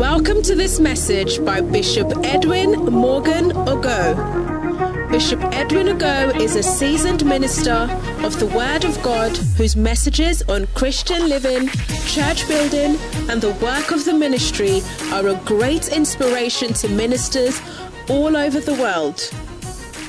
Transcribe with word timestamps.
Welcome 0.00 0.40
to 0.44 0.54
this 0.54 0.80
message 0.80 1.44
by 1.44 1.60
Bishop 1.60 2.10
Edwin 2.24 2.86
Morgan 2.86 3.50
Ogo. 3.50 5.10
Bishop 5.10 5.38
Edwin 5.52 5.88
Ogo 5.88 6.34
is 6.40 6.56
a 6.56 6.62
seasoned 6.62 7.26
minister 7.26 7.86
of 8.24 8.40
the 8.40 8.46
Word 8.46 8.84
of 8.84 9.00
God 9.02 9.36
whose 9.58 9.76
messages 9.76 10.40
on 10.48 10.66
Christian 10.68 11.28
living, 11.28 11.68
church 12.06 12.48
building, 12.48 12.96
and 13.28 13.42
the 13.42 13.52
work 13.62 13.90
of 13.90 14.06
the 14.06 14.14
ministry 14.14 14.80
are 15.12 15.28
a 15.28 15.34
great 15.44 15.88
inspiration 15.88 16.72
to 16.72 16.88
ministers 16.88 17.60
all 18.08 18.38
over 18.38 18.58
the 18.58 18.76
world. 18.76 19.30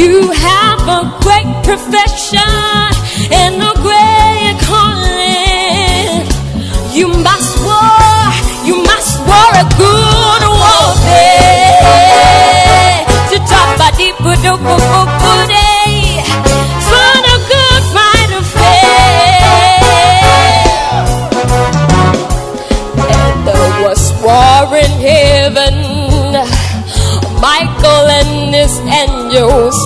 You 0.00 0.30
have 0.30 0.80
a 0.88 1.02
great 1.20 1.62
profession 1.62 2.38
and 3.30 3.62
a 3.62 3.72
great 3.82 4.58
calling. 4.66 4.99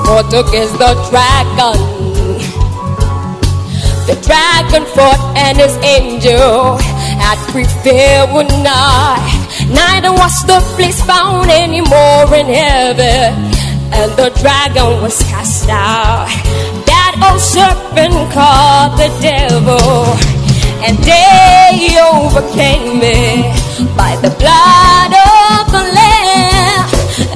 Fought 0.04 0.32
against 0.32 0.76
the 0.78 0.92
dragon. 1.08 1.78
The 4.06 4.16
dragon 4.20 4.84
fought 4.94 5.22
and 5.36 5.56
his 5.56 5.76
angel 5.80 6.76
had 7.16 7.40
prevailed 7.50 8.32
would 8.34 8.52
not. 8.62 9.24
Neither 9.68 10.12
was 10.12 10.44
the 10.44 10.60
place 10.76 11.00
found 11.02 11.50
anymore 11.50 12.28
in 12.36 12.46
heaven. 12.46 13.32
And 13.96 14.12
the 14.20 14.28
dragon 14.42 15.00
was 15.00 15.16
cast 15.24 15.68
out. 15.70 16.28
That 16.84 17.14
old 17.24 17.40
serpent 17.40 18.14
called 18.36 19.00
the 19.00 19.08
devil. 19.24 20.04
And 20.84 20.98
they 21.00 21.96
overcame 21.96 23.00
me 23.00 23.48
by 23.96 24.20
the 24.20 24.32
blood 24.36 25.12
of 25.16 25.72
the 25.72 25.84
Lamb 25.96 26.03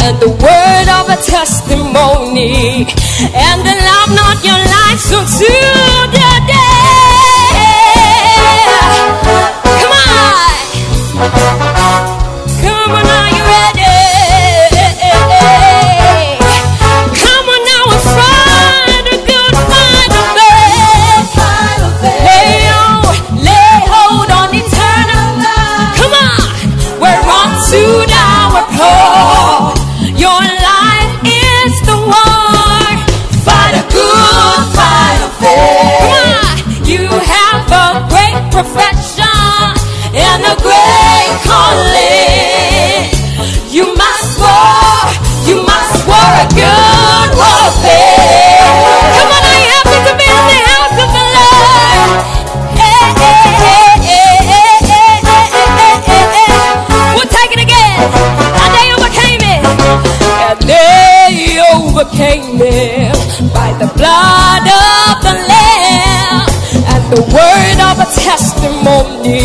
and 0.02 0.18
the 0.20 0.28
word 0.28 0.88
of 0.98 1.08
a 1.10 1.18
testimony. 1.22 2.86
And 3.34 3.60
allow 3.62 4.04
not 4.14 4.44
your 4.44 4.58
lives 4.58 5.12
unto 5.12 5.50
the 6.16 6.30
day. 6.46 7.08
Come 9.80 9.92
on. 9.92 10.58
Come 12.62 12.92
on, 12.92 13.27
they 60.68 61.56
overcame 61.72 62.60
it 62.60 63.16
by 63.56 63.72
the 63.80 63.88
blood 63.96 64.64
of 64.68 65.14
the 65.24 65.34
Lamb 65.48 66.44
and 66.92 67.02
the 67.12 67.22
word 67.32 67.78
of 67.88 67.96
a 68.04 68.08
testimony. 68.12 69.37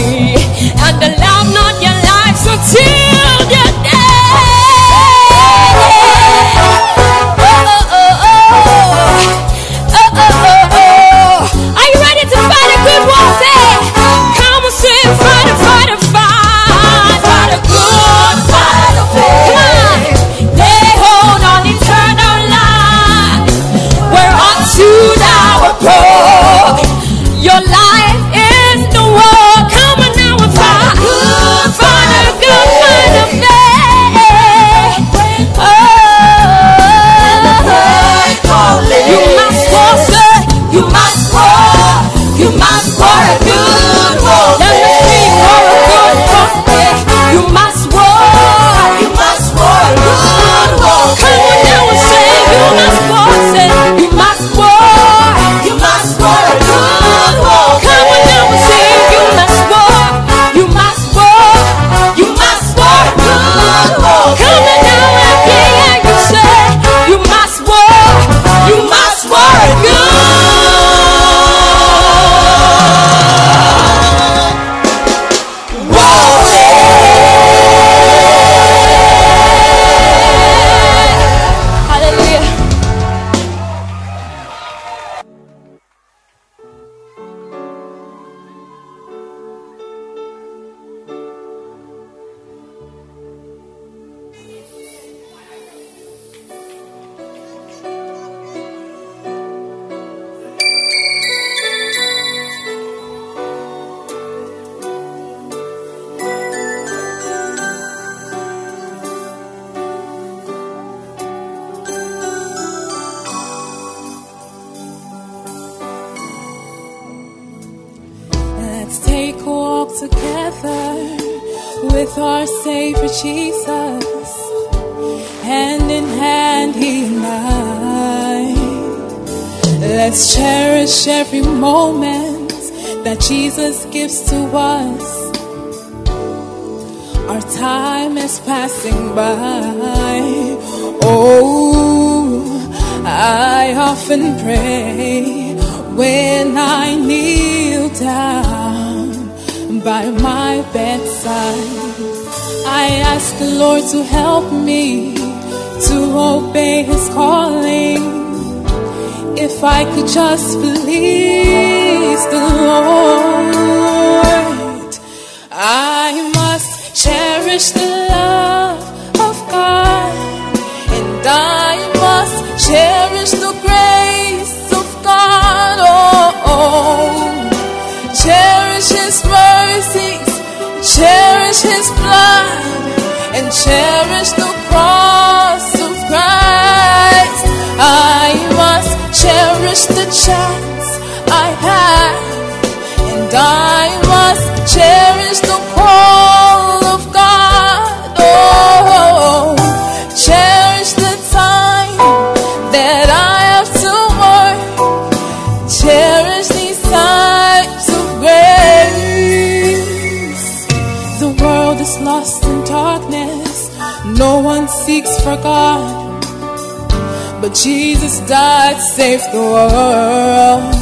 But 217.43 217.55
Jesus 217.55 218.21
died 218.21 218.77
to 218.77 218.81
save 218.81 219.21
the 219.33 219.41
world. 219.41 220.73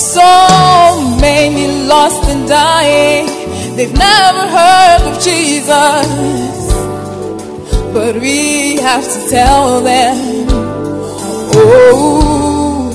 So 0.00 1.18
many 1.20 1.86
lost 1.86 2.24
and 2.30 2.48
dying. 2.48 3.26
They've 3.76 3.92
never 3.92 4.48
heard 4.48 5.02
of 5.10 5.22
Jesus. 5.22 6.08
But 7.92 8.14
we 8.14 8.76
have 8.76 9.04
to 9.04 9.28
tell 9.28 9.82
them. 9.82 10.46
Oh, 11.52 12.90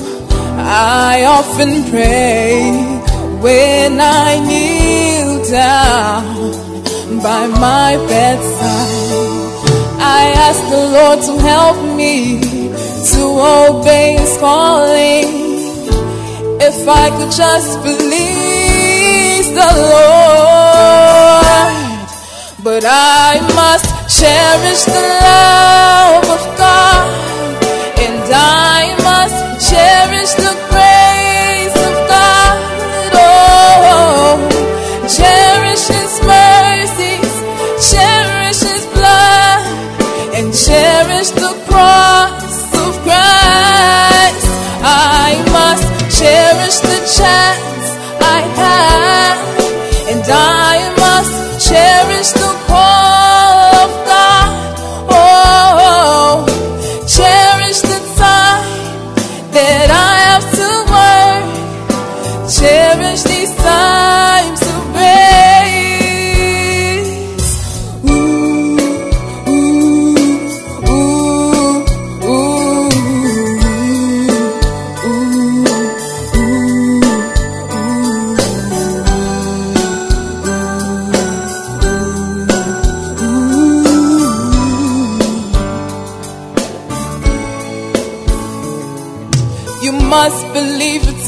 I 0.58 1.24
often 1.24 1.88
pray 1.92 2.72
when 3.40 4.00
I 4.00 4.40
kneel 4.48 5.48
down 5.48 7.22
by 7.22 7.46
my 7.46 7.98
bedside. 8.08 9.12
I 10.00 10.32
ask 10.48 10.60
the 10.74 10.84
Lord 10.96 11.20
to 11.28 11.38
help 11.46 11.96
me 11.96 12.61
to 13.10 13.22
obey 13.24 14.16
His 14.16 14.36
calling. 14.38 15.26
If 16.60 16.86
I 16.86 17.10
could 17.10 17.32
just 17.32 17.80
please 17.80 19.48
the 19.50 19.70
Lord, 19.90 20.86
but 22.62 22.84
I 22.86 23.40
must 23.58 23.90
cherish 24.20 24.84
the 24.84 25.02
love 25.26 26.26
of 26.30 26.42
God, 26.56 27.10
and 27.98 28.22
I 28.32 28.94
must 29.02 29.68
cherish 29.68 30.32
the 30.38 30.54
grace 30.70 31.76
of 31.88 31.94
God. 32.06 32.56
Oh, 33.18 34.38
cherish 35.10 35.84
His 35.90 36.12
mercies, 36.22 37.34
cherish 37.90 38.60
His 38.62 38.86
blood, 38.94 39.66
and 40.36 40.54
cherish 40.54 41.30
the 41.30 41.50
cross 41.66 42.01
cherish 47.12 47.41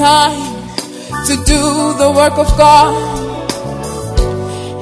time 0.05 0.37
to 1.25 1.35
do 1.47 1.63
the 2.03 2.11
work 2.15 2.37
of 2.45 2.49
God. 2.59 2.93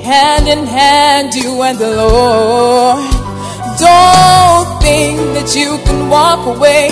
Hand 0.02 0.48
in 0.48 0.66
hand, 0.66 1.32
you 1.32 1.62
and 1.62 1.78
the 1.78 1.92
Lord. 2.02 2.98
Don't 3.86 4.68
think 4.82 5.16
that 5.36 5.48
you 5.54 5.70
can 5.86 6.00
walk 6.08 6.42
away 6.54 6.86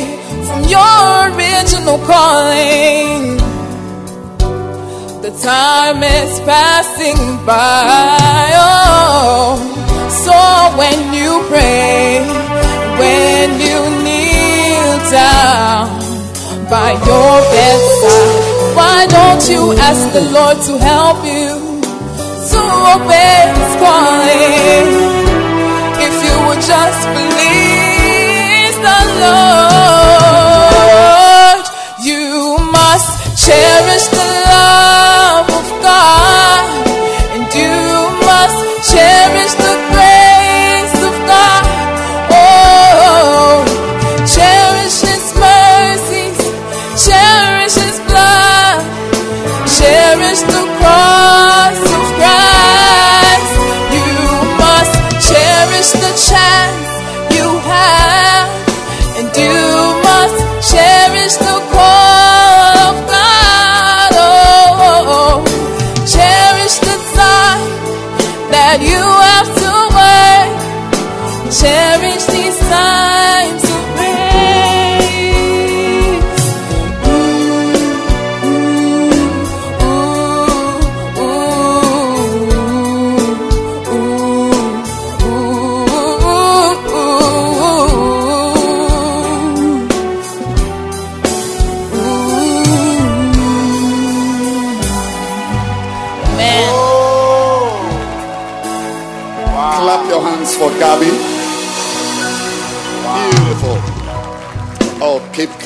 from 0.47 0.61
your 0.75 1.07
original 1.35 1.99
calling. 2.11 3.37
The 5.27 5.33
time 5.53 6.01
is 6.05 6.33
passing 6.51 7.21
by. 7.45 8.47
Oh, 8.65 9.59
so 10.25 10.39
when 10.81 10.99
you 11.19 11.33
pray, 11.51 12.23
when 13.03 13.49
you 13.67 13.79
kneel 14.05 14.93
down 15.11 16.00
by 16.71 16.93
your 16.93 17.43
bedside, 17.51 18.77
why 18.77 19.05
don't 19.11 19.43
you 19.51 19.73
ask 19.89 20.13
the 20.13 20.23
Lord 20.31 20.57
to 20.69 20.79
help 20.79 21.25
you 21.27 21.83
to 22.51 22.61
obey 22.95 23.51
His 23.59 23.75
calling? 23.83 24.87
If 26.07 26.15
you 26.25 26.35
would 26.47 26.63
just 26.63 27.01
please 27.11 28.77
the 28.87 29.01
Lord, 29.27 30.47
you 32.07 32.57
must 32.71 33.11
cherish 33.45 34.07
the 34.15 34.40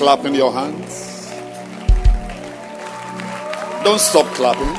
clapping 0.04 0.34
your 0.34 0.52
hands. 0.52 1.32
Don't 3.82 3.98
stop 3.98 4.26
clapping. 4.34 4.74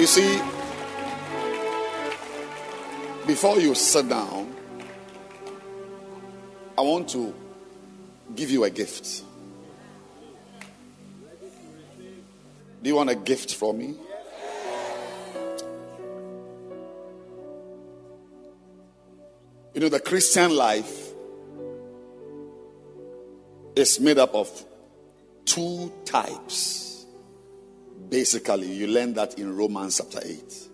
You 0.00 0.06
see, 0.06 0.40
before 3.26 3.60
you 3.60 3.74
sit 3.74 4.08
down, 4.08 4.50
I 6.78 6.80
want 6.80 7.06
to 7.10 7.34
give 8.34 8.50
you 8.50 8.64
a 8.64 8.70
gift. 8.70 9.24
Do 12.82 12.88
you 12.88 12.96
want 12.96 13.10
a 13.10 13.14
gift 13.14 13.56
from 13.56 13.76
me? 13.76 13.94
You 19.74 19.80
know, 19.82 19.88
the 19.88 20.00
Christian 20.00 20.56
life 20.56 21.12
is 23.76 24.00
made 24.00 24.18
up 24.18 24.34
of 24.34 24.50
two 25.44 25.92
types. 26.04 27.06
Basically, 28.08 28.72
you 28.72 28.88
learn 28.88 29.14
that 29.14 29.38
in 29.38 29.56
Romans 29.56 29.98
chapter 29.98 30.20
8. 30.26 30.68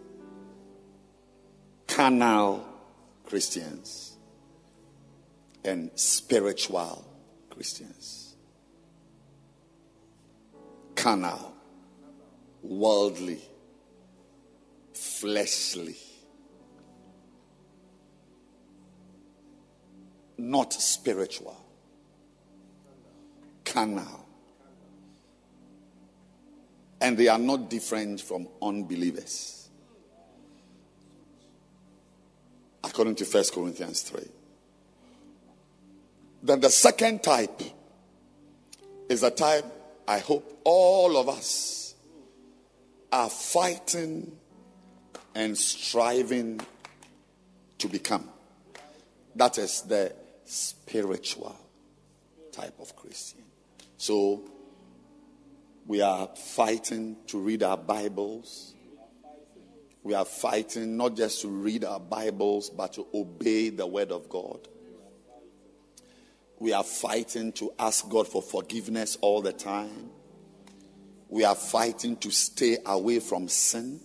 Carnal 1.87 2.67
Christians 3.26 4.17
and 5.65 5.91
spiritual 5.95 7.05
Christians. 7.50 8.35
Carnal, 10.95 11.55
worldly, 12.62 13.43
fleshly. 14.95 15.97
Not 20.38 20.73
spiritual, 20.73 21.57
carnal. 23.64 24.26
And 27.00 27.16
they 27.16 27.28
are 27.28 27.38
not 27.38 27.69
different 27.69 28.21
from 28.21 28.49
unbelievers. 28.62 29.69
According 32.83 33.16
to 33.16 33.25
1 33.25 33.45
Corinthians 33.52 34.02
3. 34.02 34.23
Then 36.43 36.61
the 36.61 36.71
second 36.71 37.23
type 37.23 37.61
is 39.09 39.23
a 39.23 39.31
type 39.31 39.64
I 40.09 40.19
hope 40.19 40.61
all 40.64 41.16
of 41.16 41.28
us 41.28 41.95
are 43.11 43.28
fighting 43.28 44.37
and 45.35 45.59
striving 45.59 46.61
to 47.78 47.88
become. 47.88 48.28
That 49.35 49.59
is 49.59 49.83
the 49.83 50.12
spiritual 50.47 51.57
type 52.53 52.75
of 52.81 52.97
Christian. 52.97 53.43
So 53.99 54.43
we 55.87 56.00
are 56.00 56.29
fighting 56.35 57.17
to 57.29 57.38
read 57.38 57.62
our 57.62 57.76
Bibles. 57.76 58.75
We 60.03 60.15
are 60.15 60.25
fighting 60.25 60.97
not 60.97 61.17
just 61.17 61.43
to 61.43 61.49
read 61.49 61.85
our 61.85 62.00
Bibles, 62.00 62.71
but 62.71 62.95
to 62.95 63.07
obey 63.12 63.71
the 63.71 63.87
Word 63.87 64.12
of 64.12 64.29
God. 64.29 64.67
We 66.59 66.73
are 66.73 66.85
fighting 66.85 67.53
to 67.53 67.73
ask 67.79 68.09
God 68.09 68.26
for 68.26 68.41
forgiveness 68.41 69.19
all 69.21 69.43
the 69.43 69.53
time. 69.53 70.11
We 71.29 71.45
are 71.45 71.55
fighting 71.55 72.17
to 72.19 72.31
stay 72.31 72.79
away 72.87 73.19
from 73.19 73.49
sin. 73.49 74.00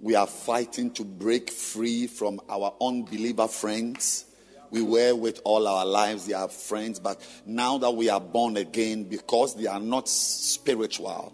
We 0.00 0.14
are 0.14 0.26
fighting 0.26 0.90
to 0.92 1.04
break 1.04 1.50
free 1.50 2.06
from 2.06 2.40
our 2.48 2.74
unbeliever 2.80 3.48
friends. 3.48 4.24
We 4.70 4.82
were 4.82 5.14
with 5.14 5.40
all 5.44 5.66
our 5.66 5.86
lives, 5.86 6.26
they 6.26 6.34
are 6.34 6.48
friends, 6.48 6.98
but 6.98 7.20
now 7.46 7.78
that 7.78 7.90
we 7.90 8.08
are 8.08 8.20
born 8.20 8.56
again, 8.56 9.04
because 9.04 9.56
they 9.56 9.66
are 9.66 9.80
not 9.80 10.08
spiritual, 10.08 11.32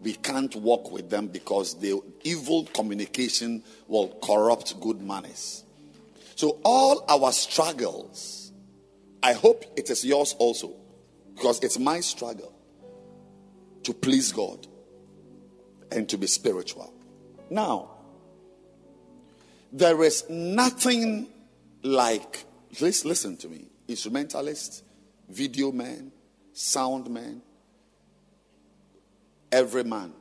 we 0.00 0.14
can't 0.14 0.54
walk 0.56 0.90
with 0.90 1.10
them 1.10 1.26
because 1.26 1.78
the 1.78 2.00
evil 2.22 2.64
communication 2.72 3.62
will 3.86 4.18
corrupt 4.22 4.80
good 4.80 5.02
manners. 5.02 5.64
So, 6.36 6.58
all 6.64 7.04
our 7.08 7.32
struggles, 7.32 8.52
I 9.22 9.34
hope 9.34 9.64
it 9.76 9.90
is 9.90 10.04
yours 10.04 10.34
also, 10.38 10.74
because 11.34 11.62
it's 11.62 11.78
my 11.78 12.00
struggle 12.00 12.54
to 13.82 13.92
please 13.92 14.32
God 14.32 14.66
and 15.92 16.08
to 16.08 16.16
be 16.16 16.26
spiritual. 16.26 16.94
Now, 17.50 17.90
there 19.72 20.02
is 20.02 20.24
nothing 20.30 21.28
like, 21.82 22.44
please 22.76 23.04
listen 23.04 23.36
to 23.38 23.48
me, 23.48 23.66
instrumentalist, 23.88 24.84
video 25.28 25.72
man, 25.72 26.12
sound 26.52 27.10
man, 27.10 27.42
every 29.50 29.84
man. 29.84 30.12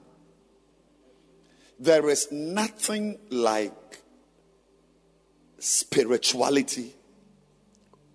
There 1.79 2.09
is 2.09 2.31
nothing 2.31 3.19
like 3.29 4.01
spirituality 5.59 6.93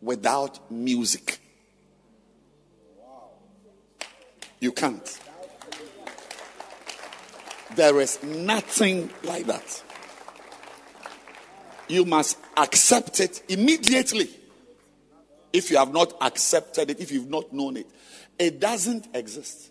without 0.01 0.71
music. 0.71 1.39
You 4.61 4.73
can't. 4.73 5.21
There 7.75 8.01
is 8.01 8.23
nothing 8.23 9.11
like 9.25 9.47
that 9.47 9.83
you 11.89 12.05
must 12.05 12.39
accept 12.57 13.21
it 13.21 13.43
immediately. 13.49 14.29
If 15.53 15.71
you 15.71 15.77
have 15.77 15.93
not 15.93 16.15
accepted 16.21 16.91
it, 16.91 17.01
if 17.01 17.13
you've 17.13 17.31
not 17.31 17.53
known 17.53 17.77
it, 17.77 17.87
it 18.39 18.61
doesn't 18.61 19.09
exist. 19.15 19.71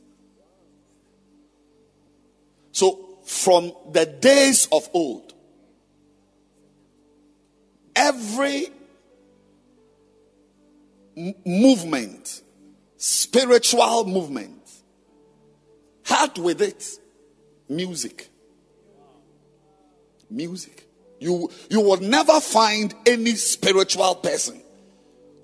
So, 2.72 3.20
from 3.26 3.74
the 3.92 4.06
days 4.06 4.68
of 4.72 4.90
old, 4.94 5.34
every 7.96 8.68
m- 11.16 11.36
movement, 11.46 12.42
spiritual 12.98 14.06
movement, 14.06 14.62
had 16.04 16.38
with 16.38 16.62
it 16.62 16.86
music. 17.70 18.30
Music. 20.30 20.83
You, 21.24 21.50
you 21.70 21.80
will 21.80 22.02
never 22.02 22.42
find 22.42 22.94
any 23.06 23.36
spiritual 23.36 24.16
person 24.16 24.62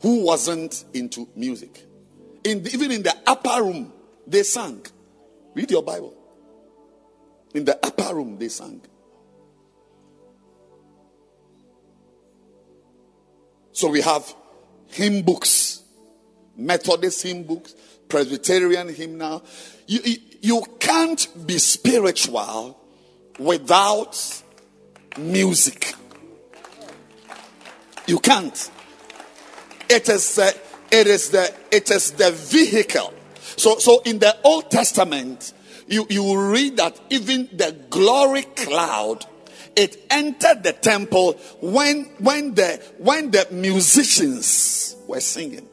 who 0.02 0.26
wasn't 0.26 0.84
into 0.94 1.30
music. 1.38 1.86
In 2.44 2.64
the, 2.64 2.74
even 2.74 2.92
in 2.92 3.02
the 3.02 3.16
upper 3.26 3.64
room, 3.64 3.94
they 4.28 4.44
sang. 4.44 4.86
Read 5.56 5.72
your 5.72 5.82
Bible. 5.82 6.14
In 7.54 7.64
the 7.64 7.80
upper 7.82 8.14
room, 8.14 8.38
they 8.38 8.50
sang. 8.50 8.82
So 13.72 13.88
we 13.88 14.02
have 14.02 14.36
hymn 14.88 15.22
books, 15.22 15.82
Methodist 16.58 17.24
hymn 17.24 17.44
books, 17.44 17.74
Presbyterian 18.10 18.94
hymn 18.94 19.18
now. 19.18 19.44
You, 19.88 20.02
you, 20.04 20.18
you 20.42 20.64
can't 20.78 21.48
be 21.48 21.58
spiritual 21.58 22.78
without 23.40 24.44
music. 25.18 25.94
You 28.08 28.20
can't. 28.20 28.72
It 29.90 30.10
is 30.10 30.40
uh, 30.40 30.52
it 30.92 31.08
is 31.08 31.30
the 31.30 31.54
it 31.72 31.92
is 31.92 32.12
the 32.12 32.32
vehicle. 32.32 33.14
So 33.58 33.78
so 33.78 34.02
in 34.02 34.20
the 34.20 34.36
Old 34.44 34.72
Testament, 34.72 35.54
you 35.88 36.06
you 36.10 36.52
read 36.52 36.78
that 36.78 37.00
even 37.10 37.50
the 37.52 37.76
glory 37.90 38.44
cloud 38.44 39.26
it 39.76 40.06
entered 40.10 40.64
the 40.64 40.74
temple 40.74 41.34
when 41.62 42.04
when 42.20 42.54
the 42.54 42.82
when 42.98 43.32
the 43.32 43.48
musicians 43.52 44.96
were 45.08 45.22
singing. 45.22 45.68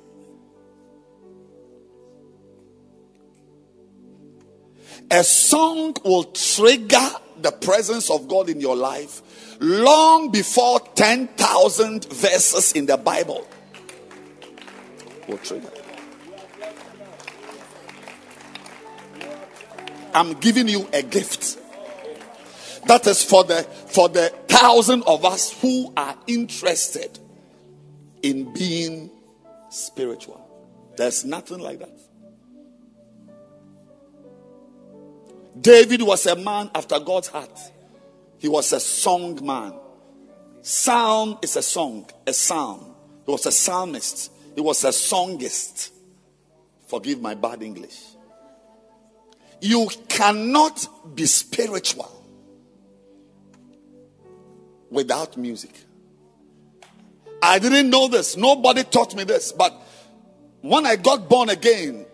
A 5.11 5.23
song 5.25 5.95
will 6.05 6.25
trigger 6.25 7.11
the 7.41 7.53
presence 7.53 8.11
of 8.11 8.29
God 8.29 8.49
in 8.49 8.61
your 8.61 8.77
life 8.77 9.23
long 9.61 10.31
before 10.31 10.81
10,000 10.95 12.13
verses 12.13 12.73
in 12.73 12.87
the 12.87 12.97
Bible 12.97 13.47
will 15.29 15.39
trigger. 15.39 15.71
I'm 20.15 20.33
giving 20.35 20.69
you 20.69 20.89
a 20.93 21.03
gift. 21.03 21.59
That 22.87 23.07
is 23.07 23.23
for 23.23 23.45
the 23.45 23.65
for 23.65 24.09
the 24.09 24.29
thousand 24.49 25.03
of 25.03 25.25
us 25.25 25.53
who 25.61 25.93
are 25.97 26.17
interested 26.27 27.19
in 28.23 28.53
being 28.55 29.11
spiritual. 29.69 30.41
There's 30.97 31.25
nothing 31.25 31.59
like 31.59 31.81
that. 31.81 31.99
David 35.61 36.03
was 36.03 36.27
a 36.27 36.37
man 36.37 36.71
after 36.75 36.99
God's 36.99 37.29
heart. 37.29 37.59
He 38.47 38.49
was 38.49 38.73
a 38.73 38.79
song 38.79 39.45
man. 39.45 39.73
Psalm 40.63 41.37
is 41.43 41.57
a 41.57 41.63
song, 41.63 42.09
a 42.29 42.33
psalm. 42.33 42.95
He 43.25 43.33
was 43.33 43.45
a 43.45 43.51
psalmist. 43.51 44.31
He 44.55 44.61
was 44.61 44.85
a 44.85 44.91
songist. 44.91 45.91
Forgive 46.87 47.21
my 47.21 47.35
bad 47.35 47.61
English. 47.65 48.01
You 49.61 49.89
cannot 50.07 50.87
be 51.17 51.27
spiritual 51.27 52.09
without 54.93 55.37
music. 55.37 55.75
I 57.43 57.59
didn't 57.59 57.91
know 57.91 58.07
this. 58.07 58.37
Nobody 58.37 58.85
taught 58.85 59.17
me 59.17 59.25
this. 59.25 59.51
But 59.51 59.75
when 60.61 60.87
I 60.87 60.95
got 60.95 61.29
born 61.29 61.51
again, 61.51 62.07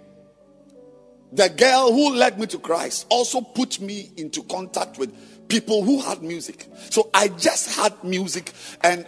the 1.30 1.50
girl 1.50 1.92
who 1.92 2.14
led 2.14 2.38
me 2.38 2.46
to 2.46 2.58
Christ 2.58 3.06
also 3.10 3.42
put 3.42 3.80
me 3.80 4.12
into 4.16 4.42
contact 4.44 4.98
with 4.98 5.14
people 5.52 5.84
who 5.84 6.00
had 6.00 6.22
music. 6.22 6.66
So 6.88 7.10
I 7.12 7.28
just 7.28 7.76
had 7.76 8.02
music, 8.02 8.52
and 8.82 9.06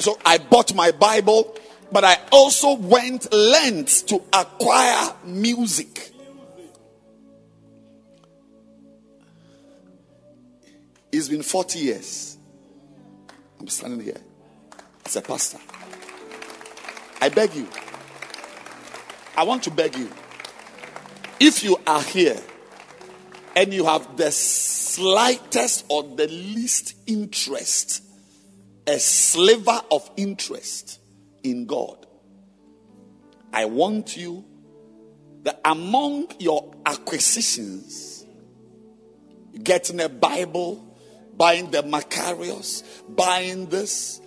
so 0.00 0.18
I 0.24 0.38
bought 0.38 0.74
my 0.74 0.90
Bible, 0.90 1.56
but 1.92 2.02
I 2.02 2.16
also 2.32 2.74
went 2.74 3.32
lengths 3.32 4.02
to 4.02 4.20
acquire 4.32 5.14
music. 5.24 6.10
It's 11.12 11.28
been 11.28 11.42
40 11.42 11.78
years. 11.78 12.38
I'm 13.60 13.68
standing 13.68 14.00
here 14.00 14.20
as 15.06 15.14
a 15.14 15.22
pastor. 15.22 15.58
I 17.20 17.28
beg 17.28 17.54
you. 17.54 17.68
I 19.36 19.44
want 19.44 19.62
to 19.62 19.70
beg 19.70 19.96
you. 19.96 20.10
If 21.38 21.62
you 21.62 21.76
are 21.86 22.02
here 22.02 22.40
and 23.56 23.72
you 23.72 23.84
have 23.84 24.16
the 24.16 24.30
slightest 24.30 25.84
or 25.88 26.02
the 26.02 26.26
least 26.28 26.94
interest, 27.06 28.02
a 28.86 28.98
sliver 28.98 29.80
of 29.90 30.10
interest 30.16 31.00
in 31.42 31.66
God, 31.66 32.06
I 33.52 33.64
want 33.66 34.16
you 34.16 34.44
that 35.42 35.60
among 35.64 36.28
your 36.38 36.74
acquisitions, 36.84 38.24
getting 39.62 40.00
a 40.00 40.08
Bible, 40.08 40.84
buying 41.36 41.70
the 41.70 41.82
Macarius, 41.82 42.82
buying 43.08 43.66
this, 43.66 44.20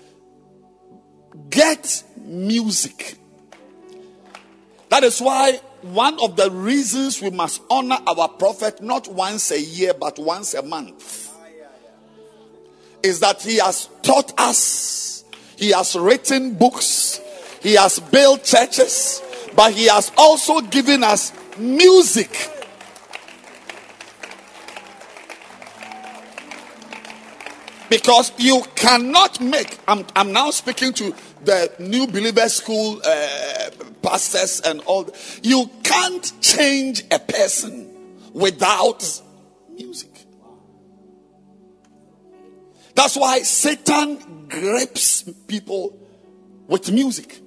get 1.50 2.04
music. 2.18 3.18
That 4.90 5.04
is 5.04 5.20
why 5.22 5.62
one 5.82 6.20
of 6.22 6.36
the 6.36 6.50
reasons 6.52 7.22
we 7.22 7.30
must 7.30 7.62
honor 7.70 7.98
our 8.08 8.28
prophet 8.28 8.82
not 8.82 9.08
once 9.08 9.52
a 9.52 9.60
year 9.60 9.94
but 9.94 10.20
once 10.20 10.54
a 10.54 10.62
month 10.62 11.32
is 13.04 13.20
that 13.20 13.42
he 13.42 13.58
has 13.58 13.90
taught 14.02 14.32
us, 14.40 15.24
he 15.58 15.72
has 15.72 15.96
written 15.96 16.54
books, 16.54 17.20
he 17.62 17.74
has 17.74 18.00
built 18.00 18.44
churches, 18.44 19.22
but 19.56 19.74
he 19.74 19.88
has 19.88 20.12
also 20.18 20.62
given 20.62 21.04
us 21.04 21.34
music. 21.58 22.50
Because 27.90 28.32
you 28.38 28.64
cannot 28.76 29.42
make, 29.42 29.78
I'm, 29.88 30.06
I'm 30.16 30.32
now 30.32 30.52
speaking 30.52 30.94
to 30.94 31.14
the 31.44 31.72
new 31.80 32.08
believer 32.08 32.48
school 32.50 33.02
uh, 33.04 33.70
pastors 34.02 34.62
and 34.62 34.82
all. 34.82 35.10
You 35.42 35.70
can't 35.84 36.32
change 36.42 37.04
a 37.12 37.20
person 37.20 37.90
without 38.34 39.22
music. 39.74 40.10
That's 42.96 43.16
why 43.16 43.40
Satan 43.40 44.48
grips 44.48 45.24
people 45.48 45.98
with 46.68 46.92
music. 46.92 47.42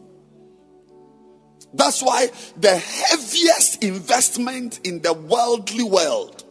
That's 1.75 2.03
why 2.03 2.29
the 2.57 2.77
heaviest 2.77 3.83
investment 3.83 4.81
in 4.85 5.03
the 5.03 5.13
worldly 5.13 5.83
world, 5.83 6.45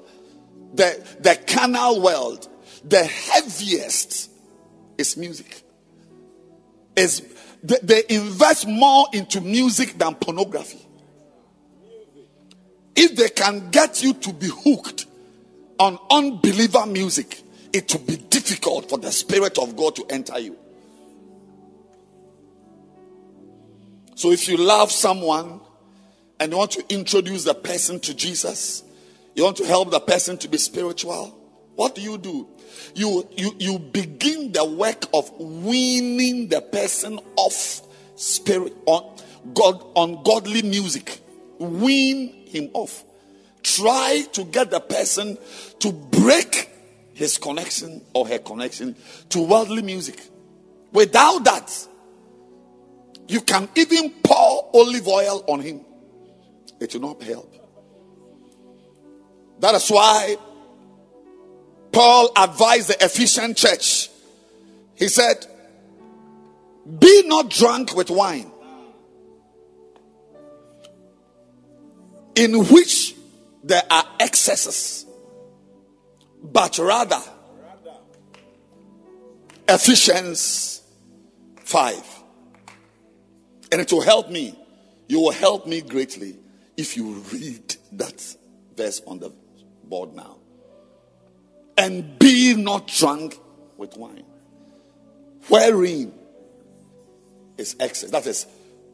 the, 0.74 1.02
the 1.20 1.40
carnal 1.48 2.02
world, 2.02 2.48
the 2.84 3.06
heaviest 3.06 4.30
is 4.98 5.16
music. 5.16 5.63
Is 6.96 7.22
they, 7.64 8.04
invest 8.10 8.68
more 8.68 9.08
into 9.14 9.42
music 9.42 9.98
than 9.98 10.16
pornography. 10.16 10.86
If 12.96 13.16
they 13.16 13.30
can 13.30 13.72
get 13.72 14.04
you 14.04 14.14
to 14.14 14.34
be 14.34 14.48
hooked 14.48 15.06
on 15.80 15.98
unbeliever 16.12 16.86
music, 16.86 17.42
it 17.72 17.92
will 17.94 18.02
be 18.02 18.18
difficult 18.18 18.90
for 18.90 18.98
the 18.98 19.12
Spirit 19.12 19.58
of 19.58 19.76
God 19.76 19.96
to 19.96 20.06
enter 20.10 20.38
you. 20.40 20.58
So 24.16 24.32
if 24.32 24.48
you 24.48 24.58
love 24.58 24.92
someone 24.92 25.60
and 26.40 26.52
you 26.52 26.58
want 26.58 26.72
to 26.72 26.94
introduce 26.94 27.46
the 27.46 27.56
person 27.56 28.00
to 28.02 28.14
Jesus, 28.14 28.84
you 29.36 29.44
want 29.44 29.58
to 29.58 29.66
help 29.66 29.90
the 29.90 30.00
person 30.00 30.38
to 30.40 30.48
be 30.48 30.58
spiritual, 30.58 31.36
what 31.76 31.96
do 31.96 32.02
you 32.02 32.18
do? 32.18 32.48
You 32.96 33.28
you 33.36 33.56
you 33.58 33.80
begin 33.80 34.52
the 34.52 34.66
work 34.66 35.06
of 35.14 35.32
weaning 35.40 36.48
the 36.48 36.62
person 36.62 37.20
off 37.36 37.82
spirit 38.16 38.74
on 38.86 39.18
God 39.54 39.84
ungodly 39.96 40.62
music. 40.62 41.20
Wean 41.60 42.30
him 42.48 42.70
off. 42.74 43.04
Try 43.64 44.26
to 44.34 44.44
get 44.44 44.70
the 44.70 44.80
person 44.80 45.38
to 45.80 45.92
break 45.92 46.70
his 47.14 47.38
connection 47.38 48.02
or 48.14 48.28
her 48.28 48.40
connection 48.40 48.96
to 49.30 49.42
worldly 49.42 49.82
music. 49.82 50.20
Without 50.92 51.44
that, 51.46 51.88
you 53.28 53.42
can 53.42 53.70
even 53.76 54.12
pour 54.24 54.70
olive 54.74 55.08
oil 55.08 55.44
on 55.48 55.62
him. 55.62 55.82
It 56.80 56.94
will 56.94 57.02
not 57.02 57.24
help. 57.24 57.52
That 59.60 59.76
is 59.76 59.90
why 59.90 60.36
Paul 61.94 62.32
advised 62.36 62.90
the 62.90 63.06
Ephesian 63.06 63.54
church. 63.54 64.10
He 64.96 65.08
said, 65.08 65.46
Be 67.00 67.24
not 67.28 67.52
drunk 67.52 67.96
with 67.96 68.10
wine, 68.10 68.52
in 72.36 72.66
which 72.66 73.16
there 73.64 73.84
are 73.92 74.06
excesses, 74.20 75.06
but 76.42 76.80
rather, 76.80 77.22
Ephesians 79.70 80.82
5. 81.58 82.24
And 83.72 83.82
it 83.82 83.92
will 83.92 84.02
help 84.02 84.30
me. 84.30 84.58
You 85.08 85.20
will 85.20 85.32
help 85.32 85.68
me 85.68 85.82
greatly 85.82 86.38
if 86.76 86.98
you 86.98 87.14
read 87.32 87.76
that 87.94 88.36
verse 88.76 89.02
on 89.06 89.20
the 89.20 89.32
board 89.84 90.14
now 90.16 90.38
and 91.78 92.18
be 92.20 92.56
not 92.56 92.88
drunk 92.88 93.38
with 93.78 93.98
wine. 93.98 94.24
Wherein 95.48 96.14
is 97.58 97.76
excess. 97.80 98.12
That 98.12 98.26
is, 98.28 98.46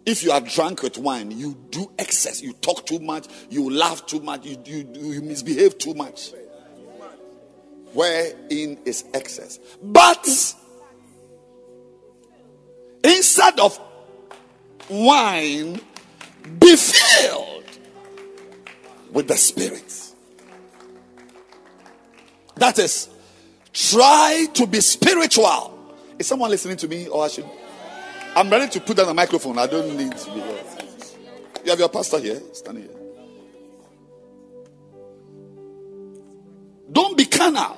if 0.05 0.23
you 0.23 0.31
are 0.31 0.41
drunk 0.41 0.81
with 0.81 0.97
wine, 0.97 1.31
you 1.31 1.57
do 1.69 1.91
excess. 1.99 2.41
You 2.41 2.53
talk 2.53 2.85
too 2.85 2.99
much, 2.99 3.27
you 3.49 3.69
laugh 3.69 4.05
too 4.05 4.19
much, 4.19 4.45
you, 4.45 4.57
you, 4.65 4.89
you 4.93 5.21
misbehave 5.21 5.77
too 5.77 5.93
much. 5.93 6.31
Wherein 7.93 8.79
is 8.85 9.03
excess. 9.13 9.59
But 9.81 10.27
instead 13.03 13.59
of 13.59 13.79
wine, 14.89 15.81
be 16.59 16.75
filled 16.75 17.63
with 19.11 19.27
the 19.27 19.37
Spirit. 19.37 20.08
That 22.59 22.77
is, 22.77 23.09
try 23.73 24.47
to 24.53 24.67
be 24.67 24.81
spiritual. 24.81 25.95
Is 26.19 26.27
someone 26.27 26.49
listening 26.49 26.77
to 26.77 26.87
me, 26.87 27.07
or 27.07 27.23
I 27.23 27.29
should? 27.29 27.45
I'm 28.35 28.49
ready 28.49 28.69
to 28.71 28.81
put 28.81 28.97
down 28.97 29.07
the 29.07 29.13
microphone. 29.13 29.57
I 29.57 29.65
don't 29.65 29.97
need 29.97 30.15
to 30.15 30.25
be 30.31 30.39
here. 30.41 30.63
You 31.63 31.71
have 31.71 31.79
your 31.79 31.89
pastor 31.89 32.19
here, 32.19 32.41
standing 32.53 32.83
here. 32.83 32.95
Don't 36.91 37.17
be 37.17 37.25
carnal. 37.25 37.77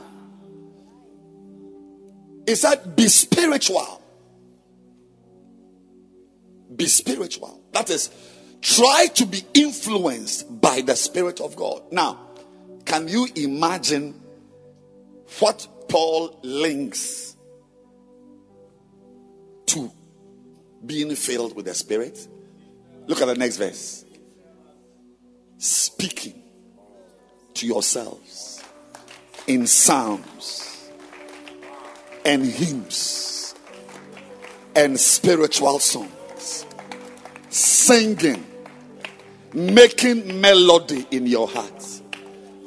He 2.46 2.56
said, 2.56 2.96
be 2.96 3.08
spiritual. 3.08 4.02
Be 6.76 6.88
spiritual. 6.88 7.62
That 7.72 7.89
is, 7.89 8.10
try 8.62 9.08
to 9.15 9.26
be 9.26 9.44
influenced 9.54 10.62
by 10.62 10.82
the 10.82 10.96
Spirit 10.96 11.39
of 11.39 11.56
God. 11.56 11.84
Now, 11.91 12.20
can 12.86 13.08
you 13.08 13.28
imagine 13.36 14.21
what 15.39 15.67
Paul 15.88 16.39
links 16.44 17.36
to 19.67 19.91
being 20.86 21.15
filled 21.15 21.56
with 21.56 21.65
the 21.65 21.74
Spirit. 21.74 22.28
Look 23.08 23.22
at 23.22 23.26
the 23.26 23.36
next 23.36 23.58
verse. 23.58 24.06
Speaking 25.58 26.44
to 27.56 27.67
yourselves 27.67 28.63
in 29.48 29.67
psalms 29.67 30.89
and 32.26 32.46
hymns 32.46 33.56
and 34.76 35.00
spiritual 35.00 35.80
songs, 35.80 36.65
singing, 37.50 38.46
making 39.54 40.39
melody 40.39 41.06
in 41.12 41.28
your 41.28 41.48
heart 41.48 42.02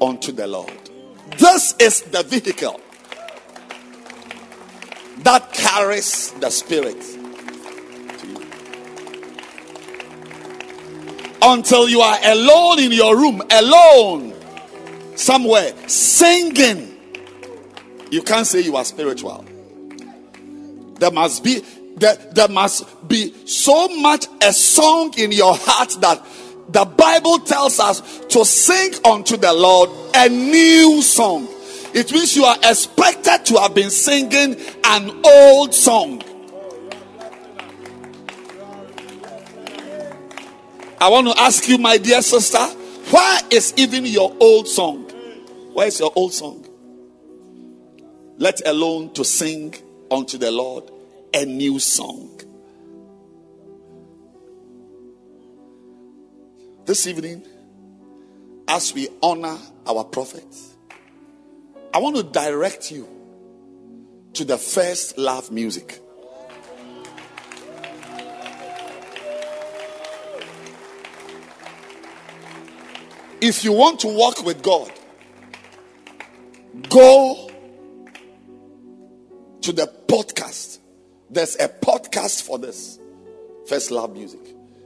unto 0.01 0.33
the 0.33 0.47
Lord. 0.47 0.84
This 1.39 1.75
is 1.79 2.03
the 2.03 2.23
vehicle 2.23 2.81
that 5.19 5.53
carries 5.53 6.33
the 6.33 6.51
Spirit. 6.51 6.97
Until 11.43 11.89
you 11.89 12.01
are 12.01 12.19
alone 12.25 12.79
in 12.79 12.93
your 12.93 13.17
room, 13.17 13.43
alone 13.51 14.35
somewhere, 15.17 15.73
singing, 15.89 16.99
you 18.11 18.23
can't 18.23 18.47
say 18.47 18.61
you 18.61 18.77
are 18.77 18.85
spiritual. 18.85 19.45
There 20.99 21.11
must 21.11 21.43
be 21.43 21.63
there, 21.97 22.17
there 22.33 22.49
must 22.49 23.09
be 23.09 23.35
so 23.47 23.89
much 23.89 24.27
a 24.43 24.53
song 24.53 25.15
in 25.17 25.33
your 25.33 25.55
heart 25.57 25.97
that 26.01 26.25
the 26.69 26.85
Bible 26.85 27.39
tells 27.41 27.79
us 27.79 28.21
to 28.29 28.45
sing 28.45 28.95
unto 29.05 29.37
the 29.37 29.53
Lord 29.53 29.91
a 30.15 30.29
new 30.29 31.03
song. 31.03 31.49
It 31.95 32.13
means 32.13 32.35
you 32.37 32.45
are 32.45 32.57
expected 32.63 33.47
to 33.47 33.61
have 33.61 33.75
been 33.75 33.91
singing 33.91 34.57
an 34.85 35.23
old 35.25 35.75
song. 35.75 36.23
I 41.01 41.09
want 41.09 41.27
to 41.29 41.35
ask 41.39 41.69
you, 41.69 41.79
my 41.79 41.99
dear 41.99 42.23
sister, 42.23 42.65
why 43.11 43.41
is 43.51 43.75
even 43.77 44.07
your 44.07 44.35
old 44.41 44.67
song? 44.67 45.03
Where 45.73 45.87
is 45.87 46.01
your 46.01 46.13
old 46.17 46.33
song? 46.33 46.67
Let 48.39 48.67
alone 48.67 49.13
to 49.15 49.25
sing 49.25 49.75
unto 50.11 50.39
the 50.39 50.51
Lord 50.51 50.91
a 51.33 51.45
new 51.45 51.79
song. 51.79 52.41
This 56.87 57.07
evening, 57.07 57.47
as 58.69 58.95
we 58.95 59.09
honor 59.23 59.59
our 59.87 60.05
prophet, 60.05 60.47
I 61.93 61.99
want 61.99 62.17
to 62.17 62.23
direct 62.23 62.91
you 62.91 63.09
to 64.35 64.45
the 64.45 64.59
first 64.59 65.17
love 65.19 65.51
music. 65.51 66.01
If 73.41 73.63
you 73.63 73.73
want 73.73 74.01
to 74.01 74.09
walk 74.09 74.45
with 74.45 74.63
God, 74.63 74.91
go 76.89 77.51
to 79.61 79.73
the 79.73 79.87
podcast. 80.09 80.79
There's 81.31 81.55
a 81.57 81.69
podcast 81.69 82.43
for 82.43 82.59
this 82.59 82.99
first 83.69 83.91
love 83.91 84.15
music. 84.15 84.41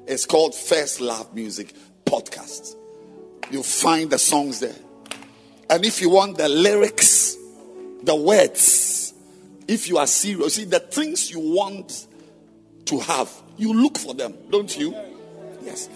It's 0.06 0.26
called 0.26 0.54
First 0.54 1.00
Love 1.00 1.34
Music 1.34 1.74
podcast. 2.04 2.74
You 3.50 3.62
find 3.62 4.10
the 4.10 4.18
songs 4.18 4.60
there. 4.60 4.76
And 5.70 5.84
if 5.84 6.00
you 6.00 6.10
want 6.10 6.38
the 6.38 6.48
lyrics, 6.48 7.36
the 8.02 8.14
words, 8.14 9.12
if 9.66 9.88
you 9.88 9.98
are 9.98 10.06
serious, 10.06 10.54
see 10.54 10.64
the 10.64 10.80
things 10.80 11.30
you 11.30 11.40
want 11.40 12.06
to 12.86 12.98
have, 13.00 13.30
you 13.56 13.74
look 13.74 13.98
for 13.98 14.14
them, 14.14 14.34
don't 14.50 14.76
you? 14.78 14.94
Yes. 15.62 15.88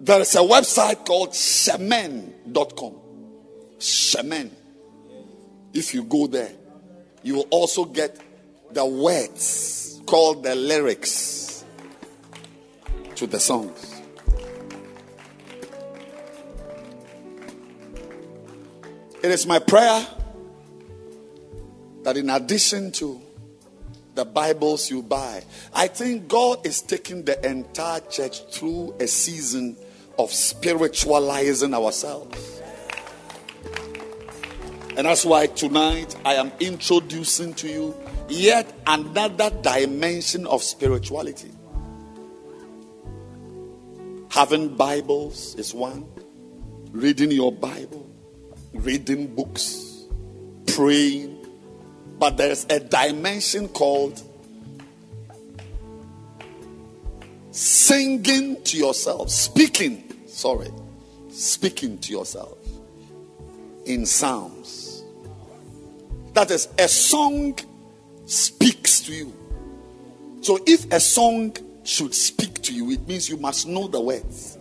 There 0.00 0.20
is 0.20 0.34
a 0.34 0.40
website 0.40 1.04
called 1.06 1.30
shemen.com. 1.30 2.94
Shemen. 3.78 4.50
If 5.72 5.94
you 5.94 6.04
go 6.04 6.26
there, 6.26 6.52
you 7.22 7.36
will 7.36 7.48
also 7.50 7.84
get 7.84 8.20
the 8.72 8.84
words 8.84 10.00
called 10.06 10.44
the 10.44 10.54
lyrics 10.54 11.64
to 13.16 13.26
the 13.26 13.40
songs. 13.40 13.91
It 19.22 19.30
is 19.30 19.46
my 19.46 19.60
prayer 19.60 20.04
that 22.02 22.16
in 22.16 22.28
addition 22.28 22.90
to 22.92 23.22
the 24.16 24.24
Bibles 24.24 24.90
you 24.90 25.00
buy, 25.00 25.44
I 25.72 25.86
think 25.86 26.26
God 26.26 26.66
is 26.66 26.82
taking 26.82 27.24
the 27.24 27.48
entire 27.48 28.00
church 28.00 28.44
through 28.52 28.96
a 28.98 29.06
season 29.06 29.76
of 30.18 30.32
spiritualizing 30.32 31.72
ourselves. 31.72 32.60
And 34.96 35.06
that's 35.06 35.24
why 35.24 35.46
tonight 35.46 36.16
I 36.24 36.34
am 36.34 36.50
introducing 36.58 37.54
to 37.54 37.68
you 37.68 37.94
yet 38.28 38.74
another 38.88 39.50
dimension 39.62 40.48
of 40.48 40.64
spirituality. 40.64 41.52
Having 44.30 44.74
Bibles 44.74 45.54
is 45.54 45.72
one, 45.72 46.08
reading 46.90 47.30
your 47.30 47.52
Bible, 47.52 48.01
reading 48.72 49.34
books, 49.34 50.04
praying. 50.66 51.38
But 52.18 52.36
there's 52.36 52.64
a 52.70 52.80
dimension 52.80 53.68
called 53.68 54.22
singing 57.50 58.62
to 58.62 58.76
yourself, 58.76 59.30
speaking, 59.30 60.02
sorry, 60.26 60.70
speaking 61.30 61.98
to 61.98 62.12
yourself 62.12 62.58
in 63.84 64.06
Psalms. 64.06 65.02
That 66.34 66.50
is 66.50 66.68
a 66.78 66.88
song 66.88 67.58
speaks 68.26 69.00
to 69.02 69.12
you. 69.12 69.32
So 70.40 70.58
if 70.66 70.90
a 70.92 71.00
song 71.00 71.56
should 71.84 72.14
speak 72.14 72.62
to 72.62 72.74
you, 72.74 72.90
it 72.92 73.06
means 73.06 73.28
you 73.28 73.36
must 73.36 73.66
know 73.66 73.86
the 73.88 74.00
words. 74.00 74.58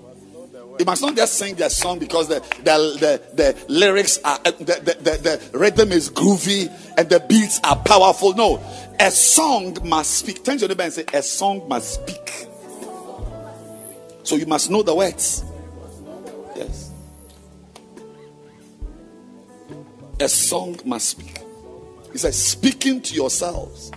You 0.82 0.86
must 0.86 1.04
not 1.04 1.16
just 1.16 1.36
sing 1.36 1.54
the 1.54 1.70
song 1.70 2.00
because 2.00 2.28
the 2.28 2.40
the, 2.64 3.22
the, 3.36 3.36
the 3.36 3.66
lyrics 3.72 4.18
are 4.26 4.40
uh, 4.44 4.50
the, 4.50 4.64
the, 4.64 4.98
the, 5.00 5.50
the 5.52 5.60
rhythm 5.60 5.92
is 5.92 6.10
groovy 6.10 6.72
and 6.98 7.08
the 7.08 7.20
beats 7.20 7.60
are 7.64 7.76
powerful. 7.76 8.34
No, 8.34 8.60
a 9.00 9.12
song 9.12 9.78
must 9.88 10.12
speak. 10.12 10.44
Turn 10.44 10.58
to 10.58 10.62
your 10.62 10.70
neighbor 10.70 10.82
and 10.82 10.92
say, 10.92 11.06
A 11.14 11.22
song 11.22 11.70
must 11.70 12.02
speak. 12.02 12.48
So 14.24 14.38
you 14.38 14.48
must 14.48 14.72
know 14.72 14.82
the 14.82 14.96
words. 14.96 15.44
Yes. 16.56 16.92
A 20.20 20.28
song 20.28 20.80
must 20.84 21.10
speak. 21.10 21.44
He 22.12 22.18
says, 22.18 22.44
speaking 22.44 23.04
to 23.04 23.14
yourselves 23.14 23.92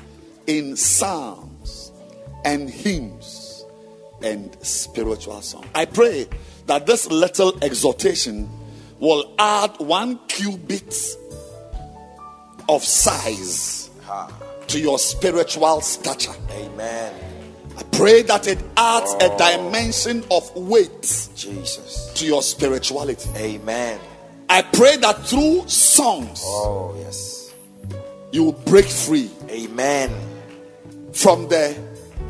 in 0.47 0.77
psalms 0.77 1.93
and 2.45 2.69
hymns 2.69 3.65
and 4.23 4.55
spiritual 4.63 5.41
song. 5.41 5.65
I 5.75 5.87
pray 5.87 6.29
that 6.67 6.87
this 6.87 7.07
little 7.11 7.57
exhortation 7.63 8.49
will 8.99 9.35
add 9.39 9.73
one 9.79 10.19
cubit 10.29 10.95
of 12.69 12.83
size 12.83 13.91
to 14.69 14.81
your 14.81 14.99
spiritual 14.99 15.81
stature. 15.81 16.33
Amen. 16.51 17.15
I 17.77 17.83
pray 17.97 18.23
that 18.23 18.47
it 18.47 18.59
adds 18.77 19.13
a 19.15 19.33
oh. 19.33 19.37
dimension 19.39 20.25
of 20.31 20.55
weight 20.55 21.03
Jesus. 21.35 22.13
to 22.15 22.25
your 22.25 22.43
spirituality. 22.43 23.29
Amen. 23.37 23.99
I 24.49 24.63
pray 24.63 24.97
that 24.99 25.27
through 25.27 25.67
songs 25.69 26.43
Oh, 26.45 26.95
yes. 26.99 27.53
you 28.31 28.45
will 28.45 28.53
break 28.53 28.87
free 28.87 29.31
Amen. 29.51 30.11
from 31.13 31.49
the 31.49 31.77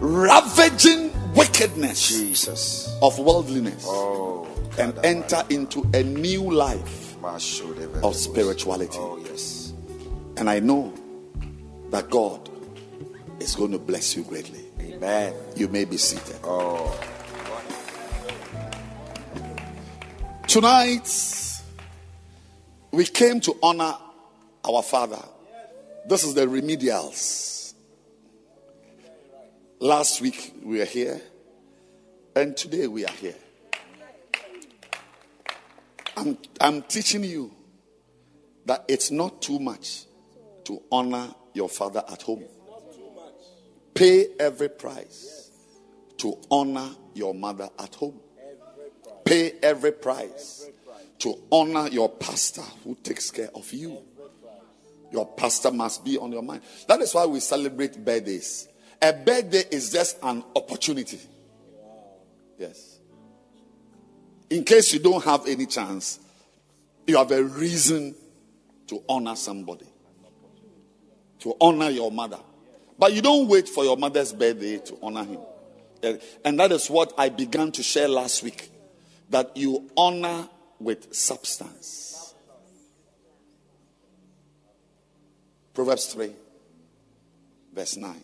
ravaging 0.00 1.12
wickedness 1.34 2.08
Jesus. 2.08 2.96
of 3.02 3.18
worldliness 3.18 3.84
Oh. 3.86 4.46
and 4.78 4.96
enter 5.04 5.42
into 5.50 5.88
a 5.94 6.02
new 6.02 6.50
life 6.50 7.16
of 7.24 8.14
spirituality. 8.16 8.98
Oh, 9.00 9.18
yes. 9.24 9.72
And 10.36 10.48
I 10.50 10.60
know 10.60 10.92
that 11.90 12.10
God 12.10 12.48
is 13.40 13.54
going 13.54 13.72
to 13.72 13.78
bless 13.78 14.16
you 14.16 14.24
greatly. 14.24 14.64
Amen. 14.80 15.32
You 15.56 15.68
may 15.68 15.84
be 15.84 15.96
seated. 15.96 16.36
Oh, 16.44 16.98
Tonight, 20.46 21.08
we 22.92 23.04
came 23.06 23.40
to 23.40 23.56
honor 23.62 23.94
our 24.64 24.82
Father. 24.82 25.18
This 26.06 26.22
is 26.22 26.34
the 26.34 26.46
remedials. 26.46 27.53
Last 29.80 30.20
week 30.20 30.54
we 30.62 30.78
were 30.78 30.84
here, 30.84 31.20
and 32.36 32.56
today 32.56 32.86
we 32.86 33.04
are 33.04 33.12
here. 33.12 33.34
I'm, 36.16 36.38
I'm 36.60 36.82
teaching 36.82 37.24
you 37.24 37.52
that 38.66 38.84
it's 38.86 39.10
not 39.10 39.42
too 39.42 39.58
much 39.58 40.04
to 40.64 40.80
honor 40.92 41.34
your 41.54 41.68
father 41.68 42.04
at 42.08 42.22
home. 42.22 42.44
Pay 43.94 44.28
every 44.38 44.68
price 44.68 45.50
to 46.18 46.38
honor 46.50 46.90
your 47.14 47.34
mother 47.34 47.68
at 47.78 47.94
home. 47.96 48.20
Pay 49.24 49.54
every 49.62 49.92
price 49.92 50.68
to 51.18 51.34
honor 51.50 51.88
your 51.88 52.08
pastor 52.08 52.62
who 52.84 52.94
takes 53.02 53.30
care 53.30 53.50
of 53.54 53.72
you. 53.72 53.98
Your 55.10 55.26
pastor 55.26 55.72
must 55.72 56.04
be 56.04 56.16
on 56.16 56.30
your 56.32 56.42
mind. 56.42 56.62
That 56.86 57.00
is 57.00 57.12
why 57.12 57.26
we 57.26 57.40
celebrate 57.40 58.02
birthdays. 58.02 58.68
A 59.04 59.12
birthday 59.12 59.64
is 59.70 59.92
just 59.92 60.16
an 60.22 60.42
opportunity. 60.56 61.20
Yes. 62.58 63.00
In 64.48 64.64
case 64.64 64.94
you 64.94 64.98
don't 64.98 65.22
have 65.22 65.46
any 65.46 65.66
chance, 65.66 66.18
you 67.06 67.18
have 67.18 67.30
a 67.30 67.44
reason 67.44 68.14
to 68.86 69.02
honor 69.06 69.36
somebody, 69.36 69.84
to 71.40 71.54
honor 71.60 71.90
your 71.90 72.10
mother. 72.10 72.38
But 72.98 73.12
you 73.12 73.20
don't 73.20 73.46
wait 73.46 73.68
for 73.68 73.84
your 73.84 73.98
mother's 73.98 74.32
birthday 74.32 74.78
to 74.78 74.96
honor 75.02 75.24
him. 75.24 75.40
And 76.42 76.58
that 76.58 76.72
is 76.72 76.88
what 76.88 77.12
I 77.18 77.28
began 77.28 77.72
to 77.72 77.82
share 77.82 78.08
last 78.08 78.42
week 78.42 78.70
that 79.28 79.54
you 79.54 79.90
honor 79.98 80.48
with 80.78 81.14
substance. 81.14 82.34
Proverbs 85.74 86.06
3, 86.06 86.30
verse 87.74 87.98
9. 87.98 88.14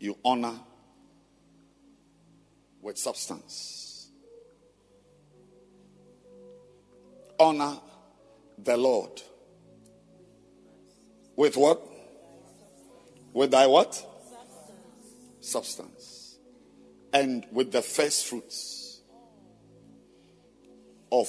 You 0.00 0.16
honor 0.24 0.58
with 2.80 2.96
substance. 2.96 4.08
Honor 7.38 7.78
the 8.56 8.78
Lord. 8.78 9.20
With 11.36 11.54
what? 11.58 11.86
With 13.34 13.50
thy 13.50 13.66
what? 13.66 14.02
Substance. 15.40 16.38
And 17.12 17.46
with 17.52 17.70
the 17.70 17.82
first 17.82 18.26
fruits 18.26 19.00
of 21.12 21.28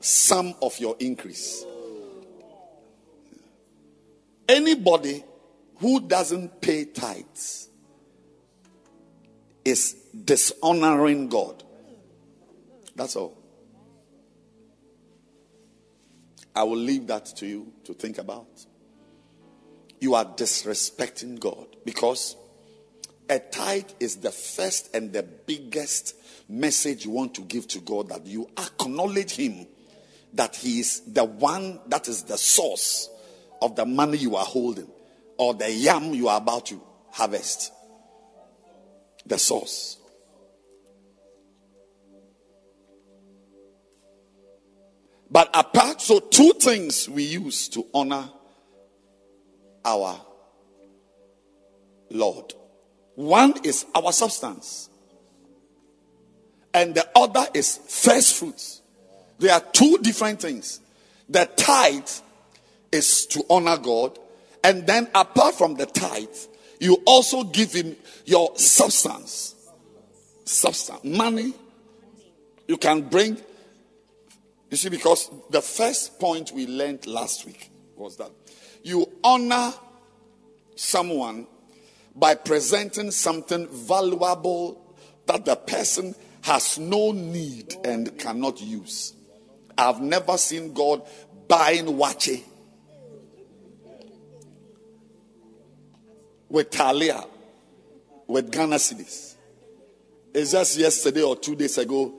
some 0.00 0.54
of 0.60 0.78
your 0.78 0.96
increase. 1.00 1.64
Anybody 4.46 5.24
who 5.76 6.00
doesn't 6.00 6.60
pay 6.60 6.84
tithes 6.84 7.70
is 9.64 9.94
dishonoring 10.24 11.28
God. 11.28 11.62
That's 12.96 13.16
all. 13.16 13.38
I 16.54 16.64
will 16.64 16.76
leave 16.76 17.06
that 17.06 17.26
to 17.36 17.46
you 17.46 17.72
to 17.84 17.94
think 17.94 18.18
about. 18.18 18.46
You 20.00 20.14
are 20.14 20.24
disrespecting 20.24 21.38
God 21.40 21.66
because 21.84 22.36
a 23.30 23.38
tithe 23.38 23.90
is 24.00 24.16
the 24.16 24.32
first 24.32 24.94
and 24.94 25.12
the 25.12 25.22
biggest 25.22 26.14
message 26.48 27.04
you 27.04 27.12
want 27.12 27.34
to 27.36 27.42
give 27.42 27.66
to 27.68 27.78
God 27.80 28.08
that 28.08 28.26
you 28.26 28.50
acknowledge 28.58 29.32
Him 29.32 29.66
that 30.34 30.56
He 30.56 30.80
is 30.80 31.00
the 31.06 31.24
one 31.24 31.80
that 31.86 32.08
is 32.08 32.24
the 32.24 32.36
source 32.36 33.08
of 33.62 33.76
the 33.76 33.86
money 33.86 34.18
you 34.18 34.36
are 34.36 34.44
holding 34.44 34.88
or 35.38 35.54
the 35.54 35.70
yam 35.72 36.12
you 36.14 36.28
are 36.28 36.38
about 36.38 36.66
to 36.66 36.82
harvest. 37.10 37.72
The 39.26 39.38
source. 39.38 39.98
But 45.30 45.48
apart, 45.54 46.02
so 46.02 46.20
two 46.20 46.52
things 46.60 47.08
we 47.08 47.22
use 47.22 47.68
to 47.70 47.86
honor 47.94 48.28
our 49.84 50.20
Lord. 52.10 52.52
One 53.14 53.54
is 53.64 53.86
our 53.94 54.12
substance, 54.12 54.90
and 56.74 56.94
the 56.94 57.08
other 57.16 57.46
is 57.54 57.78
first 57.88 58.36
fruits. 58.36 58.82
There 59.38 59.54
are 59.54 59.60
two 59.60 59.98
different 60.02 60.40
things. 60.40 60.80
The 61.28 61.46
tithe 61.56 62.10
is 62.90 63.26
to 63.26 63.42
honor 63.48 63.78
God, 63.78 64.18
and 64.62 64.86
then 64.86 65.08
apart 65.14 65.54
from 65.54 65.76
the 65.76 65.86
tithe, 65.86 66.28
you 66.82 67.00
also 67.06 67.44
give 67.44 67.72
Him 67.72 67.94
your 68.24 68.58
substance. 68.58 69.54
Substance, 70.44 71.04
money. 71.04 71.54
You 72.66 72.76
can 72.76 73.02
bring. 73.02 73.36
You 74.68 74.76
see, 74.76 74.88
because 74.88 75.30
the 75.50 75.62
first 75.62 76.18
point 76.18 76.50
we 76.50 76.66
learned 76.66 77.06
last 77.06 77.46
week 77.46 77.70
was 77.94 78.16
that 78.16 78.32
you 78.82 79.06
honor 79.22 79.72
someone 80.74 81.46
by 82.16 82.34
presenting 82.34 83.12
something 83.12 83.68
valuable 83.68 84.96
that 85.26 85.44
the 85.44 85.54
person 85.54 86.16
has 86.40 86.80
no 86.80 87.12
need 87.12 87.76
and 87.84 88.18
cannot 88.18 88.60
use. 88.60 89.14
I've 89.78 90.00
never 90.00 90.36
seen 90.36 90.72
God 90.72 91.02
buying 91.46 91.86
waakye 91.86 92.42
with 96.52 96.68
Talia, 96.68 97.24
with 98.26 98.52
Ghana 98.52 98.76
cedis. 98.76 99.36
It's 100.34 100.52
just 100.52 100.78
yesterday 100.78 101.22
or 101.22 101.34
two 101.34 101.56
days 101.56 101.78
ago, 101.78 102.12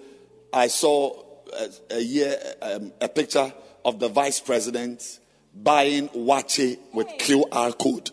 I 0.51 0.67
saw 0.67 1.23
a, 1.53 1.95
a 1.95 1.99
year 1.99 2.35
um, 2.61 2.91
a 2.99 3.07
picture 3.07 3.53
of 3.85 3.99
the 3.99 4.09
vice 4.09 4.39
president 4.39 5.19
buying 5.53 6.09
waakye 6.09 6.79
with 6.93 7.07
QR 7.19 7.77
code. 7.77 8.09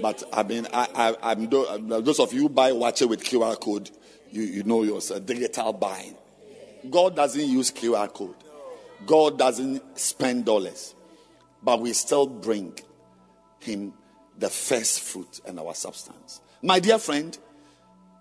But 0.00 0.22
I 0.32 0.44
mean, 0.44 0.68
I, 0.72 0.88
I, 0.94 1.32
I'm 1.32 1.48
those 1.48 2.20
of 2.20 2.32
you 2.32 2.42
who 2.42 2.48
buy 2.48 2.70
waakye 2.70 3.08
with 3.08 3.24
QR 3.24 3.58
code, 3.58 3.90
you, 4.30 4.42
you 4.42 4.62
know 4.62 4.84
yours 4.84 5.10
a 5.10 5.18
digital 5.18 5.72
buying. 5.72 6.14
God 6.88 7.16
doesn't 7.16 7.48
use 7.48 7.72
QR 7.72 8.12
code. 8.12 8.36
God 9.04 9.36
doesn't 9.36 9.98
spend 9.98 10.44
dollars, 10.44 10.94
but 11.60 11.80
we 11.80 11.92
still 11.92 12.28
bring 12.28 12.78
Him 13.58 13.92
the 14.38 14.48
first 14.50 15.00
fruit 15.00 15.40
and 15.46 15.58
our 15.58 15.74
substance. 15.74 16.40
My 16.62 16.80
dear 16.80 16.98
friend, 16.98 17.36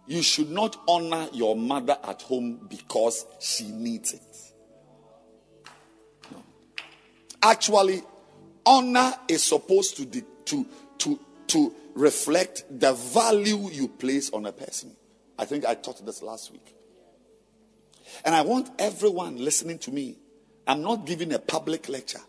you 0.07 0.21
should 0.21 0.51
not 0.51 0.77
honor 0.87 1.27
your 1.33 1.55
mother 1.55 1.97
at 2.03 2.21
home 2.21 2.67
because 2.69 3.25
she 3.39 3.71
needs 3.71 4.13
it. 4.13 4.35
No. 6.31 6.43
Actually, 7.41 8.03
honor 8.65 9.13
is 9.27 9.43
supposed 9.43 9.97
to, 9.97 10.05
de- 10.05 10.25
to, 10.45 10.65
to, 10.99 11.19
to 11.47 11.73
reflect 11.95 12.65
the 12.69 12.93
value 12.93 13.69
you 13.69 13.87
place 13.87 14.29
on 14.31 14.45
a 14.45 14.51
person. 14.51 14.95
I 15.37 15.45
think 15.45 15.65
I 15.65 15.75
taught 15.75 16.05
this 16.05 16.21
last 16.21 16.51
week. 16.51 16.75
And 18.23 18.35
I 18.35 18.41
want 18.41 18.69
everyone 18.79 19.37
listening 19.37 19.79
to 19.79 19.91
me. 19.91 20.17
I'm 20.67 20.81
not 20.81 21.05
giving 21.05 21.33
a 21.33 21.39
public 21.39 21.89
lecture. 21.89 22.21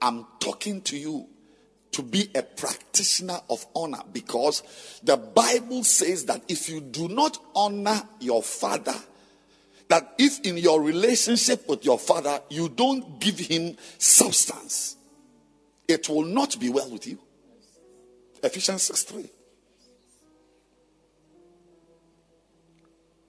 I'm 0.00 0.26
talking 0.38 0.80
to 0.82 0.96
you 0.96 1.28
to 1.94 2.02
be 2.02 2.28
a 2.34 2.42
practitioner 2.42 3.38
of 3.48 3.64
honor 3.74 4.02
because 4.12 4.62
the 5.02 5.16
Bible 5.16 5.84
says 5.84 6.24
that 6.26 6.42
if 6.48 6.68
you 6.68 6.80
do 6.80 7.08
not 7.08 7.38
honor 7.54 8.02
your 8.20 8.42
father, 8.42 8.96
that 9.88 10.14
if 10.18 10.40
in 10.40 10.56
your 10.56 10.82
relationship 10.82 11.68
with 11.68 11.84
your 11.84 11.98
father 11.98 12.40
you 12.50 12.68
don't 12.68 13.20
give 13.20 13.38
him 13.38 13.76
substance, 13.98 14.96
it 15.86 16.08
will 16.08 16.24
not 16.24 16.58
be 16.58 16.68
well 16.68 16.90
with 16.90 17.06
you. 17.06 17.18
Ephesians 18.42 18.82
6 18.82 19.02
3. 19.04 19.30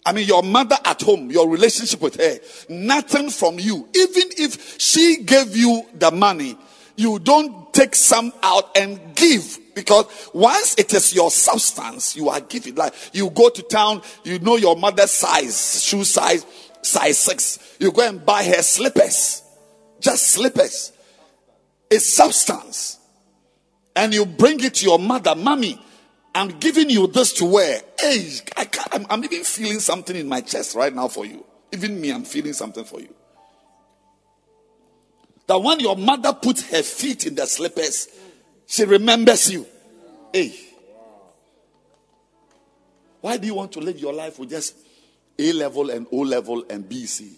I 0.07 0.11
mean, 0.11 0.27
your 0.27 0.43
mother 0.43 0.77
at 0.85 1.01
home, 1.01 1.31
your 1.31 1.49
relationship 1.49 1.99
with 1.99 2.15
her, 2.15 2.37
nothing 2.69 3.29
from 3.29 3.59
you. 3.59 3.87
Even 3.95 4.23
if 4.37 4.79
she 4.79 5.23
gave 5.23 5.55
you 5.55 5.83
the 5.95 6.11
money, 6.11 6.55
you 6.95 7.19
don't 7.19 7.73
take 7.73 7.95
some 7.95 8.33
out 8.41 8.77
and 8.77 9.15
give 9.15 9.59
because 9.75 10.05
once 10.33 10.75
it 10.77 10.93
is 10.93 11.13
your 11.13 11.29
substance, 11.29 12.15
you 12.15 12.29
are 12.29 12.39
giving. 12.39 12.75
Like 12.75 12.93
you 13.13 13.29
go 13.29 13.49
to 13.49 13.61
town, 13.63 14.01
you 14.23 14.39
know 14.39 14.55
your 14.55 14.75
mother's 14.77 15.11
size, 15.11 15.83
shoe 15.83 16.03
size, 16.03 16.45
size 16.81 17.19
six. 17.19 17.77
You 17.79 17.91
go 17.91 18.07
and 18.07 18.25
buy 18.25 18.43
her 18.43 18.61
slippers, 18.61 19.43
just 19.99 20.29
slippers. 20.29 20.93
It's 21.89 22.05
substance. 22.05 22.99
And 23.95 24.13
you 24.13 24.25
bring 24.25 24.61
it 24.63 24.75
to 24.75 24.85
your 24.85 24.99
mother, 24.99 25.35
mommy. 25.35 25.81
I'm 26.33 26.49
giving 26.59 26.89
you 26.89 27.07
this 27.07 27.31
to 27.33 27.45
wear. 27.45 27.81
Hey, 27.99 28.29
I 28.57 28.65
can't, 28.65 28.87
I'm, 28.93 29.05
I'm 29.09 29.23
even 29.23 29.43
feeling 29.43 29.79
something 29.79 30.15
in 30.15 30.27
my 30.27 30.41
chest 30.41 30.75
right 30.75 30.93
now 30.93 31.07
for 31.07 31.25
you. 31.25 31.45
Even 31.71 31.99
me, 31.99 32.11
I'm 32.11 32.25
feeling 32.25 32.53
something 32.53 32.83
for 32.83 32.99
you. 32.99 33.13
That 35.47 35.59
when 35.59 35.79
your 35.79 35.95
mother 35.95 36.33
puts 36.33 36.69
her 36.69 36.81
feet 36.81 37.27
in 37.27 37.35
the 37.35 37.45
slippers, 37.45 38.07
she 38.65 38.83
remembers 38.83 39.51
you. 39.51 39.65
Hey. 40.33 40.55
Why 43.21 43.37
do 43.37 43.47
you 43.47 43.55
want 43.55 43.71
to 43.73 43.79
live 43.79 43.99
your 43.99 44.13
life 44.13 44.39
with 44.39 44.49
just 44.49 44.75
A 45.37 45.51
level 45.53 45.89
and 45.89 46.07
O 46.11 46.17
level 46.17 46.63
and 46.69 46.87
BC 46.87 47.33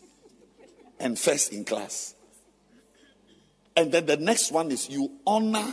and 1.00 1.18
first 1.18 1.54
in 1.54 1.66
class? 1.66 2.14
And 3.76 3.92
then 3.92 4.06
the 4.06 4.18
next 4.18 4.52
one 4.52 4.72
is 4.72 4.90
you 4.90 5.12
honor 5.26 5.72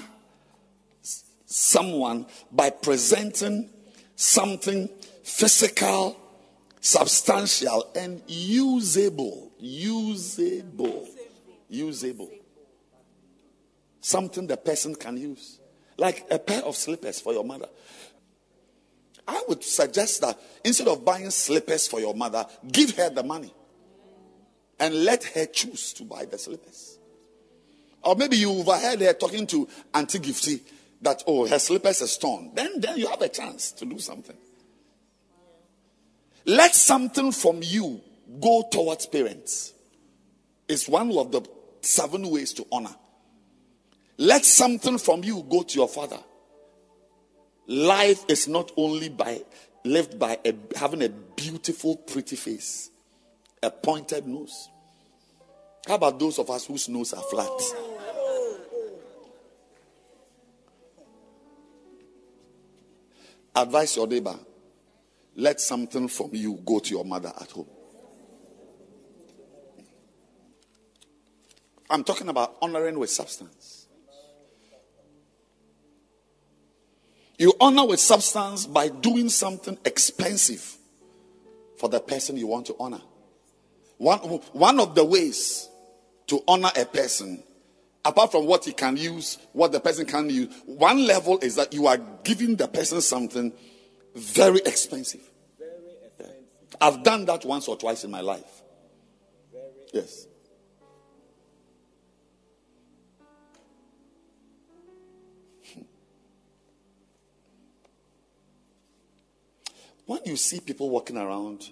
someone 1.47 2.27
by 2.53 2.71
presenting 2.71 3.71
something 4.17 4.89
physical, 5.23 6.17
substantial 6.81 7.91
and 7.95 8.23
usable. 8.27 9.53
Usable. 9.59 11.09
Usable. 11.69 12.31
Something 14.01 14.47
the 14.47 14.57
person 14.57 14.95
can 14.95 15.17
use. 15.17 15.61
Like 15.97 16.27
a 16.31 16.39
pair 16.39 16.63
of 16.63 16.77
slippers 16.77 17.21
for 17.21 17.33
your 17.33 17.45
mother. 17.45 17.69
I 19.27 19.43
would 19.49 19.65
suggest 19.65 20.21
that 20.21 20.39
instead 20.65 20.89
of 20.89 21.05
buying 21.05 21.31
slippers 21.31 21.87
for 21.87 22.01
your 22.01 22.15
mother, 22.15 22.47
give 22.71 22.97
her 22.97 23.11
the 23.11 23.23
money 23.23 23.53
and 24.79 25.05
let 25.05 25.25
her 25.25 25.47
choose 25.47 25.93
to 25.95 26.05
buy 26.05 26.25
the 26.27 26.39
slippers. 26.39 26.99
Or 28.03 28.15
maybe 28.17 28.37
you 28.37 28.51
overheard 28.51 29.01
her 29.01 29.15
talking 29.15 29.47
to 29.49 29.67
Auntie 29.95 30.19
Gifty 30.19 30.61
that, 31.01 31.23
oh, 31.27 31.47
her 31.47 31.59
slippers 31.59 32.03
are 32.03 32.21
torn. 32.21 32.51
Then, 32.55 32.81
then 32.81 32.99
you 32.99 33.07
have 33.07 33.23
a 33.23 33.29
chance 33.29 33.73
to 33.73 33.87
do 33.87 33.99
something. 33.99 34.37
Let 36.45 36.75
something 36.75 37.33
from 37.33 37.61
you 37.63 38.01
go 38.41 38.65
towards 38.71 39.07
parents. 39.07 39.74
It's 40.69 40.89
one 40.89 41.17
of 41.17 41.31
the 41.33 41.43
seven 41.81 42.29
ways 42.31 42.53
to 42.55 42.67
honor. 42.73 42.95
Let 44.17 44.45
something 44.45 44.99
from 44.99 45.25
you 45.25 45.45
go 45.49 45.63
to 45.63 45.75
your 45.75 45.89
father. 45.89 46.19
Life 47.67 48.25
is 48.29 48.47
not 48.49 48.73
only 48.77 49.09
by 49.09 49.43
lived 49.85 50.19
by 50.19 50.39
a, 50.45 50.55
having 50.77 51.03
a 51.03 51.09
beautiful, 51.09 51.97
pretty 51.97 52.37
face, 52.37 52.91
a 53.63 53.71
pointed 53.71 54.27
nose. 54.27 54.71
How 55.87 55.97
about 55.97 56.19
those 56.19 56.39
of 56.39 56.49
us 56.51 56.67
whose 56.67 56.89
nose 56.89 57.13
are 57.13 57.23
flat? 57.23 57.51
Advise 63.57 63.97
your 63.97 64.07
neighbor. 64.07 64.39
Let 65.37 65.61
something 65.61 66.09
from 66.09 66.31
you 66.33 66.61
go 66.65 66.79
to 66.79 66.91
your 66.91 67.05
mother 67.05 67.33
at 67.41 67.51
home. 67.51 67.69
I'm 71.91 72.05
talking 72.05 72.29
about 72.29 72.57
honoring 72.63 72.99
with 72.99 73.11
substance. 73.11 73.87
You 77.39 77.53
honor 77.61 77.87
with 77.87 78.01
substance 78.01 78.67
by 78.67 78.89
doing 78.89 79.29
something 79.29 79.77
expensive 79.85 80.77
for 81.79 81.89
the 81.89 82.01
person 82.01 82.37
you 82.37 82.47
want 82.47 82.67
to 82.67 82.77
honor. 82.79 83.01
One, 83.99 84.19
one 84.19 84.81
of 84.81 84.95
the 84.95 85.05
ways 85.05 85.69
to 86.29 86.43
honor 86.47 86.71
a 86.77 86.85
person, 86.85 87.43
apart 88.05 88.31
from 88.31 88.47
what 88.47 88.65
he 88.65 88.73
can 88.73 88.97
use, 88.97 89.39
what 89.53 89.73
the 89.73 89.81
person 89.81 90.07
can 90.07 90.31
use, 90.31 90.55
one 90.67 91.07
level 91.07 91.39
is 91.41 91.57
that 91.57 91.75
you 91.75 91.87
are 91.87 91.99
giving 92.23 92.57
the 92.57 92.69
person 92.69 93.01
something 93.01 93.53
very 94.15 94.61
expensive. 94.65 95.29
Yeah. 96.21 96.27
I've 96.81 97.03
done 97.03 97.25
that 97.27 97.45
once 97.45 97.67
or 97.67 97.77
twice 97.77 98.05
in 98.05 98.11
my 98.11 98.21
life. 98.21 98.63
Yes. 99.93 100.27
When 110.07 110.21
you 110.25 110.37
see 110.37 110.61
people 110.61 110.91
walking 110.91 111.17
around 111.17 111.71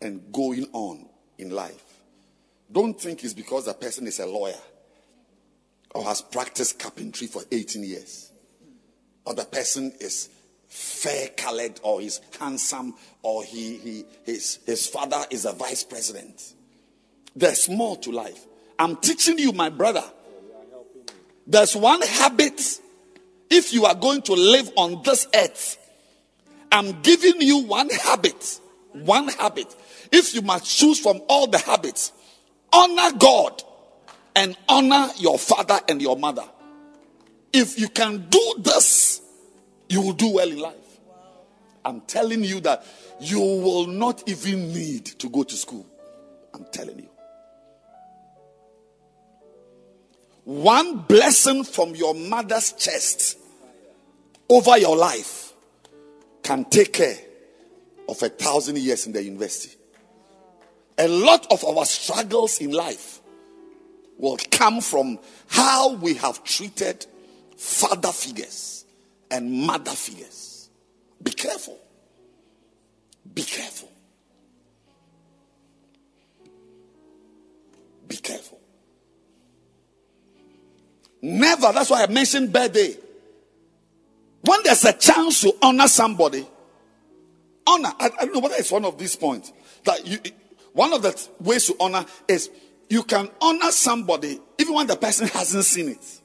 and 0.00 0.32
going 0.32 0.66
on 0.72 1.08
in 1.38 1.50
life, 1.50 1.82
don't 2.70 3.00
think 3.00 3.24
it's 3.24 3.34
because 3.34 3.64
the 3.66 3.74
person 3.74 4.06
is 4.06 4.18
a 4.18 4.26
lawyer 4.26 4.58
or 5.94 6.04
has 6.04 6.20
practiced 6.20 6.78
carpentry 6.78 7.26
for 7.26 7.42
18 7.50 7.82
years, 7.82 8.30
or 9.24 9.34
the 9.34 9.44
person 9.44 9.92
is 10.00 10.28
fair 10.68 11.28
colored 11.36 11.80
or 11.82 12.00
he's 12.00 12.20
handsome 12.38 12.94
or 13.22 13.42
he, 13.44 13.76
he 13.78 14.04
his, 14.24 14.58
his 14.66 14.86
father 14.86 15.24
is 15.30 15.46
a 15.46 15.52
vice 15.52 15.84
president. 15.84 16.54
There's 17.34 17.68
more 17.68 17.96
to 17.98 18.10
life. 18.10 18.44
I'm 18.78 18.96
teaching 18.96 19.38
you, 19.38 19.52
my 19.52 19.70
brother. 19.70 20.04
There's 21.46 21.76
one 21.76 22.02
habit. 22.02 22.80
If 23.48 23.72
you 23.72 23.84
are 23.86 23.94
going 23.94 24.22
to 24.22 24.32
live 24.32 24.70
on 24.76 25.02
this 25.02 25.26
earth, 25.34 25.78
I'm 26.72 27.00
giving 27.02 27.40
you 27.40 27.58
one 27.58 27.90
habit. 27.90 28.60
One 28.92 29.28
habit. 29.28 29.74
If 30.12 30.34
you 30.34 30.42
must 30.42 30.66
choose 30.66 30.98
from 30.98 31.20
all 31.28 31.46
the 31.46 31.58
habits, 31.58 32.12
honor 32.72 33.16
God 33.18 33.62
and 34.34 34.56
honor 34.68 35.08
your 35.16 35.38
father 35.38 35.80
and 35.88 36.00
your 36.00 36.16
mother. 36.16 36.44
If 37.52 37.78
you 37.78 37.88
can 37.88 38.26
do 38.28 38.54
this, 38.58 39.20
you 39.88 40.02
will 40.02 40.12
do 40.12 40.34
well 40.34 40.48
in 40.50 40.58
life. 40.58 40.74
I'm 41.84 42.00
telling 42.02 42.42
you 42.42 42.60
that 42.60 42.84
you 43.20 43.40
will 43.40 43.86
not 43.86 44.28
even 44.28 44.72
need 44.72 45.06
to 45.06 45.28
go 45.28 45.42
to 45.42 45.54
school. 45.54 45.86
I'm 46.52 46.66
telling 46.72 46.98
you. 46.98 47.08
One 50.44 50.98
blessing 50.98 51.64
from 51.64 51.94
your 51.94 52.14
mother's 52.14 52.72
chest 52.72 53.38
over 54.48 54.78
your 54.78 54.96
life 54.96 55.45
can 56.46 56.64
take 56.66 56.92
care 56.92 57.16
of 58.08 58.22
a 58.22 58.28
thousand 58.28 58.78
years 58.78 59.04
in 59.04 59.12
the 59.12 59.20
university. 59.20 59.76
A 60.96 61.08
lot 61.08 61.44
of 61.50 61.64
our 61.64 61.84
struggles 61.84 62.60
in 62.60 62.70
life 62.70 63.20
will 64.16 64.38
come 64.52 64.80
from 64.80 65.18
how 65.48 65.94
we 65.94 66.14
have 66.14 66.44
treated 66.44 67.04
father 67.56 68.12
figures 68.12 68.84
and 69.28 69.50
mother 69.50 69.90
figures. 69.90 70.70
Be 71.20 71.32
careful. 71.32 71.80
Be 73.34 73.42
careful. 73.42 73.90
Be 78.06 78.16
careful. 78.18 78.60
Never, 81.22 81.72
that's 81.72 81.90
why 81.90 82.04
I 82.04 82.06
mentioned 82.06 82.52
birthday. 82.52 82.96
When 84.46 84.62
there's 84.62 84.84
a 84.84 84.92
chance 84.92 85.40
to 85.40 85.54
honor 85.60 85.88
somebody, 85.88 86.46
honor. 87.66 87.92
I, 87.98 88.06
I 88.06 88.24
don't 88.24 88.34
know 88.34 88.40
whether 88.40 88.54
it's 88.56 88.70
one 88.70 88.84
of 88.84 88.96
these 88.98 89.16
points 89.16 89.52
that 89.84 90.06
you. 90.06 90.18
One 90.72 90.92
of 90.92 91.00
the 91.02 91.28
ways 91.40 91.66
to 91.66 91.76
honor 91.80 92.04
is 92.28 92.50
you 92.90 93.02
can 93.02 93.30
honor 93.40 93.70
somebody 93.70 94.38
even 94.58 94.74
when 94.74 94.86
the 94.86 94.96
person 94.96 95.26
hasn't 95.28 95.64
seen 95.64 95.88
it. 95.88 96.20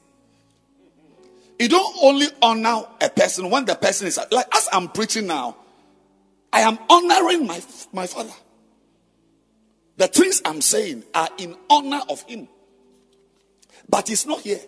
You 1.58 1.68
don't 1.68 1.96
only 2.02 2.26
honor 2.40 2.84
a 3.00 3.08
person 3.08 3.50
when 3.50 3.64
the 3.64 3.74
person 3.74 4.06
is 4.06 4.18
like 4.30 4.54
as 4.54 4.68
I'm 4.72 4.88
preaching 4.88 5.26
now. 5.26 5.56
I 6.52 6.60
am 6.60 6.78
honoring 6.88 7.46
my 7.46 7.62
my 7.92 8.06
father. 8.06 8.34
The 9.96 10.08
things 10.08 10.42
I'm 10.44 10.60
saying 10.60 11.04
are 11.14 11.28
in 11.38 11.56
honor 11.70 12.02
of 12.08 12.22
him, 12.22 12.46
but 13.88 14.08
he's 14.08 14.26
not 14.26 14.40
here. 14.40 14.60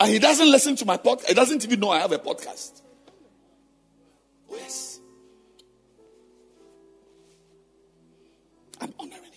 And 0.00 0.10
he 0.10 0.18
doesn't 0.18 0.50
listen 0.50 0.76
to 0.76 0.86
my 0.86 0.96
podcast. 0.96 1.26
He 1.26 1.34
doesn't 1.34 1.62
even 1.62 1.78
know 1.78 1.90
I 1.90 1.98
have 1.98 2.12
a 2.12 2.18
podcast. 2.18 2.80
Oh, 4.50 4.56
yes. 4.56 4.98
I'm 8.80 8.94
honoring 8.98 9.22
him. 9.24 9.30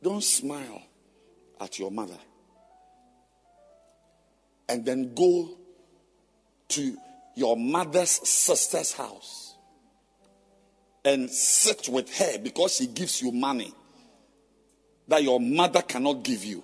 Don't 0.00 0.22
smile 0.22 0.82
at 1.60 1.76
your 1.80 1.90
mother 1.90 2.18
and 4.68 4.84
then 4.84 5.12
go 5.14 5.56
to 6.68 6.96
your 7.34 7.56
mother's 7.56 8.10
sister's 8.10 8.92
house 8.92 9.51
and 11.04 11.30
sit 11.30 11.88
with 11.88 12.16
her 12.18 12.38
because 12.38 12.76
she 12.76 12.86
gives 12.86 13.20
you 13.20 13.32
money 13.32 13.72
that 15.08 15.22
your 15.22 15.40
mother 15.40 15.82
cannot 15.82 16.22
give 16.22 16.44
you. 16.44 16.62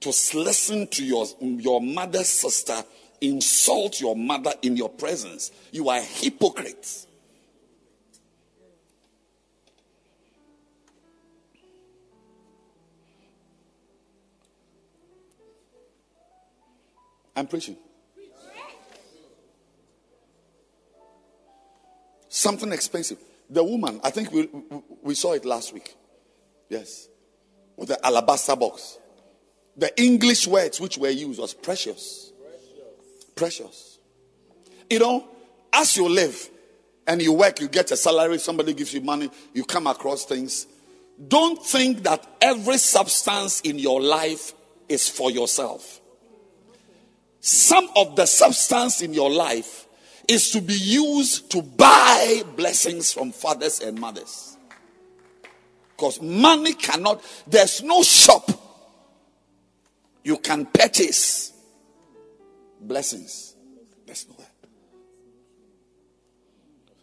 To 0.00 0.08
listen 0.34 0.88
to 0.88 1.04
your, 1.04 1.26
your 1.40 1.80
mother's 1.80 2.28
sister 2.28 2.82
insult 3.20 4.00
your 4.00 4.16
mother 4.16 4.52
in 4.62 4.76
your 4.76 4.88
presence. 4.88 5.52
You 5.70 5.88
are 5.88 5.98
a 5.98 6.02
hypocrite. 6.02 7.06
I'm 17.34 17.46
preaching. 17.46 17.76
Something 22.28 22.72
expensive. 22.72 23.18
The 23.52 23.62
woman, 23.62 24.00
I 24.02 24.10
think 24.10 24.32
we, 24.32 24.48
we 25.02 25.14
saw 25.14 25.34
it 25.34 25.44
last 25.44 25.72
week. 25.72 25.94
Yes. 26.68 27.08
With 27.76 27.88
the 27.88 28.06
alabaster 28.06 28.56
box. 28.56 28.98
The 29.76 29.96
English 30.00 30.46
words 30.46 30.80
which 30.80 30.98
were 30.98 31.10
used 31.10 31.38
was 31.38 31.54
precious. 31.54 32.32
Precious. 33.34 33.98
You 34.88 34.98
know, 34.98 35.28
as 35.72 35.96
you 35.96 36.08
live 36.08 36.50
and 37.06 37.20
you 37.20 37.32
work, 37.32 37.60
you 37.60 37.68
get 37.68 37.90
a 37.90 37.96
salary, 37.96 38.38
somebody 38.38 38.74
gives 38.74 38.94
you 38.94 39.02
money, 39.02 39.30
you 39.52 39.64
come 39.64 39.86
across 39.86 40.24
things. 40.24 40.66
Don't 41.28 41.62
think 41.64 42.02
that 42.04 42.26
every 42.40 42.78
substance 42.78 43.60
in 43.60 43.78
your 43.78 44.00
life 44.00 44.54
is 44.88 45.08
for 45.08 45.30
yourself. 45.30 46.00
some 47.42 47.88
of 47.96 48.14
the 48.14 48.24
substance 48.24 49.02
in 49.02 49.12
your 49.12 49.28
life 49.28 49.88
is 50.28 50.50
to 50.50 50.60
be 50.60 50.74
used 50.74 51.50
to 51.50 51.62
buy 51.62 52.42
blessings 52.56 53.12
from 53.12 53.32
fathers 53.32 53.80
and 53.80 53.98
mothers. 53.98 54.56
Because 55.96 56.20
money 56.20 56.74
cannot, 56.74 57.22
there's 57.46 57.82
no 57.82 58.02
shop 58.02 58.50
you 60.24 60.36
can 60.38 60.66
purchase 60.66 61.52
blessings. 62.80 63.54
There's 64.06 64.28
nowhere. 64.28 64.46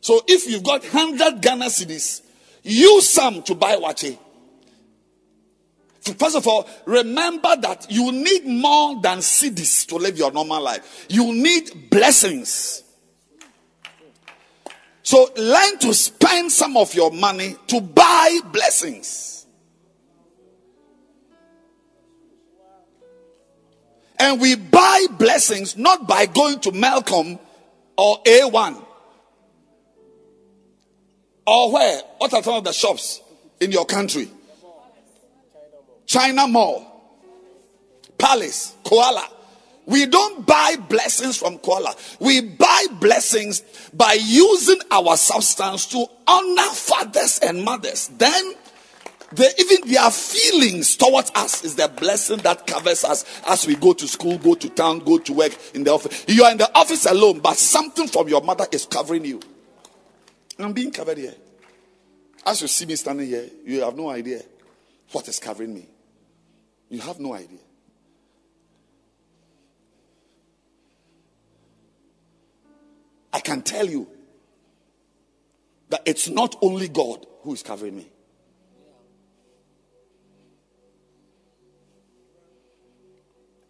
So 0.02 0.22
if 0.28 0.50
you've 0.50 0.64
got 0.64 0.82
100 0.82 1.42
Ghana 1.42 1.66
cedis, 1.66 2.22
use 2.64 3.10
some 3.10 3.44
to 3.44 3.56
buy 3.56 3.76
waakye. 3.76 4.18
First 6.18 6.38
of 6.38 6.48
all, 6.48 6.68
remember 6.86 7.56
that 7.58 7.88
you 7.90 8.12
need 8.12 8.46
more 8.46 9.00
than 9.02 9.20
cedis 9.20 9.86
to 9.88 9.96
live 9.98 10.18
your 10.18 10.32
normal 10.32 10.64
life. 10.64 11.06
You 11.10 11.34
need 11.34 11.90
blessings. 11.90 12.84
So 15.10 15.28
learn 15.36 15.80
to 15.80 15.92
spend 15.92 16.52
some 16.52 16.78
of 16.78 16.94
your 16.94 17.10
money 17.10 17.56
to 17.66 17.82
buy 17.82 18.42
blessings. 18.54 19.48
And 24.20 24.40
we 24.40 24.54
buy 24.54 25.08
blessings 25.18 25.76
not 25.76 26.08
by 26.08 26.28
going 26.28 26.60
to 26.60 26.70
Melcom 26.70 27.40
or 27.98 28.22
A1 28.22 28.86
or 31.48 31.72
where? 31.74 32.02
What 32.20 32.32
are 32.36 32.44
some 32.44 32.54
of 32.54 32.64
the 32.64 32.72
shops 32.72 33.20
in 33.60 33.72
your 33.72 33.88
country? 33.88 34.30
China 36.06 36.46
Mall, 36.46 36.86
Palace, 38.16 38.76
Koala. 38.84 39.28
We 39.90 40.06
don't 40.06 40.46
buy 40.46 40.76
blessings 40.88 41.38
from 41.38 41.58
Koala. 41.58 41.96
We 42.20 42.42
buy 42.42 42.86
blessings 43.00 43.62
by 43.92 44.14
using 44.22 44.80
our 44.92 45.18
substance 45.18 45.88
to 45.88 46.06
honor 46.28 46.70
fathers 46.74 47.40
and 47.40 47.64
mothers. 47.64 48.08
Then 48.10 48.54
they, 49.32 49.50
even 49.58 49.90
their 49.90 50.12
feelings 50.12 50.96
towards 50.96 51.32
us 51.34 51.64
is 51.64 51.76
the 51.76 51.88
blessing 51.88 52.38
that 52.40 52.68
covers 52.68 53.04
us 53.04 53.26
as 53.48 53.66
we 53.66 53.76
go 53.76 53.94
to 53.94 54.08
school, 54.08 54.38
go 54.38 54.54
to 54.54 54.70
town, 54.70 55.00
go 55.00 55.18
to 55.18 55.34
work 55.34 55.58
in 55.74 55.84
the 55.84 55.92
office. 55.92 56.24
You 56.28 56.44
are 56.44 56.52
in 56.52 56.58
the 56.60 56.72
office 56.78 57.08
alone, 57.08 57.40
but 57.40 57.58
something 57.58 58.08
from 58.08 58.28
your 58.28 58.42
mother 58.42 58.68
is 58.72 58.86
covering 58.86 59.26
you. 59.26 59.40
I'm 60.60 60.74
being 60.74 60.92
covered 60.92 61.18
here. 61.18 61.34
As 62.46 62.62
you 62.62 62.68
see 62.68 62.86
me 62.86 62.96
standing 62.96 63.26
here, 63.26 63.50
you 63.66 63.82
have 63.82 63.96
no 63.96 64.10
idea 64.10 64.42
what 65.14 65.28
is 65.28 65.40
covering 65.40 65.74
me. 65.74 65.88
You 66.90 67.02
have 67.02 67.20
no 67.20 67.34
idea. 67.34 67.60
I 73.32 73.40
can 73.40 73.62
tell 73.62 73.88
you 73.88 74.08
that 75.90 76.02
it's 76.06 76.30
not 76.30 76.56
only 76.62 76.88
God 76.88 77.26
who 77.42 77.54
is 77.54 77.64
covering 77.64 77.98
me. 77.98 78.08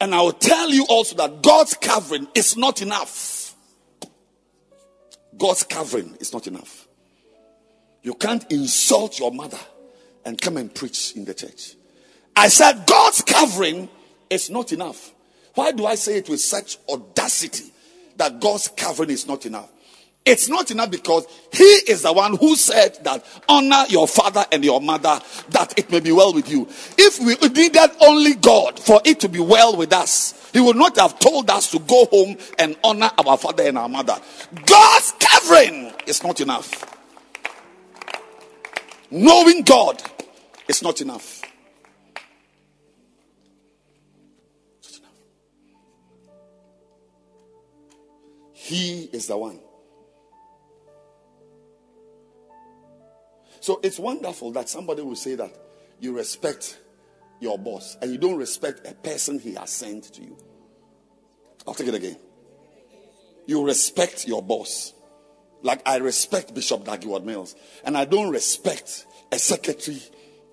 And 0.02 0.16
I 0.16 0.22
will 0.22 0.32
tell 0.32 0.70
you 0.70 0.86
also 0.88 1.16
that 1.18 1.44
God's 1.44 1.74
covering 1.74 2.28
is 2.34 2.56
not 2.56 2.82
enough. 2.82 3.54
God's 5.38 5.64
covering 5.64 6.16
is 6.20 6.32
not 6.32 6.48
enough. 6.48 6.88
You 8.02 8.14
can't 8.14 8.50
insult 8.52 9.20
your 9.20 9.32
mother 9.32 9.60
and 10.26 10.40
come 10.40 10.58
and 10.58 10.74
preach 10.74 11.16
in 11.16 11.26
the 11.26 11.34
church. 11.34 11.76
I 12.36 12.48
said, 12.48 12.86
God's 12.88 13.22
covering 13.22 13.90
is 14.30 14.50
not 14.50 14.72
enough. 14.72 15.14
Why 15.56 15.72
do 15.72 15.86
I 15.86 15.96
say 15.96 16.18
it 16.18 16.30
with 16.30 16.40
such 16.40 16.78
audacity 16.88 17.74
that 18.20 18.40
God's 18.40 18.68
covering 18.70 19.10
is 19.10 19.28
not 19.28 19.46
enough? 19.46 19.70
It's 20.26 20.48
not 20.48 20.70
enough 20.70 20.92
because 20.92 21.26
He 21.52 21.64
is 21.64 22.04
the 22.04 22.14
one 22.14 22.36
who 22.38 22.56
said 22.56 23.04
that 23.04 23.26
honor 23.48 23.86
your 23.90 24.08
father 24.08 24.46
and 24.52 24.64
your 24.64 24.80
mother 24.80 25.20
that 25.50 25.74
it 25.80 25.90
may 25.90 26.02
be 26.02 26.12
well 26.12 26.34
with 26.34 26.50
you. 26.50 26.68
If 26.98 27.20
we 27.20 27.36
needed 27.50 27.90
only 28.02 28.36
God 28.36 28.80
for 28.80 29.02
it 29.06 29.20
to 29.22 29.30
be 29.30 29.40
well 29.40 29.76
with 29.76 29.92
us, 29.92 30.52
He 30.54 30.60
would 30.60 30.76
not 30.76 30.98
have 30.98 31.20
told 31.20 31.50
us 31.50 31.72
to 31.72 31.80
go 31.80 32.06
home 32.06 32.38
and 32.60 32.78
honor 32.84 33.10
our 33.18 33.38
father 33.38 33.64
and 33.64 33.78
our 33.78 33.90
mother. 33.90 34.18
God's 34.66 35.14
covering 35.20 35.94
is 36.06 36.24
not 36.24 36.42
enough. 36.42 36.86
Knowing 39.10 39.64
God 39.64 40.04
is 40.68 40.84
not 40.84 41.02
enough. 41.02 41.39
He 48.70 49.10
is 49.12 49.26
the 49.26 49.36
one. 49.36 49.60
So 53.62 53.80
it's 53.82 53.98
wonderful 53.98 54.52
that 54.52 54.70
somebody 54.70 55.02
will 55.02 55.16
say 55.16 55.34
that 55.34 55.52
you 56.00 56.16
respect 56.16 56.80
your 57.40 57.58
boss 57.58 57.98
and 58.00 58.12
you 58.12 58.20
don't 58.20 58.38
respect 58.38 58.86
a 58.86 58.94
person 58.94 59.40
he 59.40 59.56
has 59.56 59.72
sent 59.72 60.14
to 60.14 60.22
you. 60.22 60.38
I'll 61.66 61.74
take 61.74 61.88
it 61.88 61.96
again. 61.96 62.18
You 63.48 63.66
respect 63.66 64.28
your 64.28 64.44
boss. 64.44 64.94
Like 65.64 65.82
I 65.88 65.98
respect 65.98 66.54
Bishop 66.54 66.86
Dag 66.86 67.02
Heward-Mills, 67.02 67.56
and 67.84 67.98
I 67.98 68.06
don't 68.06 68.30
respect 68.30 69.08
a 69.32 69.40
secretary 69.40 70.00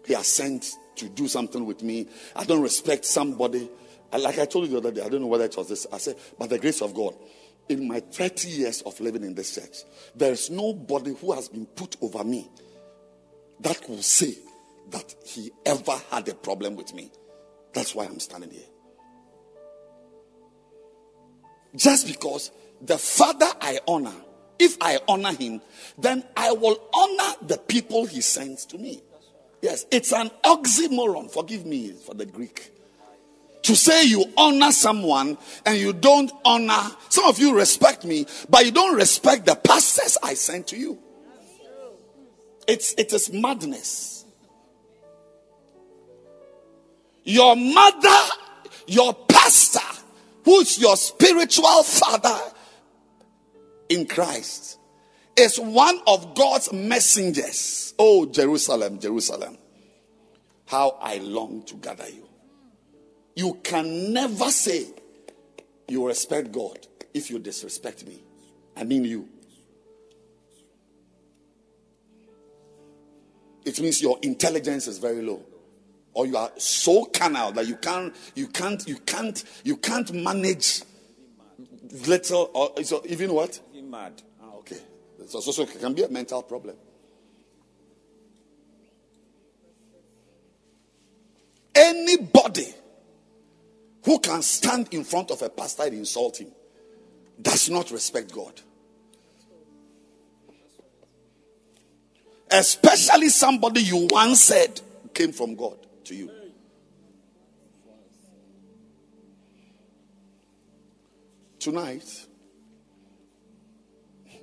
he 0.06 0.14
has 0.14 0.26
sent 0.26 0.72
to 0.96 1.10
do 1.10 1.28
something 1.28 1.66
with 1.66 1.82
me. 1.82 2.08
I 2.34 2.44
don't 2.44 2.62
respect 2.62 3.04
somebody. 3.04 3.68
Like 4.10 4.38
I 4.38 4.46
told 4.46 4.64
you 4.64 4.72
the 4.72 4.88
other 4.88 4.92
day, 4.92 5.02
I 5.02 5.10
don't 5.10 5.20
know 5.20 5.26
whether 5.26 5.44
it 5.44 5.56
was 5.56 5.68
this. 5.68 5.86
I 5.92 5.98
said, 5.98 6.16
by 6.38 6.46
the 6.46 6.58
grace 6.58 6.80
of 6.80 6.94
God, 6.94 7.14
in 7.68 7.88
my 7.88 8.00
30 8.00 8.48
years 8.48 8.82
of 8.82 8.98
living 9.00 9.24
in 9.24 9.34
this 9.34 9.54
church, 9.54 9.84
there 10.14 10.32
is 10.32 10.50
nobody 10.50 11.14
who 11.14 11.32
has 11.32 11.48
been 11.48 11.66
put 11.66 11.96
over 12.00 12.22
me 12.24 12.48
that 13.60 13.88
will 13.88 14.02
say 14.02 14.34
that 14.90 15.14
he 15.24 15.50
ever 15.64 15.96
had 16.10 16.28
a 16.28 16.34
problem 16.34 16.76
with 16.76 16.94
me. 16.94 17.10
That's 17.72 17.94
why 17.94 18.04
I'm 18.04 18.20
standing 18.20 18.50
here. 18.50 18.62
Just 21.74 22.06
because 22.06 22.50
the 22.80 22.96
father 22.96 23.48
I 23.60 23.80
honor 23.86 24.14
if 24.58 24.76
I 24.80 24.98
honor 25.08 25.32
him, 25.32 25.60
then 25.98 26.24
I 26.36 26.52
will 26.52 26.78
honor 26.94 27.34
the 27.42 27.58
people 27.58 28.06
he 28.06 28.20
sends 28.20 28.64
to 28.66 28.78
me. 28.78 29.02
Yes, 29.62 29.86
it's 29.90 30.12
an 30.12 30.30
oxymoron. 30.44 31.30
Forgive 31.30 31.66
me 31.66 31.92
for 31.92 32.14
the 32.14 32.26
Greek. 32.26 32.72
To 33.66 33.74
say 33.74 34.04
you 34.04 34.32
honor 34.36 34.70
someone 34.70 35.36
and 35.64 35.76
you 35.76 35.92
don't 35.92 36.30
honor, 36.44 36.88
some 37.08 37.24
of 37.24 37.40
you 37.40 37.56
respect 37.56 38.04
me, 38.04 38.24
but 38.48 38.64
you 38.64 38.70
don't 38.70 38.94
respect 38.94 39.44
the 39.44 39.56
pastors 39.56 40.16
I 40.22 40.34
sent 40.34 40.68
to 40.68 40.76
you. 40.76 41.00
It's, 42.68 42.94
it 42.96 43.12
is 43.12 43.32
madness. 43.32 44.24
Your 47.24 47.56
mother, 47.56 48.30
your 48.86 49.12
pastor, 49.12 49.80
who's 50.44 50.78
your 50.78 50.96
spiritual 50.96 51.82
father, 51.82 52.38
in 53.88 54.06
Christ 54.06 54.78
is 55.36 55.58
one 55.58 56.00
of 56.06 56.36
God's 56.36 56.72
messengers. 56.72 57.94
Oh, 57.98 58.26
Jerusalem, 58.26 59.00
Jerusalem, 59.00 59.58
how 60.66 60.90
I 61.00 61.16
long 61.16 61.64
to 61.64 61.74
gather 61.74 62.08
you. 62.08 62.25
You 63.36 63.60
can 63.62 64.12
never 64.12 64.50
say 64.50 64.86
you 65.86 66.06
respect 66.06 66.50
God 66.50 66.84
if 67.14 67.30
you 67.30 67.38
disrespect 67.38 68.04
me. 68.06 68.24
I 68.76 68.82
mean, 68.82 69.04
you. 69.04 69.28
It 73.64 73.80
means 73.80 74.02
your 74.02 74.18
intelligence 74.22 74.88
is 74.88 74.98
very 74.98 75.22
low 75.22 75.42
or 76.14 76.26
you 76.26 76.36
are 76.36 76.50
so 76.56 77.04
carnal 77.04 77.52
that 77.52 77.66
you 77.66 77.76
can't 77.76 78.14
you 78.34 78.48
can't 78.48 78.86
you 78.88 78.96
can't 78.98 79.44
you 79.64 79.76
can't 79.76 80.12
manage 80.12 80.82
little 82.06 82.50
or 82.54 82.82
so 82.84 83.02
even 83.06 83.32
what 83.32 83.60
mad. 83.86 84.22
Ah, 84.42 84.54
okay. 84.56 84.78
So, 85.26 85.40
so, 85.40 85.50
so 85.52 85.62
it 85.62 85.80
can 85.80 85.94
be 85.94 86.02
a 86.02 86.08
mental 86.08 86.42
problem. 86.42 86.76
Anybody 91.74 92.74
who 94.06 94.18
can 94.18 94.40
stand 94.40 94.88
in 94.92 95.04
front 95.04 95.30
of 95.30 95.42
a 95.42 95.50
pastor 95.50 95.82
and 95.82 95.94
insult 95.94 96.40
him 96.40 96.48
does 97.40 97.68
not 97.68 97.90
respect 97.90 98.32
God. 98.32 98.62
Especially 102.50 103.28
somebody 103.28 103.82
you 103.82 104.08
once 104.10 104.40
said 104.40 104.80
came 105.12 105.32
from 105.32 105.54
God 105.54 105.76
to 106.04 106.14
you. 106.14 106.30
Tonight, 111.58 112.26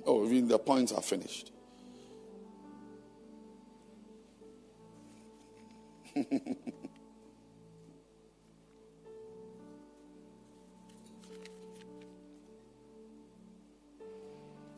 Oh, 0.06 0.26
even 0.26 0.48
the 0.48 0.58
points 0.58 0.92
are 0.92 1.02
finished. 1.02 1.50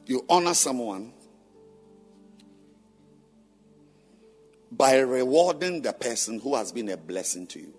You 0.07 0.25
honor 0.29 0.55
someone 0.55 1.13
by 4.71 4.99
rewarding 4.99 5.83
the 5.83 5.93
person 5.93 6.39
who 6.39 6.55
has 6.55 6.71
been 6.71 6.89
a 6.91 6.97
blessing 6.97 7.49
to 7.49 7.61
you. 7.61 7.75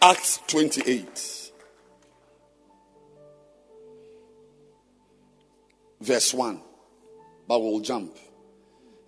Acts 0.00 0.40
28, 0.48 1.52
verse 6.00 6.34
1. 6.34 6.60
But 7.46 7.62
we'll 7.62 7.78
jump. 7.78 8.16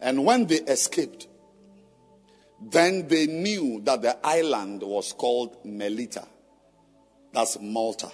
And 0.00 0.24
when 0.24 0.46
they 0.46 0.60
escaped, 0.60 1.26
then 2.70 3.08
they 3.08 3.26
knew 3.26 3.80
that 3.84 4.02
the 4.02 4.16
island 4.26 4.82
was 4.82 5.12
called 5.12 5.56
Melita. 5.64 6.26
That's 7.32 7.58
Malta. 7.60 8.10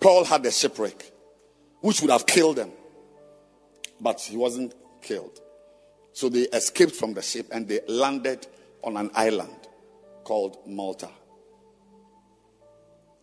Paul 0.00 0.24
had 0.24 0.44
a 0.46 0.50
shipwreck, 0.50 1.12
which 1.80 2.00
would 2.00 2.10
have 2.10 2.26
killed 2.26 2.56
them, 2.56 2.72
but 4.00 4.20
he 4.20 4.36
wasn't 4.36 4.74
killed. 5.02 5.38
So 6.12 6.28
they 6.28 6.42
escaped 6.42 6.96
from 6.96 7.14
the 7.14 7.22
ship 7.22 7.48
and 7.52 7.68
they 7.68 7.80
landed 7.86 8.46
on 8.82 8.96
an 8.96 9.10
island 9.14 9.68
called 10.24 10.56
Malta. 10.66 11.10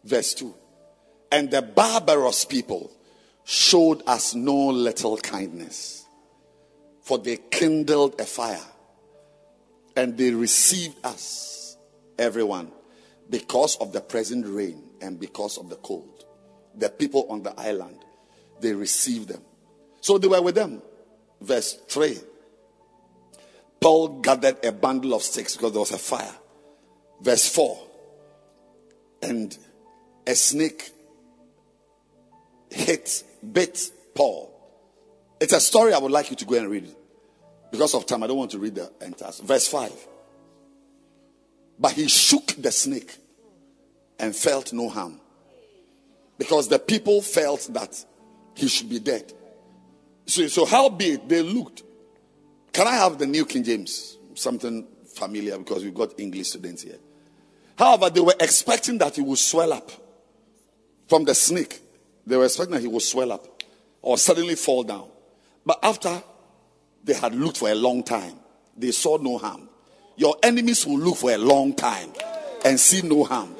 Verse 0.04 0.34
2 0.36 0.54
And 1.32 1.50
the 1.52 1.62
barbarous 1.62 2.46
people 2.46 2.92
showed 3.44 4.04
us 4.08 4.36
no 4.36 4.68
little 4.68 5.18
kindness, 5.18 6.06
for 7.02 7.18
they 7.18 7.38
kindled 7.38 8.22
a 8.22 8.26
fire 8.26 8.64
and 9.98 10.16
they 10.16 10.30
received 10.30 11.04
us, 11.04 11.76
everyone, 12.20 12.72
because 13.30 13.76
of 13.78 13.92
the 13.92 14.00
present 14.00 14.46
rain 14.48 14.82
and 15.02 15.20
because 15.20 15.58
of 15.58 15.70
the 15.70 15.76
cold. 15.78 16.24
The 16.76 16.90
people 16.90 17.26
on 17.30 17.42
the 17.42 17.60
island, 17.60 18.06
they 18.62 18.74
received 18.74 19.28
them. 19.28 19.42
So 20.00 20.20
they 20.20 20.28
were 20.28 20.42
with 20.42 20.56
them. 20.56 20.84
Verse 21.42 21.74
3 21.90 22.18
Paul 23.80 24.22
gathered 24.22 24.64
a 24.64 24.72
bundle 24.72 25.14
of 25.14 25.24
sticks 25.24 25.56
because 25.56 25.72
there 25.72 25.80
was 25.80 25.92
a 25.92 25.98
fire. 25.98 26.36
Verse 27.20 27.50
4 27.50 27.80
And 29.24 29.58
a 30.28 30.36
snake 30.36 30.92
hit, 32.70 33.24
bit 33.52 33.92
Paul. 34.14 34.54
It's 35.42 35.54
a 35.54 35.60
story 35.60 35.94
I 35.94 35.98
would 35.98 36.12
like 36.12 36.30
you 36.30 36.36
to 36.36 36.46
go 36.46 36.56
and 36.56 36.70
read. 36.70 36.96
Because 37.72 37.94
of 37.94 38.06
time, 38.06 38.24
I 38.24 38.28
don't 38.28 38.38
want 38.38 38.52
to 38.52 38.60
read 38.60 38.76
the 38.76 38.92
entire. 39.02 39.32
Verse 39.44 39.68
5. 39.68 39.92
But 41.80 41.92
he 41.94 42.08
shook 42.08 42.56
the 42.58 42.72
snake 42.72 43.16
and 44.20 44.36
felt 44.36 44.74
no 44.74 44.90
harm. 44.90 45.20
Because 46.38 46.68
the 46.68 46.80
people 46.80 47.22
felt 47.22 47.70
that 47.74 48.04
he 48.56 48.68
should 48.68 48.90
be 48.90 49.00
dead. 49.00 49.34
So, 50.26 50.48
so 50.48 50.66
how 50.66 50.90
big 50.90 51.28
they 51.28 51.42
looked. 51.42 51.84
Can 52.74 52.88
I 52.88 52.96
have 52.96 53.18
the 53.18 53.26
New 53.26 53.46
King 53.46 53.64
James? 53.64 54.18
Something 54.36 54.88
familiar 55.16 55.58
because 55.58 55.84
we've 55.84 55.94
got 55.94 56.20
English 56.20 56.50
students 56.50 56.84
here. 56.84 56.98
However, 57.78 58.10
they 58.10 58.22
were 58.22 58.36
expecting 58.40 58.98
that 59.00 59.16
he 59.16 59.22
would 59.22 59.38
swell 59.38 59.74
up 59.74 59.92
from 61.08 61.26
the 61.26 61.36
snake. 61.36 61.80
They 62.26 62.36
were 62.38 62.46
expecting 62.46 62.74
that 62.76 62.82
he 62.82 62.88
would 62.88 63.02
swell 63.02 63.32
up 63.32 63.64
or 64.02 64.18
suddenly 64.18 64.56
fall 64.56 64.84
down. 64.84 65.08
But 65.66 65.80
after 65.84 66.22
they 67.08 67.14
had 67.16 67.34
looked 67.34 67.58
for 67.58 67.70
a 67.70 67.76
long 67.76 68.04
time, 68.04 68.34
they 68.78 68.92
saw 68.92 69.18
no 69.18 69.38
harm. 69.40 69.68
Your 70.18 70.36
enemies 70.44 70.86
will 70.86 71.00
look 71.00 71.18
for 71.18 71.32
a 71.32 71.38
long 71.38 71.74
time 71.74 72.10
and 72.66 72.80
see 72.80 73.02
no 73.02 73.24
harm. 73.24 73.56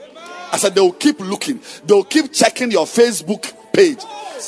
I 0.52 0.58
said 0.58 0.76
they 0.76 0.82
will 0.82 0.94
keep 0.94 1.20
looking, 1.20 1.60
they 1.86 1.94
will 1.94 2.04
keep 2.04 2.32
checking 2.32 2.70
your 2.72 2.86
Facebook 2.86 3.52
page. 3.74 4.00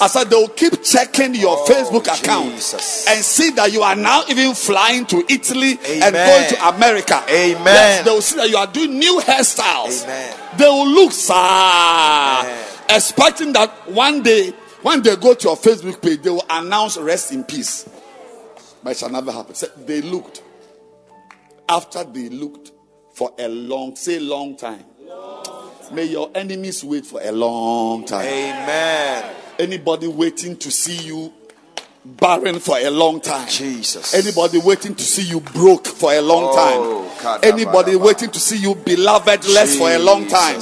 I 0.02 0.08
said 0.08 0.30
they 0.30 0.36
will 0.36 0.50
keep 0.50 0.84
checking 0.84 1.34
your 1.36 1.58
Oh, 1.60 1.66
Facebook 1.68 2.04
account 2.08 2.52
Jesus. 2.52 3.08
and 3.08 3.24
see 3.24 3.50
that 3.52 3.72
you 3.74 3.82
are 3.82 3.96
now 3.96 4.24
even 4.30 4.54
flying 4.54 5.06
to 5.08 5.24
Italy 5.28 5.72
and 5.84 6.14
going 6.14 6.50
to 6.50 6.68
America. 6.70 7.24
Amen. 7.28 7.66
Yes, 7.66 8.06
they 8.06 8.12
will 8.12 8.22
see 8.22 8.36
that 8.38 8.50
you 8.50 8.58
are 8.58 8.68
doing 8.68 9.00
new 9.00 9.20
hairstyles. 9.20 10.04
Amen. 10.04 10.38
They 10.58 10.68
will 10.68 10.88
look, 10.88 11.12
sir, 11.12 12.66
expecting 12.90 13.54
that 13.54 13.70
one 13.90 14.22
day, 14.24 14.52
when 14.82 15.02
they 15.02 15.16
go 15.16 15.34
to 15.34 15.48
your 15.50 15.58
Facebook 15.58 16.02
page, 16.02 16.22
they 16.22 16.30
will 16.30 16.46
announce 16.50 16.98
rest 16.98 17.32
in 17.32 17.44
peace. 17.44 17.88
But 18.84 18.92
it 18.92 18.98
shall 18.98 19.10
never 19.10 19.32
happen. 19.32 19.56
Say, 19.56 19.68
They 19.86 20.02
looked. 20.02 20.44
After 21.68 22.04
they 22.04 22.30
looked 22.30 22.72
for 23.14 23.34
a 23.38 23.48
long, 23.48 23.96
say 23.96 24.20
long 24.20 24.56
time. 24.58 24.86
May 25.92 26.06
your 26.06 26.30
enemies 26.36 26.84
wait 26.84 27.06
for 27.06 27.20
a 27.22 27.32
long 27.32 28.06
time. 28.06 28.26
Amen. 28.26 29.36
Anybody 29.58 30.08
waiting 30.08 30.56
to 30.58 30.72
see 30.72 31.06
you 31.06 31.34
barren 32.06 32.60
for 32.60 32.78
a 32.78 32.90
long 32.90 33.20
time. 33.20 33.48
Jesus. 33.48 34.14
Anybody 34.14 34.58
waiting 34.60 34.96
to 34.96 35.04
see 35.04 35.22
you 35.24 35.40
broke 35.42 35.86
for 35.86 36.14
a 36.14 36.22
long 36.22 36.44
Oh, 36.50 37.06
time. 37.22 37.40
Anybody 37.44 37.96
waiting 37.96 38.30
to 38.32 38.40
see 38.40 38.58
you 38.58 38.74
belovedless 38.76 39.78
for 39.78 39.90
a 39.90 40.00
long 40.00 40.26
time. 40.28 40.60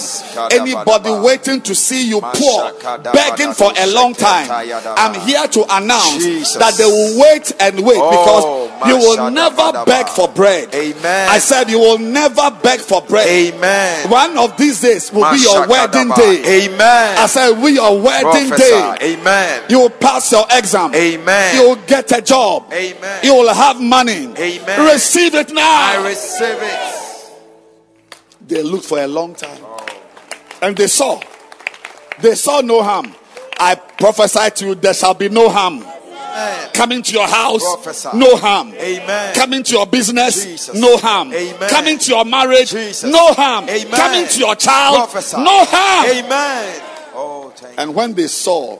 Anybody 0.51 1.11
waiting 1.11 1.61
to 1.61 1.75
see 1.75 2.07
you 2.09 2.19
poor, 2.21 2.71
begging 3.13 3.53
for 3.53 3.71
a 3.77 3.85
long 3.93 4.13
time. 4.13 4.49
I'm 4.97 5.13
here 5.21 5.47
to 5.47 5.65
announce 5.69 6.17
Jesus. 6.23 6.55
that 6.57 6.73
they 6.75 6.85
will 6.85 7.21
wait 7.21 7.53
and 7.59 7.85
wait 7.85 7.99
Oh, 8.01 8.09
because 8.09 8.66
you 8.85 8.97
will 8.97 9.31
never 9.31 9.83
beg 9.85 10.07
for 10.07 10.27
bread. 10.27 10.73
Amen. 10.73 11.29
I 11.29 11.39
said 11.39 11.69
you 11.69 11.79
will 11.79 11.97
never 11.97 12.51
beg 12.61 12.79
for 12.79 13.01
bread. 13.01 13.27
Amen. 13.27 14.09
One 14.09 14.37
of 14.37 14.55
these 14.57 14.81
days 14.81 15.11
will 15.11 15.29
be 15.31 15.39
your 15.41 15.67
wedding 15.67 16.09
day. 16.09 16.65
Amen. 16.65 17.17
I 17.17 17.25
said, 17.27 17.51
we 17.61 17.75
your 17.75 17.99
wedding 18.01 18.49
day. 18.49 18.97
Amen. 19.01 19.63
You 19.69 19.79
will 19.79 19.89
pass 19.89 20.31
your 20.31 20.45
exam. 20.51 20.93
Amen. 20.93 21.55
You 21.55 21.69
will 21.69 21.85
get 21.87 22.11
a 22.11 22.21
job. 22.21 22.71
Amen. 22.71 23.19
You 23.23 23.33
will 23.35 23.53
have 23.53 23.81
money. 23.81 24.27
Amen. 24.37 24.91
Receive 24.93 25.33
it 25.35 25.53
now. 25.53 25.61
I 25.63 26.07
receive 26.07 26.57
it. 26.59 27.03
they 28.47 28.63
looked 28.63 28.85
for 28.85 28.99
a 28.99 29.07
long 29.07 29.33
time. 29.35 29.61
And 30.61 30.75
they 30.75 30.87
saw. 30.87 31.19
They 32.21 32.35
saw 32.35 32.61
no 32.61 32.81
harm. 32.83 33.13
I 33.59 33.75
prophesy 33.75 34.49
to 34.55 34.65
you, 34.67 34.75
there 34.75 34.93
shall 34.93 35.13
be 35.13 35.29
no 35.29 35.49
harm. 35.49 35.83
Amen. 36.37 36.69
Coming 36.73 37.01
to 37.01 37.11
your 37.13 37.27
house, 37.27 37.63
Prophesy. 37.63 38.09
no 38.13 38.35
harm. 38.35 38.73
Amen. 38.73 39.35
Coming 39.35 39.63
to 39.63 39.71
your 39.73 39.85
business, 39.87 40.43
Jesus. 40.43 40.75
no 40.79 40.97
harm. 40.97 41.33
Amen. 41.33 41.69
Coming 41.69 41.97
to 41.97 42.09
your 42.11 42.25
marriage, 42.25 42.71
Jesus. 42.71 43.11
no 43.11 43.33
harm. 43.33 43.67
Amen. 43.69 43.91
Coming 43.91 44.27
to 44.27 44.39
your 44.39 44.55
child, 44.55 44.95
Prophesy. 45.09 45.37
no 45.37 45.65
harm. 45.65 46.05
Amen. 46.25 46.81
Oh. 47.15 47.53
And 47.77 47.95
when 47.95 48.13
they 48.13 48.27
saw 48.27 48.79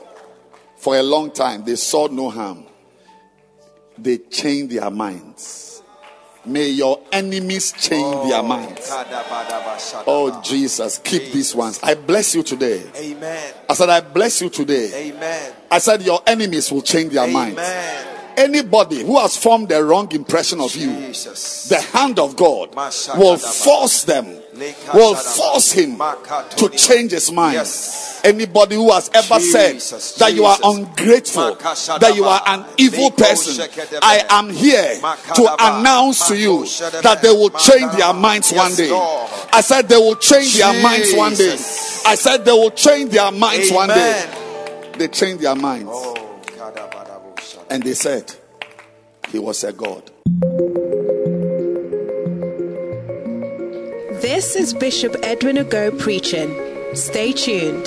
for 0.76 0.96
a 0.96 1.02
long 1.02 1.30
time, 1.32 1.64
they 1.64 1.76
saw 1.76 2.06
no 2.06 2.30
harm, 2.30 2.64
they 3.96 4.18
changed 4.18 4.74
their 4.74 4.90
minds. 4.90 5.67
May 6.48 6.68
your 6.70 7.00
enemies 7.12 7.72
change 7.72 8.14
oh, 8.16 8.28
their 8.28 8.42
minds. 8.42 8.88
Oh. 10.06 10.40
Jesus, 10.42 10.98
keep 10.98 11.20
Jesus. 11.20 11.34
these 11.34 11.54
ones. 11.54 11.80
I 11.82 11.94
bless 11.94 12.34
you 12.34 12.42
today. 12.42 12.82
Amen. 12.96 13.54
I 13.68 13.74
said, 13.74 13.90
I 13.90 14.00
bless 14.00 14.40
you 14.40 14.48
today. 14.48 15.10
Amen. 15.10 15.52
I 15.70 15.78
said, 15.78 16.02
your 16.02 16.22
enemies 16.26 16.72
will 16.72 16.82
change 16.82 17.12
their 17.12 17.28
minds. 17.28 17.58
Amen. 17.58 18.14
Anybody 18.38 19.04
who 19.04 19.18
has 19.18 19.36
formed 19.36 19.68
the 19.68 19.84
wrong 19.84 20.10
impression 20.12 20.60
of 20.60 20.74
you, 20.74 20.88
the 20.88 21.86
hand 21.92 22.18
of 22.18 22.36
God 22.36 22.74
will 23.16 23.36
force 23.36 24.04
them, 24.04 24.26
will 24.94 25.14
force 25.14 25.72
him 25.72 25.98
to 26.56 26.68
change 26.70 27.12
his 27.12 27.30
mind. 27.30 27.54
Yes. 27.54 28.20
Anybody 28.24 28.76
who 28.76 28.90
has 28.90 29.10
ever 29.14 29.38
Jesus, 29.38 30.04
said 30.04 30.26
that 30.26 30.34
you 30.34 30.44
are 30.44 30.58
ungrateful, 30.62 31.54
that 31.54 32.12
you 32.16 32.24
are 32.24 32.42
an 32.46 32.64
evil 32.76 33.10
person. 33.10 33.68
I 34.02 34.24
am 34.28 34.50
here 34.50 34.98
to 35.34 35.56
announce 35.60 36.28
to 36.28 36.36
you 36.36 36.64
that 37.02 37.20
they 37.22 37.30
will 37.30 37.50
change 37.50 37.92
their 37.92 38.12
minds 38.12 38.52
one 38.52 38.74
day. 38.74 38.90
I 39.52 39.60
said 39.60 39.88
they 39.88 39.96
will 39.96 40.16
change 40.16 40.56
their 40.56 40.82
minds 40.82 41.14
one 41.14 41.34
day. 41.34 41.52
I 42.06 42.14
said 42.14 42.44
they 42.44 42.52
will 42.52 42.70
change 42.70 43.10
their 43.12 43.30
minds 43.30 43.70
one 43.70 43.88
day. 43.88 44.30
They 44.98 45.08
changed 45.08 45.42
their 45.42 45.54
minds. 45.54 45.90
Oh. 45.92 46.14
And 47.70 47.82
they 47.82 47.94
said, 47.94 48.34
He 49.30 49.38
was 49.38 49.62
a 49.62 49.72
God. 49.72 50.10
This 54.34 54.56
is 54.56 54.74
Bishop 54.74 55.16
Edwin 55.22 55.56
Ago 55.56 55.90
preaching. 55.90 56.54
Stay 56.94 57.32
tuned. 57.32 57.86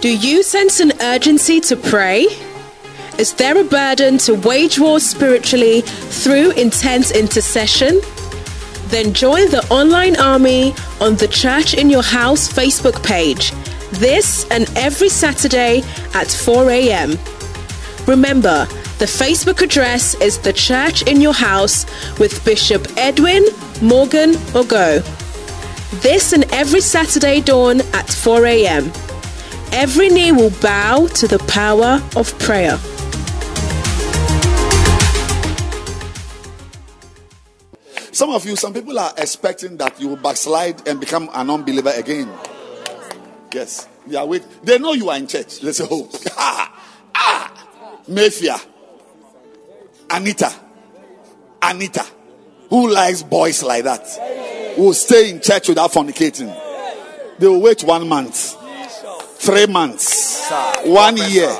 Do 0.00 0.16
you 0.16 0.44
sense 0.44 0.78
an 0.78 0.92
urgency 1.00 1.60
to 1.62 1.74
pray? 1.74 2.28
Is 3.18 3.34
there 3.34 3.58
a 3.58 3.64
burden 3.64 4.18
to 4.18 4.34
wage 4.34 4.78
war 4.78 5.00
spiritually 5.00 5.80
through 5.80 6.52
intense 6.52 7.10
intercession? 7.10 8.00
Then 8.86 9.14
join 9.14 9.50
the 9.50 9.66
online 9.68 10.14
army 10.20 10.74
on 11.00 11.16
the 11.16 11.26
Church 11.26 11.74
in 11.74 11.90
Your 11.90 12.04
House 12.04 12.46
Facebook 12.46 13.02
page. 13.02 13.52
This 14.00 14.44
and 14.50 14.68
every 14.76 15.08
Saturday 15.08 15.82
at 16.14 16.26
4 16.26 16.68
a.m. 16.70 17.10
Remember, 18.06 18.66
the 18.98 19.04
Facebook 19.04 19.62
address 19.62 20.14
is 20.16 20.38
The 20.38 20.52
Church 20.52 21.02
in 21.02 21.20
Your 21.20 21.32
House 21.32 21.86
with 22.18 22.44
Bishop 22.44 22.88
Edwin 22.96 23.44
Morgan 23.80 24.32
Ogo. 24.52 25.00
This 26.02 26.32
and 26.32 26.44
every 26.52 26.80
Saturday 26.80 27.40
dawn 27.40 27.82
at 27.92 28.08
4 28.08 28.44
a.m. 28.46 28.90
Every 29.70 30.08
knee 30.08 30.32
will 30.32 30.52
bow 30.60 31.06
to 31.06 31.28
the 31.28 31.38
power 31.46 32.02
of 32.16 32.36
prayer. 32.40 32.76
Some 38.10 38.30
of 38.30 38.44
you, 38.44 38.56
some 38.56 38.72
people 38.74 38.98
are 38.98 39.12
expecting 39.18 39.76
that 39.76 40.00
you 40.00 40.08
will 40.08 40.16
backslide 40.16 40.86
and 40.88 40.98
become 40.98 41.30
an 41.34 41.48
unbeliever 41.48 41.92
again. 41.96 42.28
Yes. 43.54 43.88
They 44.06 44.16
are 44.16 44.26
wait. 44.26 44.42
They 44.64 44.78
know 44.78 44.92
you 44.94 45.08
are 45.10 45.16
in 45.16 45.28
church. 45.28 45.60
They 45.60 45.70
say, 45.72 45.86
Oh, 45.88 46.10
ah, 46.36 46.82
ah, 47.14 48.00
Mafia, 48.08 48.56
Anita, 50.10 50.52
Anita, 51.62 52.04
who 52.68 52.90
likes 52.90 53.22
boys 53.22 53.62
like 53.62 53.84
that, 53.84 54.74
will 54.76 54.92
stay 54.92 55.30
in 55.30 55.40
church 55.40 55.68
without 55.68 55.92
fornicating. 55.92 56.52
They 57.38 57.46
will 57.46 57.60
wait 57.60 57.84
one 57.84 58.08
month, 58.08 58.56
three 59.38 59.66
months, 59.66 60.50
one 60.84 61.16
year, 61.16 61.56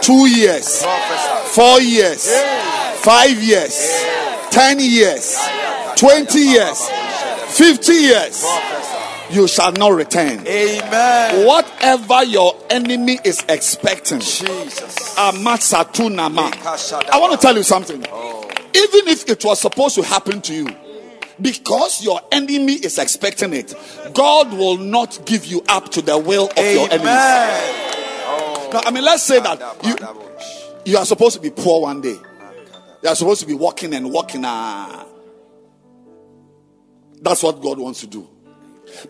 two 0.00 0.28
years, 0.28 0.84
four 1.48 1.80
years, 1.80 2.40
five 3.00 3.42
years, 3.42 4.04
ten 4.50 4.78
years, 4.78 5.38
twenty 5.96 6.40
years, 6.40 6.88
fifty 7.48 7.94
years. 7.94 8.44
You 9.30 9.46
shall 9.46 9.72
not 9.72 9.92
return. 9.92 10.46
Amen. 10.46 11.46
Whatever 11.46 12.24
your 12.24 12.54
enemy 12.68 13.18
is 13.24 13.44
expecting, 13.48 14.20
Jesus. 14.20 15.16
I 15.16 15.30
want 17.14 17.32
to 17.32 17.38
tell 17.38 17.56
you 17.56 17.62
something. 17.62 17.98
Even 18.02 19.08
if 19.08 19.28
it 19.28 19.44
was 19.44 19.60
supposed 19.60 19.94
to 19.96 20.02
happen 20.02 20.40
to 20.42 20.54
you, 20.54 20.68
because 21.40 22.02
your 22.04 22.20
enemy 22.32 22.74
is 22.74 22.98
expecting 22.98 23.52
it, 23.54 23.74
God 24.14 24.52
will 24.52 24.76
not 24.76 25.24
give 25.26 25.46
you 25.46 25.62
up 25.68 25.90
to 25.92 26.02
the 26.02 26.18
will 26.18 26.50
of 26.50 26.56
your 26.56 26.88
enemies. 26.88 27.08
Amen. 27.08 27.86
Now, 28.72 28.80
I 28.84 28.90
mean, 28.92 29.04
let's 29.04 29.22
say 29.22 29.40
that 29.40 29.58
you, 29.84 29.96
you 30.92 30.98
are 30.98 31.04
supposed 31.04 31.36
to 31.36 31.42
be 31.42 31.50
poor 31.50 31.82
one 31.82 32.00
day. 32.00 32.18
You 33.02 33.08
are 33.08 33.14
supposed 33.14 33.40
to 33.40 33.46
be 33.46 33.54
walking 33.54 33.94
and 33.94 34.12
walking. 34.12 34.42
Ah. 34.44 35.06
That's 37.22 37.42
what 37.42 37.60
God 37.60 37.78
wants 37.78 38.00
to 38.00 38.06
do. 38.06 38.28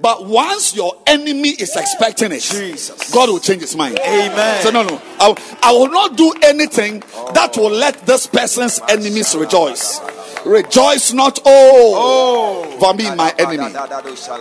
But 0.01 0.27
once 0.27 0.75
your 0.75 0.95
enemy 1.07 1.51
is 1.51 1.77
expecting 1.77 2.33
it, 2.33 2.41
Jesus. 2.43 3.11
God 3.13 3.29
will 3.29 3.41
change 3.41 3.63
his 3.63 3.77
mind. 3.77 3.99
Amen. 3.99 4.63
So 4.63 4.71
no, 4.71 4.83
no, 4.83 5.01
I, 5.19 5.29
will- 5.29 5.39
I 5.63 5.73
will 5.73 5.91
not 5.91 6.17
do 6.17 6.33
anything 6.43 7.01
that 7.35 7.57
will 7.57 7.71
let 7.71 8.07
this 8.07 8.27
person's 8.27 8.81
enemies 8.89 9.35
rejoice. 9.35 10.01
Rejoice 10.47 11.13
not, 11.13 11.39
oh, 11.45 12.65
Oh. 12.67 12.79
for 12.79 12.95
me, 12.95 13.05
my 13.15 13.35
enemy. 13.39 13.75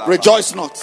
Rejoice 0.08 0.56
not, 0.56 0.78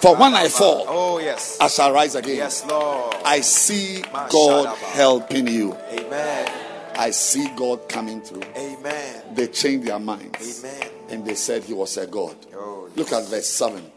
for 0.00 0.16
when 0.16 0.34
I 0.34 0.48
fall, 0.48 0.84
Oh, 0.88 1.18
yes. 1.20 1.58
I 1.60 1.68
shall 1.68 1.92
rise 1.92 2.14
again. 2.16 2.36
Yes, 2.36 2.64
Lord. 2.66 3.14
I 3.24 3.40
see 3.40 4.02
God 4.30 4.76
helping 4.76 5.46
you. 5.46 5.76
Amen. 5.92 6.48
I 6.96 7.10
see 7.12 7.48
God 7.54 7.88
coming 7.88 8.20
through. 8.20 8.42
Amen. 8.56 9.22
They 9.32 9.46
changed 9.46 9.86
their 9.86 10.00
minds 10.00 10.64
Amen. 10.64 10.88
and 11.10 11.24
they 11.24 11.36
said 11.36 11.62
he 11.62 11.72
was 11.72 11.96
a 11.96 12.08
God. 12.08 12.34
Oh, 12.56 12.77
Look 12.98 13.12
at 13.12 13.28
verse 13.28 13.46
7. 13.46 13.92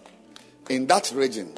In 0.70 0.86
that 0.86 1.12
region, 1.16 1.58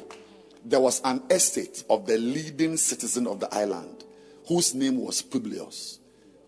there 0.64 0.80
was 0.80 1.02
an 1.04 1.22
estate 1.28 1.84
of 1.90 2.06
the 2.06 2.16
leading 2.16 2.78
citizen 2.78 3.26
of 3.26 3.38
the 3.38 3.54
island, 3.54 4.02
whose 4.48 4.74
name 4.74 4.96
was 4.96 5.20
Publius, 5.20 5.98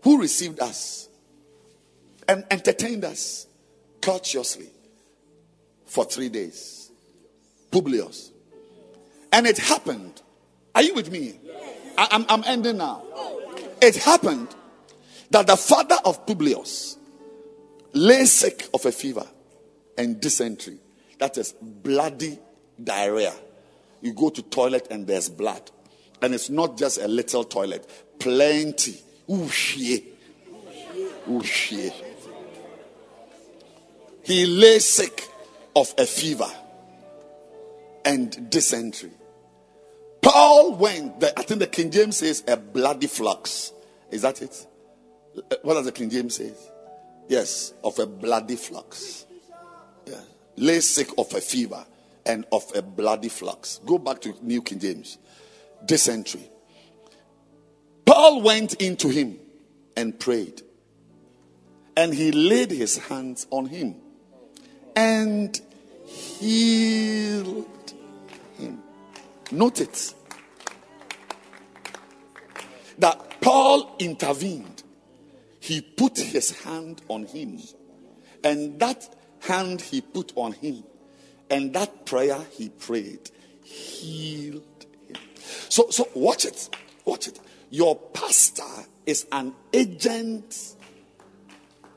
who 0.01 0.19
received 0.19 0.59
us 0.59 1.07
and 2.27 2.43
entertained 2.49 3.05
us 3.05 3.45
courteously 4.01 4.71
for 5.85 6.03
three 6.03 6.29
days. 6.29 6.89
Publius. 7.69 8.31
And 9.31 9.45
it 9.45 9.59
happened. 9.59 10.19
Are 10.73 10.81
you 10.81 10.95
with 10.95 11.11
me? 11.11 11.39
I, 11.95 12.07
am 12.09 12.25
I'm 12.27 12.43
ending 12.47 12.77
now. 12.77 13.03
It 13.83 13.97
happened 13.97 14.55
that 15.29 15.45
the 15.45 15.57
father 15.57 15.97
of 16.05 16.25
Publius 16.25 16.97
lay 17.93 18.25
sick 18.25 18.67
of 18.73 18.83
a 18.87 18.91
fever 18.91 19.27
and 19.95 20.19
dysentery. 20.19 20.79
That 21.19 21.37
is 21.37 21.53
bloody 21.61 22.39
diarrhea. 22.81 23.33
You 24.01 24.13
go 24.13 24.29
to 24.29 24.41
toilet 24.41 24.87
and 24.91 25.07
there's 25.07 25.29
blood. 25.29 25.71
And 26.21 26.33
it's 26.33 26.49
not 26.49 26.77
just 26.77 26.99
a 26.99 27.07
little 27.07 27.43
toilet, 27.43 27.87
plenty. 28.19 28.99
Ooh, 29.29 29.49
shit. 29.49 30.03
He 34.23 34.45
lay 34.45 34.79
sick 34.79 35.27
of 35.75 35.93
a 35.97 36.05
fever 36.05 36.49
and 38.05 38.49
dysentery. 38.49 39.11
Paul 40.21 40.75
went, 40.75 41.19
the, 41.19 41.37
I 41.37 41.43
think 41.43 41.59
the 41.59 41.67
King 41.67 41.91
James 41.91 42.17
says 42.17 42.43
a 42.47 42.57
bloody 42.57 43.07
flux. 43.07 43.71
Is 44.11 44.21
that 44.21 44.41
it? 44.41 44.67
What 45.61 45.75
does 45.75 45.85
the 45.85 45.91
King 45.91 46.09
James 46.09 46.35
say? 46.35 46.51
Yes, 47.27 47.73
of 47.83 47.99
a 47.99 48.05
bloody 48.05 48.55
flux. 48.55 49.25
Lay 50.57 50.79
sick 50.79 51.09
of 51.17 51.33
a 51.33 51.41
fever 51.41 51.85
and 52.25 52.45
of 52.51 52.69
a 52.75 52.81
bloody 52.81 53.29
flux. 53.29 53.79
Go 53.85 53.97
back 53.97 54.19
to 54.21 54.35
New 54.41 54.61
King 54.61 54.79
James. 54.79 55.17
Dysentery. 55.85 56.49
Paul 58.05 58.41
went 58.41 58.73
into 58.75 59.09
him 59.09 59.39
and 59.95 60.19
prayed. 60.19 60.61
And 61.95 62.13
he 62.13 62.31
laid 62.31 62.71
his 62.71 62.97
hands 62.97 63.47
on 63.49 63.65
him 63.65 63.95
and 64.95 65.59
healed 66.05 67.93
him. 68.57 68.81
Note 69.51 69.81
it 69.81 70.13
that 72.97 73.41
Paul 73.41 73.95
intervened. 73.99 74.83
He 75.59 75.81
put 75.81 76.17
his 76.17 76.61
hand 76.61 77.01
on 77.09 77.25
him, 77.25 77.59
and 78.43 78.79
that 78.79 79.13
hand 79.47 79.81
he 79.81 80.01
put 80.01 80.33
on 80.35 80.53
him, 80.53 80.83
and 81.49 81.73
that 81.73 82.05
prayer 82.05 82.39
he 82.51 82.69
prayed 82.69 83.31
healed 83.67 84.85
him. 85.07 85.17
So, 85.69 85.89
so 85.89 86.07
watch 86.13 86.45
it, 86.45 86.69
watch 87.05 87.27
it. 87.27 87.39
Your 87.69 87.95
pastor 87.95 88.63
is 89.05 89.25
an 89.31 89.53
agent 89.73 90.75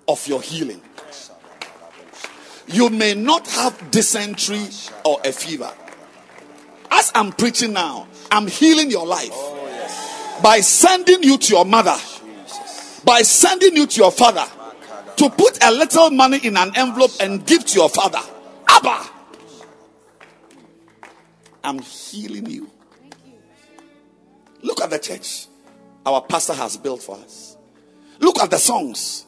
of 0.08 0.26
your 0.26 0.42
healing. 0.42 0.80
You 2.66 2.88
may 2.90 3.14
not 3.14 3.48
have 3.48 3.90
dysentery 3.90 4.66
or 5.04 5.20
a 5.24 5.32
fever. 5.32 5.72
As 6.90 7.12
I'm 7.14 7.32
preaching 7.32 7.72
now, 7.72 8.06
I'm 8.30 8.46
healing 8.46 8.90
your 8.90 9.06
life 9.06 9.30
oh, 9.32 10.40
by 10.42 10.60
sending 10.60 11.22
you 11.22 11.38
to 11.38 11.54
your 11.54 11.64
mother, 11.64 11.96
by 13.04 13.22
sending 13.22 13.76
you 13.76 13.86
to 13.86 14.00
your 14.00 14.12
father 14.12 14.46
to 15.20 15.28
put 15.28 15.62
a 15.62 15.70
little 15.70 16.10
money 16.10 16.38
in 16.44 16.56
an 16.56 16.72
envelope 16.74 17.10
and 17.20 17.44
give 17.44 17.62
to 17.66 17.78
your 17.78 17.90
father. 17.90 18.20
Abba, 18.66 19.04
I'm 21.62 21.78
healing 21.80 22.48
you. 22.48 22.70
Look 24.62 24.80
at 24.80 24.88
the 24.88 24.98
church 24.98 25.46
our 26.06 26.22
pastor 26.22 26.54
has 26.54 26.78
built 26.78 27.02
for 27.02 27.16
us. 27.18 27.58
Look 28.18 28.38
at 28.38 28.50
the 28.50 28.56
songs 28.56 29.26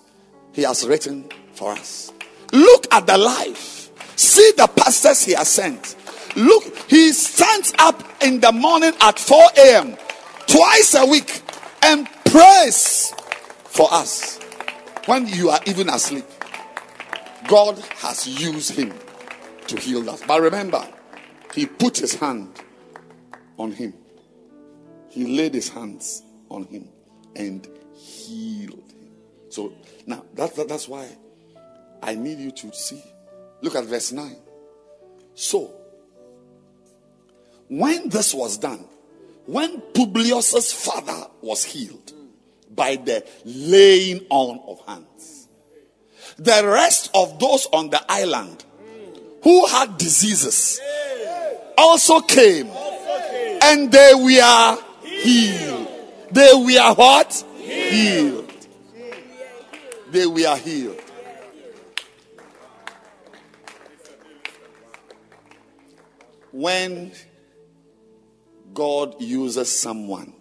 he 0.55 0.62
has 0.62 0.88
written 0.88 1.28
for 1.53 1.72
us. 1.72 2.11
Look 2.53 2.86
at 2.90 3.07
the 3.07 3.18
life. 3.18 3.90
See 4.16 4.51
the 4.57 4.68
pastors 4.68 5.22
he 5.22 5.32
has 5.32 5.49
sent. 5.49 5.95
Look, 6.36 6.74
he 6.88 7.12
stands 7.12 7.74
up 7.78 8.03
in 8.22 8.40
the 8.40 8.51
morning 8.51 8.95
at 9.03 9.18
4 9.18 9.43
a.m. 9.59 9.99
twice 10.47 10.95
a 10.95 11.05
week 11.05 11.43
and 11.82 12.09
prays 12.24 13.12
for 13.64 13.93
us 13.93 14.41
when 15.07 15.26
you 15.26 15.50
are 15.50 15.61
even 15.66 15.88
asleep. 15.88 16.24
God 17.48 17.78
has 17.96 18.26
used 18.26 18.70
him 18.72 18.92
to 19.66 19.78
heal 19.78 20.09
us. 20.09 20.22
But 20.26 20.40
remember, 20.40 20.86
he 21.55 21.66
put 21.66 21.98
his 21.98 22.14
hand 22.14 22.61
on 23.59 23.72
him. 23.72 23.94
He 25.11 25.36
laid 25.36 25.55
his 25.55 25.68
hands 25.68 26.22
on 26.48 26.64
him 26.64 26.88
and 27.36 27.66
healed 27.94 28.92
him. 28.92 29.11
So 29.50 29.72
now 30.07 30.24
that, 30.34 30.55
that- 30.57 30.68
that's 30.68 30.88
why 30.88 31.09
I 32.03 32.14
need 32.14 32.38
you 32.38 32.50
to 32.53 32.72
see. 32.72 33.03
Look 33.61 33.74
at 33.74 33.84
verse 33.84 34.12
9. 34.12 34.36
So 35.34 35.74
when 37.68 38.09
this 38.09 38.32
was 38.34 38.57
done, 38.59 38.84
when 39.46 39.80
Publius's 39.94 40.72
father 40.72 41.26
was 41.40 41.64
healed 41.64 42.11
by 42.74 42.96
the 42.96 43.24
laying 43.44 44.26
on 44.30 44.60
of 44.66 44.80
hands, 44.86 45.48
the 46.38 46.62
rest 46.66 47.10
of 47.14 47.38
those 47.38 47.66
on 47.72 47.90
the 47.90 48.02
island 48.10 48.64
who 49.42 49.66
had 49.66 49.98
diseases 49.98 50.80
also 51.76 52.20
came 52.20 52.70
And 53.62 53.92
they 53.92 54.12
were 54.14 54.78
healed. 55.04 55.88
They 56.32 56.50
were 56.52 56.94
what? 56.94 57.44
Healed. 57.58 58.66
They 60.10 60.26
were 60.26 60.56
healed. 60.56 61.00
When 66.50 67.12
God 68.74 69.20
uses 69.20 69.78
someone 69.78 70.34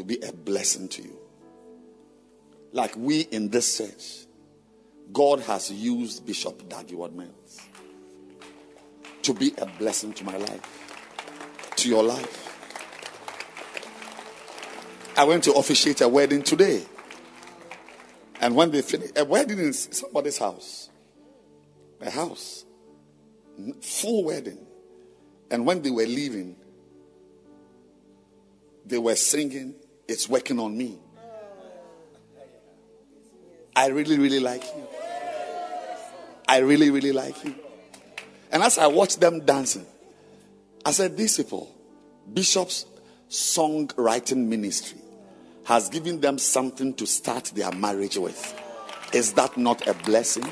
to 0.00 0.06
be 0.06 0.18
a 0.26 0.32
blessing 0.32 0.88
to 0.88 1.02
you, 1.02 1.18
like 2.72 2.96
we 2.96 3.20
in 3.20 3.50
this 3.50 3.76
church, 3.76 4.26
God 5.12 5.40
has 5.40 5.70
used 5.70 6.24
Bishop 6.24 6.66
Daddy 6.70 6.96
Mills 6.96 7.60
to 9.20 9.34
be 9.34 9.52
a 9.58 9.66
blessing 9.66 10.14
to 10.14 10.24
my 10.24 10.38
life, 10.38 11.72
to 11.76 11.88
your 11.90 12.02
life. 12.02 12.46
I 15.18 15.24
went 15.24 15.44
to 15.44 15.52
officiate 15.52 16.00
a 16.00 16.08
wedding 16.08 16.42
today. 16.42 16.82
And 18.40 18.56
when 18.56 18.70
they 18.70 18.80
finished, 18.80 19.18
a 19.18 19.24
wedding 19.26 19.58
in 19.58 19.74
somebody's 19.74 20.38
house, 20.38 20.88
a 22.00 22.08
house, 22.08 22.64
full 23.82 24.24
wedding. 24.24 24.66
And 25.50 25.66
when 25.66 25.82
they 25.82 25.90
were 25.90 26.06
leaving, 26.06 26.56
they 28.86 28.96
were 28.96 29.16
singing, 29.16 29.74
It's 30.10 30.28
working 30.28 30.58
on 30.58 30.76
me. 30.76 30.98
I 33.76 33.86
really, 33.90 34.18
really 34.18 34.40
like 34.40 34.64
you. 34.64 34.88
I 36.48 36.58
really, 36.58 36.90
really 36.90 37.12
like 37.12 37.44
you. 37.44 37.54
And 38.50 38.60
as 38.60 38.76
I 38.76 38.88
watched 38.88 39.20
them 39.20 39.44
dancing, 39.46 39.86
I 40.84 40.90
said, 40.90 41.16
people, 41.16 41.72
Bishop's 42.34 42.86
songwriting 43.28 44.48
ministry, 44.48 44.98
has 45.66 45.88
given 45.88 46.20
them 46.20 46.38
something 46.38 46.92
to 46.94 47.06
start 47.06 47.44
their 47.54 47.70
marriage 47.70 48.16
with. 48.16 48.60
Is 49.12 49.34
that 49.34 49.56
not 49.56 49.86
a 49.86 49.94
blessing? 49.94 50.42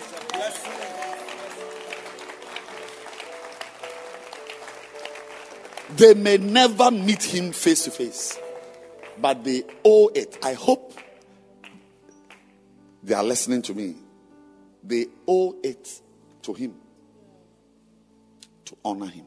They 5.96 6.14
may 6.14 6.36
never 6.36 6.92
meet 6.92 7.24
him 7.24 7.50
face 7.50 7.82
to 7.86 7.90
face, 7.90 8.38
but 9.20 9.44
they 9.44 9.64
owe 9.84 10.10
it. 10.14 10.38
I 10.42 10.54
hope 10.54 10.98
they 13.02 13.14
are 13.14 13.24
listening 13.24 13.62
to 13.62 13.74
me. 13.74 13.96
They 14.82 15.06
owe 15.26 15.56
it 15.62 16.00
to 16.42 16.54
him 16.54 16.74
to 18.66 18.76
honor 18.84 19.06
him. 19.06 19.26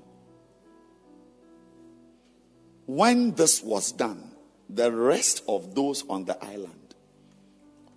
When 2.86 3.34
this 3.34 3.64
was 3.64 3.92
done, 3.92 4.32
the 4.70 4.92
rest 4.92 5.44
of 5.48 5.76
those 5.76 6.04
on 6.10 6.26
the 6.26 6.44
island 6.44 6.96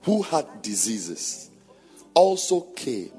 who 0.02 0.22
had 0.22 0.62
diseases 0.62 1.50
also 2.14 2.60
came 2.60 3.10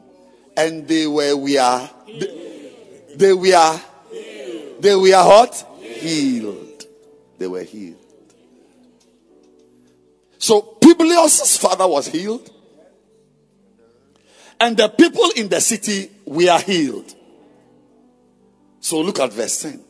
and 0.56 0.88
they 0.88 1.08
were 1.08 1.36
we 1.36 1.58
are 1.58 1.90
they, 2.08 2.72
they 3.16 3.34
were 3.34 3.82
they 4.80 4.96
were 4.96 5.12
what 5.12 5.68
healed 5.82 6.84
they 7.38 7.48
were 7.48 7.64
healed 7.64 8.05
so 10.38 10.62
publius's 10.62 11.58
father 11.58 11.88
was 11.88 12.08
healed 12.08 12.50
and 14.60 14.78
the 14.78 14.88
people 14.90 15.30
in 15.36 15.50
the 15.50 15.60
city 15.60 16.12
were 16.26 16.60
healed 16.60 17.14
so 18.80 19.02
look 19.02 19.20
at 19.20 19.32
verse 19.34 19.62
10 19.62 19.84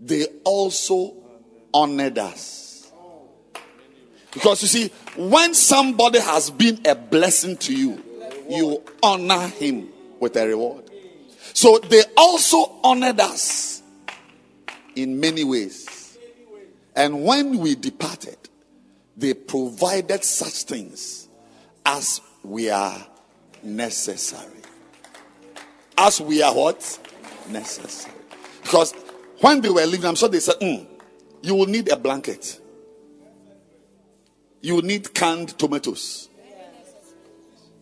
they 0.00 0.26
also 0.44 1.14
honored 1.74 2.18
us. 2.18 2.90
Because 4.32 4.62
you 4.62 4.68
see, 4.68 4.88
when 5.16 5.54
somebody 5.54 6.20
has 6.20 6.50
been 6.50 6.80
a 6.86 6.94
blessing 6.94 7.56
to 7.58 7.74
you, 7.74 8.02
you 8.48 8.82
honor 9.02 9.48
him 9.48 9.88
with 10.18 10.36
a 10.36 10.46
reward. 10.46 10.84
So 11.52 11.78
they 11.78 12.02
also 12.16 12.78
honored 12.82 13.20
us 13.20 13.82
in 14.94 15.18
many 15.18 15.44
ways. 15.44 16.16
And 16.94 17.24
when 17.24 17.58
we 17.58 17.74
departed, 17.74 18.36
they 19.20 19.34
provided 19.34 20.24
such 20.24 20.64
things 20.64 21.28
as 21.84 22.20
we 22.42 22.70
are 22.70 23.06
necessary. 23.62 24.62
As 25.96 26.20
we 26.20 26.42
are 26.42 26.54
what? 26.54 26.98
Necessary. 27.50 28.14
Because 28.62 28.92
when 29.40 29.60
they 29.60 29.68
were 29.68 29.84
leaving, 29.84 30.06
I'm 30.06 30.14
sure 30.14 30.28
they 30.28 30.40
said, 30.40 30.56
"Hmm, 30.60 30.84
You 31.42 31.54
will 31.54 31.66
need 31.66 31.90
a 31.90 31.96
blanket. 31.96 32.60
You 34.60 34.76
will 34.76 34.82
need 34.82 35.14
canned 35.14 35.58
tomatoes. 35.58 36.28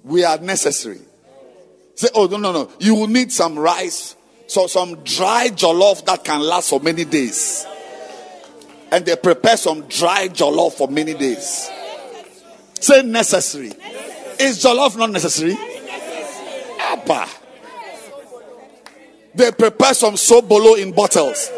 We 0.05 0.25
are 0.25 0.39
necessary. 0.39 1.01
Say, 1.97 2.09
oh, 2.15 2.27
no, 2.27 2.37
no, 2.37 2.53
no. 2.53 2.71
You 2.79 2.95
will 2.95 3.09
need 3.09 3.33
some 3.33 3.59
rice. 3.59 4.15
So, 4.47 4.69
some 4.69 5.03
dry 5.03 5.49
jollof 5.49 6.05
that 6.07 6.23
can 6.25 6.41
last 6.41 6.71
for 6.71 6.79
many 6.81 7.05
days. 7.05 7.67
And 8.91 9.05
they 9.05 9.17
prepare 9.17 9.57
some 9.57 9.83
dry 9.89 10.29
jollof 10.29 10.75
for 10.75 10.89
many 10.89 11.15
days. 11.15 11.71
Say 12.81 13.03
necessary. 13.03 13.73
Is 14.39 14.63
jollof 14.63 14.97
not 14.97 15.11
necessary? 15.11 15.57
Abba. 16.81 17.27
They 19.35 19.51
prepare 19.53 19.95
some 19.95 20.15
sobolo 20.15 20.79
in 20.79 20.93
bottles. 20.93 21.51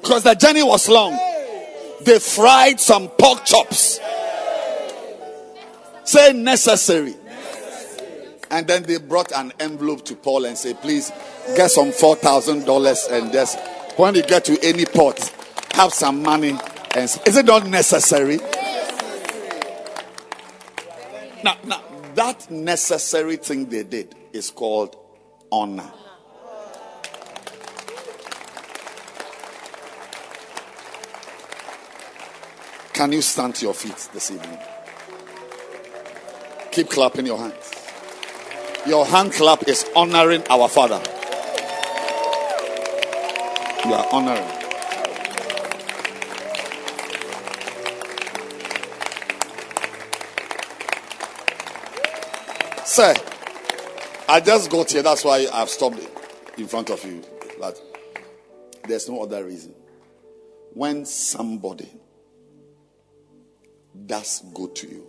Because 0.00 0.24
the 0.24 0.34
journey 0.34 0.62
was 0.62 0.88
long. 0.88 1.12
They 2.00 2.18
fried 2.18 2.80
some 2.80 3.08
pork 3.08 3.44
chops. 3.44 4.00
Say 6.04 6.32
necessary. 6.32 7.14
And 8.50 8.66
then 8.66 8.82
they 8.82 8.98
brought 8.98 9.30
an 9.32 9.52
envelope 9.60 10.04
to 10.06 10.16
Paul 10.16 10.44
and 10.44 10.58
say, 10.58 10.74
please 10.74 11.10
get 11.56 11.70
some 11.70 11.90
$4,000 11.90 13.10
and 13.12 13.32
just, 13.32 13.58
when 13.96 14.14
you 14.14 14.22
get 14.22 14.44
to 14.46 14.58
any 14.62 14.84
port, 14.84 15.18
have 15.74 15.92
some 15.92 16.22
money. 16.22 16.58
And 16.94 17.04
is 17.26 17.36
it 17.36 17.46
not 17.46 17.66
necessary? 17.66 18.38
Now, 21.42 21.56
now, 21.64 21.82
that 22.14 22.50
necessary 22.50 23.36
thing 23.36 23.66
they 23.66 23.82
did 23.82 24.14
is 24.32 24.50
called 24.50 24.96
honor. 25.50 25.90
Can 32.92 33.12
you 33.12 33.22
stand 33.22 33.54
to 33.56 33.64
your 33.64 33.74
feet 33.74 34.08
this 34.12 34.30
evening? 34.30 34.58
Keep 36.70 36.90
clapping 36.90 37.26
your 37.26 37.38
hands. 37.38 37.72
Your 38.86 39.06
hand 39.06 39.32
clap 39.32 39.66
is 39.68 39.84
honoring 39.96 40.42
our 40.48 40.68
Father. 40.68 41.02
You 43.84 43.94
are. 43.94 44.62
Sir, 52.84 53.14
I 54.28 54.40
just 54.40 54.70
got 54.70 54.92
here. 54.92 55.02
That's 55.02 55.24
why 55.24 55.48
I've 55.52 55.68
stopped 55.68 55.98
in 56.56 56.68
front 56.68 56.90
of 56.90 57.04
you. 57.04 57.24
But 57.58 57.80
there's 58.86 59.08
no 59.08 59.22
other 59.22 59.44
reason. 59.44 59.74
When 60.74 61.04
somebody 61.04 61.90
does 64.06 64.44
good 64.54 64.76
to 64.76 64.86
you, 64.86 65.06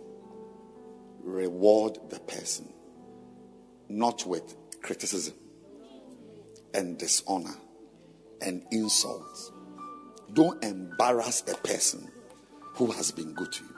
reward 1.22 1.98
the 2.10 2.18
person, 2.18 2.72
not 3.88 4.26
with 4.26 4.56
criticism 4.82 5.34
and 6.74 6.98
dishonor 6.98 7.54
and 8.40 8.64
insults. 8.70 9.52
Don't 10.32 10.62
embarrass 10.64 11.42
a 11.48 11.56
person 11.56 12.10
who 12.74 12.90
has 12.92 13.10
been 13.12 13.32
good 13.34 13.52
to 13.52 13.64
you. 13.64 13.74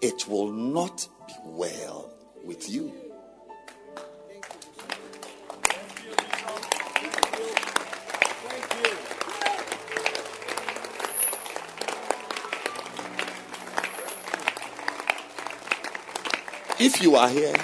It 0.00 0.26
will 0.26 0.50
not 0.50 1.06
be 1.26 1.34
well 1.44 2.10
with 2.44 2.68
you. 2.70 2.92
If 16.84 17.00
you 17.00 17.14
are 17.14 17.28
here 17.28 17.54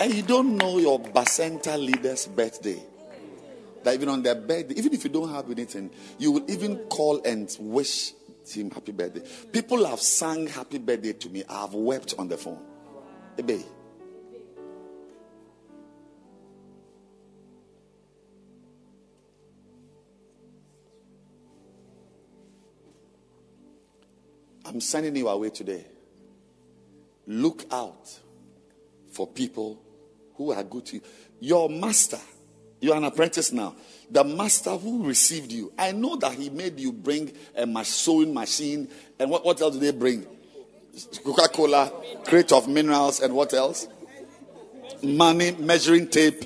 and 0.00 0.14
you 0.14 0.22
don't 0.22 0.56
know 0.56 0.78
your 0.78 1.00
Bacenta 1.00 1.76
leader's 1.76 2.28
birthday, 2.28 2.80
that 3.84 3.94
even 3.94 4.08
on 4.08 4.22
their 4.22 4.34
birthday, 4.34 4.74
even 4.74 4.92
if 4.92 5.04
you 5.04 5.10
don't 5.10 5.30
have 5.30 5.50
anything, 5.50 5.90
you 6.18 6.32
will 6.32 6.50
even 6.50 6.76
call 6.88 7.22
and 7.24 7.54
wish 7.60 8.12
him 8.50 8.70
happy 8.70 8.92
birthday. 8.92 9.22
People 9.52 9.84
have 9.86 10.00
sung 10.00 10.46
happy 10.46 10.78
birthday 10.78 11.12
to 11.12 11.28
me. 11.28 11.44
I 11.48 11.62
have 11.62 11.74
wept 11.74 12.14
on 12.18 12.28
the 12.28 12.36
phone. 12.36 12.60
Ebe. 13.38 13.62
I'm 24.64 24.80
sending 24.80 25.16
you 25.16 25.28
away 25.28 25.50
today. 25.50 25.86
Look 27.26 27.64
out 27.70 28.18
for 29.10 29.26
people 29.26 29.82
who 30.34 30.52
are 30.52 30.62
good 30.62 30.84
to 30.86 30.96
you. 30.96 31.02
Your 31.40 31.70
master 31.70 32.18
you're 32.80 32.96
an 32.96 33.04
apprentice 33.04 33.52
now. 33.52 33.74
The 34.10 34.24
master 34.24 34.70
who 34.70 35.06
received 35.06 35.52
you, 35.52 35.72
I 35.78 35.92
know 35.92 36.16
that 36.16 36.32
he 36.32 36.48
made 36.48 36.78
you 36.78 36.92
bring 36.92 37.32
a 37.54 37.84
sewing 37.84 38.32
machine. 38.32 38.88
And 39.18 39.30
what, 39.30 39.44
what 39.44 39.60
else 39.60 39.74
do 39.74 39.80
they 39.80 39.92
bring? 39.92 40.26
Coca 41.22 41.48
Cola, 41.48 41.92
crate 42.24 42.52
of 42.52 42.68
minerals, 42.68 43.20
and 43.20 43.34
what 43.34 43.52
else? 43.52 43.86
Money, 45.02 45.52
measuring 45.52 46.08
tape, 46.08 46.42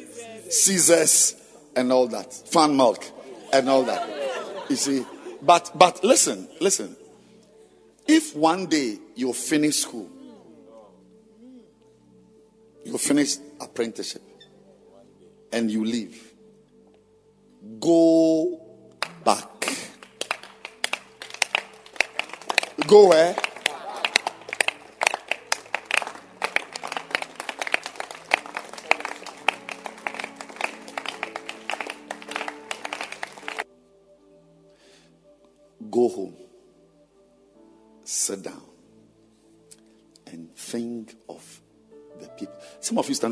scissors, 0.51 1.37
and 1.77 1.93
all 1.93 2.07
that. 2.09 2.33
Fan 2.33 2.77
milk, 2.77 3.05
and 3.53 3.69
all 3.69 3.85
that. 3.85 4.09
You 4.69 4.77
see, 4.77 5.07
but 5.41 5.71
but 5.75 6.03
listen, 6.05 6.49
listen. 6.61 6.97
If 8.07 8.35
one 8.35 8.67
day 8.67 8.99
you 9.15 9.33
finish 9.33 9.77
school, 9.77 10.11
you 12.85 12.99
finish 12.99 13.37
apprenticeship, 13.61 14.23
and 15.53 15.71
you 15.71 15.85
leave, 15.85 16.33
go 17.79 18.61
back. 19.25 19.49
Go 22.87 23.09
where? 23.09 23.37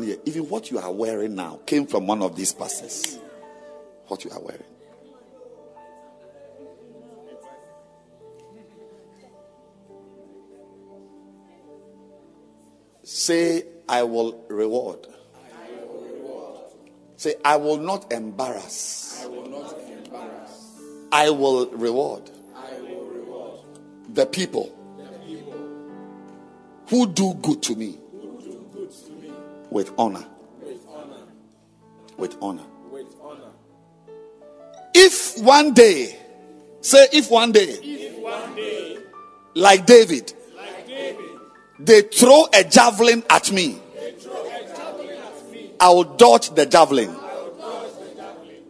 Stand 0.01 0.03
here, 0.03 0.17
even 0.25 0.49
what 0.49 0.71
you 0.71 0.79
are 0.79 0.91
wearing 0.91 1.35
now 1.35 1.59
came 1.65 1.85
from 1.85 2.07
one 2.07 2.21
of 2.21 2.35
these 2.35 2.53
pastors. 2.53 3.19
What 4.07 4.23
you 4.25 4.31
are 4.31 4.39
wearing. 4.39 4.63
Say, 13.03 13.65
I 13.87 14.03
will 14.03 14.45
reward. 14.47 15.07
Say, 17.17 17.35
I 17.43 17.57
will 17.57 17.77
not 17.77 18.11
embarrass. 18.11 19.25
I 21.11 21.29
will 21.29 21.69
reward. 21.71 22.31
The 24.13 24.25
people 24.25 24.77
who 26.89 27.07
do 27.07 27.33
good 27.35 27.61
to 27.63 27.75
me 27.75 27.97
with 29.71 29.91
honor. 29.97 30.25
With 30.61 30.85
honor. 30.87 31.17
With 32.17 32.35
honor. 32.41 32.63
If 34.93 35.41
one 35.41 35.73
day, 35.73 36.15
say, 36.81 37.07
if 37.13 37.31
one 37.31 37.51
day, 37.51 37.63
if 37.63 38.19
one 38.19 38.55
day 38.55 38.97
like 39.55 39.85
David, 39.85 40.33
like 40.55 40.87
David 40.87 41.29
they 41.79 42.01
throw 42.01 42.45
a 42.53 42.63
javelin 42.63 43.23
at 43.29 43.51
me, 43.51 43.79
they 43.95 44.11
throw 44.11 44.45
a 44.45 44.67
javelin 44.67 45.09
at 45.09 45.51
me, 45.51 45.71
I 45.79 45.89
will 45.89 46.03
dodge 46.03 46.49
the 46.51 46.65
javelin 46.65 47.15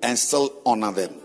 and 0.04 0.18
still 0.18 0.54
honor 0.66 0.92
them. 0.92 1.21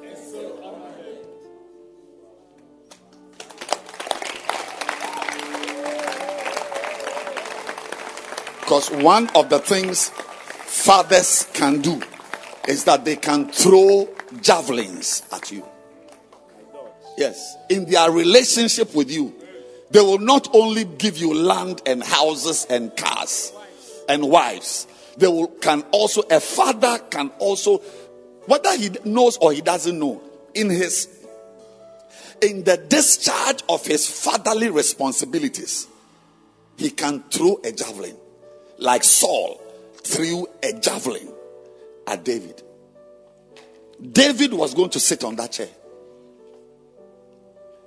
Because 8.76 8.90
one 9.02 9.30
of 9.30 9.48
the 9.48 9.58
things 9.58 10.10
fathers 10.10 11.48
can 11.54 11.80
do 11.80 11.98
is 12.68 12.84
that 12.84 13.06
they 13.06 13.16
can 13.16 13.48
throw 13.50 14.06
javelins 14.42 15.22
at 15.32 15.50
you. 15.50 15.64
Yes. 17.16 17.56
In 17.70 17.86
their 17.86 18.10
relationship 18.10 18.94
with 18.94 19.10
you, 19.10 19.34
they 19.90 20.02
will 20.02 20.18
not 20.18 20.54
only 20.54 20.84
give 20.84 21.16
you 21.16 21.32
land 21.32 21.80
and 21.86 22.02
houses 22.04 22.66
and 22.68 22.94
cars 22.94 23.50
and 24.10 24.28
wives, 24.28 24.86
they 25.16 25.28
will 25.28 25.46
can 25.46 25.80
also 25.90 26.20
a 26.30 26.38
father 26.38 26.98
can 27.10 27.30
also 27.38 27.78
whether 28.44 28.76
he 28.76 28.90
knows 29.06 29.38
or 29.38 29.54
he 29.54 29.62
doesn't 29.62 29.98
know 29.98 30.20
in 30.52 30.68
his 30.68 31.08
in 32.42 32.62
the 32.64 32.76
discharge 32.76 33.62
of 33.70 33.86
his 33.86 34.06
fatherly 34.06 34.68
responsibilities 34.68 35.86
he 36.76 36.90
can 36.90 37.22
throw 37.30 37.58
a 37.64 37.72
javelin 37.72 38.14
like 38.78 39.04
Saul 39.04 39.60
threw 40.02 40.46
a 40.62 40.72
javelin 40.74 41.32
at 42.06 42.24
David. 42.24 42.62
David 44.12 44.52
was 44.52 44.74
going 44.74 44.90
to 44.90 45.00
sit 45.00 45.24
on 45.24 45.36
that 45.36 45.52
chair. 45.52 45.68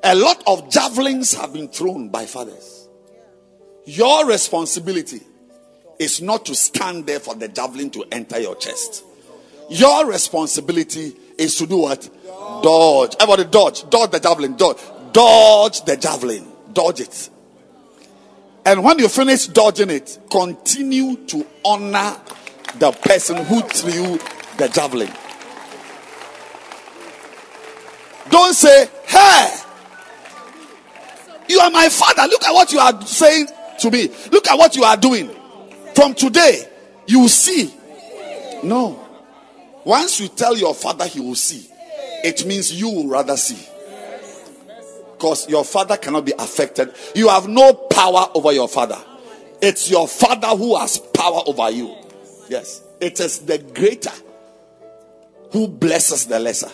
A 0.03 0.15
lot 0.15 0.41
of 0.47 0.69
javelins 0.71 1.33
have 1.33 1.53
been 1.53 1.67
thrown 1.67 2.09
by 2.09 2.25
fathers. 2.25 2.87
Your 3.85 4.25
responsibility 4.25 5.21
is 5.99 6.21
not 6.21 6.45
to 6.45 6.55
stand 6.55 7.05
there 7.05 7.19
for 7.19 7.35
the 7.35 7.47
javelin 7.47 7.89
to 7.91 8.05
enter 8.11 8.39
your 8.39 8.55
chest. 8.55 9.03
Your 9.69 10.05
responsibility 10.07 11.15
is 11.37 11.55
to 11.57 11.67
do 11.67 11.77
what? 11.77 12.09
Dodge. 12.63 13.15
Everybody 13.19 13.49
dodge. 13.49 13.89
Dodge 13.89 14.11
the 14.11 14.19
javelin. 14.19 14.55
Dodge. 14.55 14.77
Dodge 15.11 15.83
the 15.85 15.97
javelin. 15.97 16.47
Dodge 16.73 17.01
it. 17.01 17.29
And 18.65 18.83
when 18.83 18.99
you 18.99 19.07
finish 19.07 19.47
dodging 19.47 19.89
it, 19.89 20.19
continue 20.29 21.15
to 21.27 21.45
honor 21.65 22.15
the 22.77 22.91
person 22.91 23.43
who 23.45 23.61
threw 23.61 24.17
the 24.57 24.69
javelin. 24.69 25.11
Don't 28.29 28.53
say, 28.53 28.87
Hey, 29.07 29.55
you 31.47 31.59
are 31.59 31.71
my 31.71 31.89
father. 31.89 32.23
Look 32.23 32.43
at 32.43 32.53
what 32.53 32.71
you 32.71 32.79
are 32.79 33.01
saying 33.05 33.47
to 33.79 33.89
me. 33.91 34.09
Look 34.31 34.47
at 34.47 34.57
what 34.57 34.75
you 34.75 34.83
are 34.83 34.97
doing. 34.97 35.29
From 35.95 36.13
today, 36.13 36.63
you 37.07 37.21
will 37.21 37.29
see. 37.29 37.73
No. 38.63 39.05
Once 39.83 40.19
you 40.19 40.27
tell 40.27 40.55
your 40.55 40.75
father 40.75 41.07
he 41.07 41.19
will 41.19 41.35
see, 41.35 41.67
it 42.23 42.45
means 42.45 42.71
you 42.71 42.89
will 42.89 43.07
rather 43.07 43.35
see. 43.35 43.67
Because 45.19 45.49
your 45.49 45.65
father 45.65 45.97
cannot 45.97 46.23
be 46.23 46.31
affected. 46.39 46.93
You 47.13 47.27
have 47.27 47.49
no 47.49 47.73
power 47.73 48.29
over 48.33 48.53
your 48.53 48.69
father. 48.69 48.97
It's 49.61 49.91
your 49.91 50.07
father 50.07 50.47
who 50.47 50.77
has 50.77 50.97
power 50.97 51.41
over 51.45 51.69
you. 51.69 51.93
Yes. 52.47 52.81
It 53.01 53.19
is 53.19 53.39
the 53.39 53.57
greater 53.57 54.13
who 55.51 55.67
blesses 55.67 56.25
the 56.25 56.39
lesser. 56.39 56.71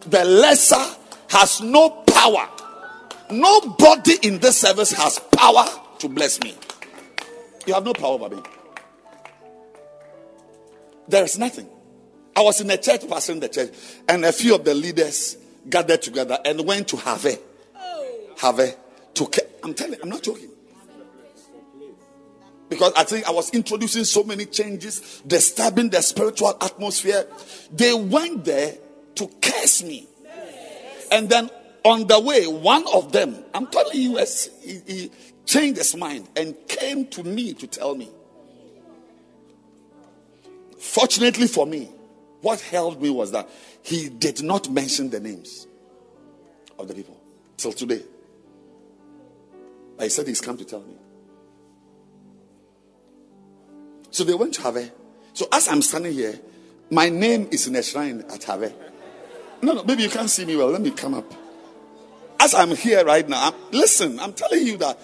The 0.00 0.24
lesser 0.24 0.84
has 1.28 1.60
no 1.60 1.90
power. 1.90 2.48
Nobody 3.30 4.16
in 4.24 4.40
this 4.40 4.58
service 4.60 4.90
has 4.90 5.20
power 5.36 5.66
to 6.00 6.08
bless 6.08 6.40
me. 6.40 6.56
You 7.64 7.74
have 7.74 7.84
no 7.84 7.92
power 7.92 8.14
over 8.14 8.34
me. 8.34 8.42
There 11.06 11.22
is 11.22 11.38
nothing. 11.38 11.68
I 12.34 12.42
was 12.42 12.60
in 12.60 12.68
a 12.70 12.76
church, 12.76 13.02
pastoring 13.02 13.40
the 13.40 13.48
church, 13.48 13.70
and 14.08 14.24
a 14.24 14.32
few 14.32 14.56
of 14.56 14.64
the 14.64 14.74
leaders 14.74 15.36
gathered 15.68 16.02
together 16.02 16.38
and 16.44 16.64
went 16.66 16.88
to 16.88 16.96
Have. 16.96 17.26
Have 18.38 18.76
to. 19.14 19.42
I'm 19.62 19.74
telling. 19.74 19.98
I'm 20.02 20.08
not 20.08 20.22
joking. 20.22 20.50
Because 22.68 22.92
I 22.96 23.04
think 23.04 23.28
I 23.28 23.30
was 23.30 23.50
introducing 23.50 24.04
so 24.04 24.24
many 24.24 24.46
changes, 24.46 25.22
disturbing 25.26 25.90
the 25.90 26.00
spiritual 26.02 26.56
atmosphere. 26.60 27.26
They 27.70 27.94
went 27.94 28.44
there 28.44 28.74
to 29.16 29.30
curse 29.40 29.82
me, 29.84 30.08
and 31.12 31.28
then 31.28 31.50
on 31.84 32.06
the 32.06 32.18
way, 32.18 32.46
one 32.46 32.84
of 32.92 33.12
them, 33.12 33.44
I'm 33.52 33.66
telling 33.66 34.00
you, 34.00 34.18
he, 34.62 34.80
he 34.86 35.10
changed 35.44 35.78
his 35.78 35.94
mind 35.94 36.28
and 36.34 36.56
came 36.66 37.06
to 37.08 37.22
me 37.22 37.52
to 37.54 37.66
tell 37.66 37.94
me. 37.94 38.10
Fortunately 40.78 41.46
for 41.46 41.66
me, 41.66 41.90
what 42.40 42.60
held 42.60 43.00
me 43.00 43.10
was 43.10 43.32
that 43.32 43.48
he 43.84 44.08
did 44.08 44.42
not 44.42 44.70
mention 44.70 45.10
the 45.10 45.20
names 45.20 45.66
of 46.78 46.88
the 46.88 46.94
people 46.94 47.20
till 47.58 47.72
today. 47.72 48.02
He 50.00 50.08
said 50.08 50.26
he's 50.26 50.40
come 50.40 50.56
to 50.56 50.64
tell 50.64 50.80
me. 50.80 50.94
So 54.10 54.24
they 54.24 54.32
went 54.32 54.54
to 54.54 54.62
Have. 54.62 54.90
So 55.34 55.46
as 55.52 55.68
I'm 55.68 55.82
standing 55.82 56.14
here, 56.14 56.40
my 56.90 57.10
name 57.10 57.48
is 57.50 57.66
in 57.66 57.76
a 57.76 57.82
shrine 57.82 58.24
at 58.32 58.42
Have. 58.44 58.72
No, 59.60 59.74
no, 59.74 59.84
maybe 59.84 60.02
you 60.02 60.08
can't 60.08 60.30
see 60.30 60.46
me 60.46 60.56
well. 60.56 60.68
Let 60.68 60.80
me 60.80 60.90
come 60.90 61.12
up. 61.12 61.30
As 62.40 62.54
I'm 62.54 62.74
here 62.74 63.04
right 63.04 63.28
now, 63.28 63.44
I'm- 63.44 63.54
listen, 63.70 64.18
I'm 64.18 64.32
telling 64.32 64.66
you 64.66 64.78
that 64.78 64.98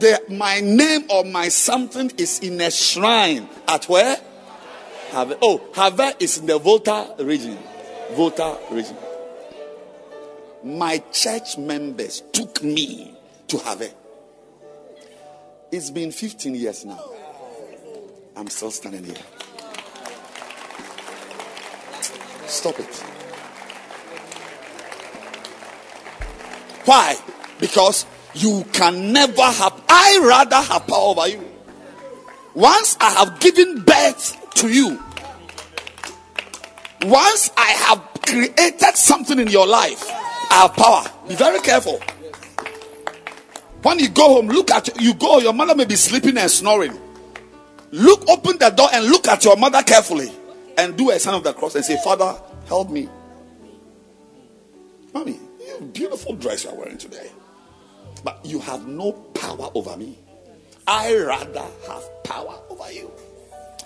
the, 0.00 0.20
my 0.28 0.60
name 0.60 1.04
or 1.08 1.24
my 1.24 1.48
something 1.50 2.10
is 2.18 2.40
in 2.40 2.60
a 2.60 2.70
shrine 2.72 3.48
at 3.68 3.88
where? 3.88 4.16
Have. 5.12 5.38
Oh, 5.40 5.60
Have 5.74 6.16
is 6.18 6.38
in 6.38 6.46
the 6.46 6.58
Volta 6.58 7.14
region. 7.20 7.58
Volta 8.12 8.58
region. 8.70 8.96
My 10.64 10.98
church 11.12 11.58
members 11.58 12.22
took 12.32 12.62
me 12.62 13.14
to 13.48 13.58
have 13.58 13.80
her. 13.80 13.90
It's 15.70 15.90
been 15.90 16.10
15 16.10 16.54
years 16.54 16.84
now. 16.84 17.02
I'm 18.36 18.48
still 18.48 18.70
standing 18.70 19.04
here. 19.04 19.16
Stop 22.46 22.80
it. 22.80 22.94
Why? 26.86 27.16
Because 27.60 28.06
you 28.32 28.64
can 28.72 29.12
never 29.12 29.42
have, 29.42 29.82
I 29.88 30.20
rather 30.22 30.56
have 30.56 30.86
power 30.86 31.10
over 31.10 31.28
you. 31.28 31.44
Once 32.54 32.96
I 33.00 33.10
have 33.10 33.38
given 33.40 33.82
birth 33.82 34.36
to 34.54 34.68
you, 34.68 35.02
once 37.02 37.50
I 37.56 37.70
have 37.70 38.22
created 38.26 38.96
something 38.96 39.38
in 39.38 39.48
your 39.48 39.66
life, 39.66 40.04
I 40.50 40.62
have 40.62 40.74
power. 40.74 41.04
Be 41.28 41.34
very 41.34 41.60
careful. 41.60 42.00
When 43.82 43.98
you 43.98 44.08
go 44.08 44.34
home, 44.34 44.48
look 44.48 44.70
at 44.70 45.00
you 45.00 45.14
go, 45.14 45.38
your 45.38 45.52
mother 45.52 45.74
may 45.74 45.84
be 45.84 45.96
sleeping 45.96 46.36
and 46.36 46.50
snoring. 46.50 46.98
Look, 47.90 48.28
open 48.28 48.58
the 48.58 48.70
door 48.70 48.88
and 48.92 49.06
look 49.06 49.28
at 49.28 49.44
your 49.44 49.56
mother 49.56 49.82
carefully 49.82 50.30
and 50.76 50.96
do 50.96 51.10
a 51.10 51.18
sign 51.18 51.34
of 51.34 51.44
the 51.44 51.52
cross 51.52 51.74
and 51.74 51.84
say, 51.84 51.96
Father, 52.02 52.38
help 52.66 52.90
me. 52.90 53.08
Mommy, 55.14 55.38
you 55.60 55.80
beautiful 55.92 56.34
dress 56.34 56.64
you 56.64 56.70
are 56.70 56.76
wearing 56.76 56.98
today. 56.98 57.30
But 58.24 58.44
you 58.44 58.58
have 58.60 58.86
no 58.86 59.12
power 59.12 59.70
over 59.74 59.96
me. 59.96 60.18
I 60.86 61.14
rather 61.16 61.64
have 61.86 62.24
power 62.24 62.58
over 62.68 62.92
you. 62.92 63.10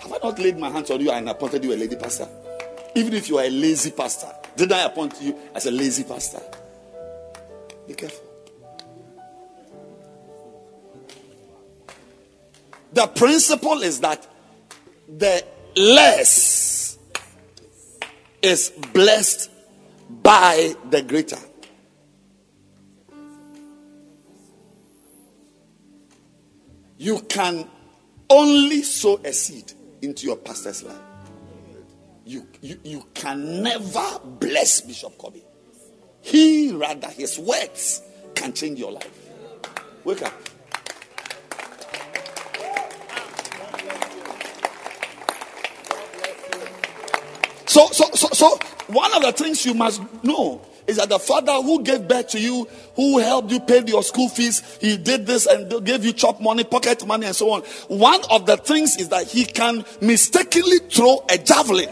Have 0.01 0.13
I 0.13 0.19
not 0.23 0.39
laid 0.39 0.59
my 0.59 0.71
hands 0.71 0.91
on 0.91 1.01
you 1.01 1.11
and 1.11 1.29
appointed 1.29 1.63
you 1.63 1.75
a 1.75 1.77
lady 1.77 1.97
pastor? 1.97 2.29
Even 2.95 3.15
if 3.15 3.29
you 3.29 3.39
are 3.39 3.45
a 3.45 3.51
lazy 3.51 3.91
pastor, 3.91 4.29
did 4.57 4.71
I 4.73 4.85
appoint 4.85 5.21
you 5.21 5.37
as 5.55 5.67
a 5.67 5.71
lazy 5.71 6.05
pastor? 6.05 6.41
Be 7.87 7.95
careful. 7.95 8.25
The 12.93 13.07
principle 13.07 13.83
is 13.83 14.01
that 14.01 14.27
the 15.09 15.45
less 15.77 16.99
is 18.43 18.71
blessed 18.93 19.51
by 20.23 20.75
the 20.91 21.03
greater. 21.03 21.39
You 26.99 27.21
can 27.21 27.69
only 28.29 28.83
sow 28.83 29.21
a 29.25 29.33
seed 29.33 29.73
into 30.03 30.27
your 30.27 30.37
pastor's 30.37 30.83
life. 30.83 31.12
You, 32.25 32.47
you, 32.61 32.79
you 32.85 33.07
can 33.15 33.63
never 33.63 34.21
bless 34.25 34.81
Bishop 34.81 35.19
Kobe. 35.19 35.41
He 36.21 36.73
rather, 36.73 37.09
his 37.09 37.39
words 37.39 38.01
can 38.35 38.53
change 38.53 38.79
your 38.79 38.93
life. 38.93 39.29
Wake 40.05 40.23
up. 40.23 40.33
So, 47.67 47.87
so, 47.87 48.05
so, 48.13 48.29
so, 48.33 48.59
one 48.89 49.13
of 49.15 49.23
the 49.23 49.33
things 49.33 49.65
you 49.65 49.75
must 49.75 50.03
know 50.23 50.61
is 50.87 50.99
that 50.99 51.09
the 51.09 51.19
father 51.19 51.55
who 51.55 51.83
gave 51.83 52.07
birth 52.07 52.29
to 52.29 52.41
you, 52.41 52.69
who 52.97 53.19
helped 53.19 53.51
you 53.51 53.61
pay 53.61 53.83
your 53.87 54.03
school 54.03 54.29
fees, 54.29 54.79
he 54.81 54.97
did 54.97 55.27
this 55.27 55.47
and 55.47 55.85
gave 55.85 56.05
you 56.05 56.13
chop 56.13 56.41
money, 56.41 56.65
pocket 56.65 57.07
money, 57.07 57.27
and 57.27 57.35
so 57.35 57.51
on. 57.51 57.63
One 57.89 58.21
of 58.31 58.47
the 58.47 58.59
things 58.59 58.97
is 58.97 59.09
that 59.09 59.27
he 59.27 59.45
can 59.45 59.85
mistakenly 60.01 60.79
throw 60.91 61.25
a 61.31 61.39
javelin. 61.39 61.89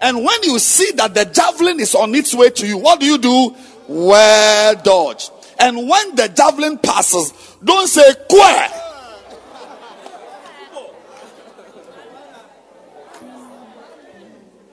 And 0.00 0.24
when 0.24 0.42
you 0.42 0.58
see 0.58 0.92
that 0.92 1.14
the 1.14 1.26
javelin 1.26 1.78
is 1.80 1.94
on 1.94 2.14
its 2.14 2.34
way 2.34 2.50
to 2.50 2.66
you, 2.66 2.78
what 2.78 3.00
do 3.00 3.06
you 3.06 3.18
do? 3.18 3.54
Well 3.86 4.74
dodge. 4.82 5.30
And 5.58 5.88
when 5.88 6.14
the 6.14 6.28
javelin 6.28 6.78
passes, 6.78 7.32
don't 7.62 7.86
say 7.86 8.14
queer. 8.28 8.68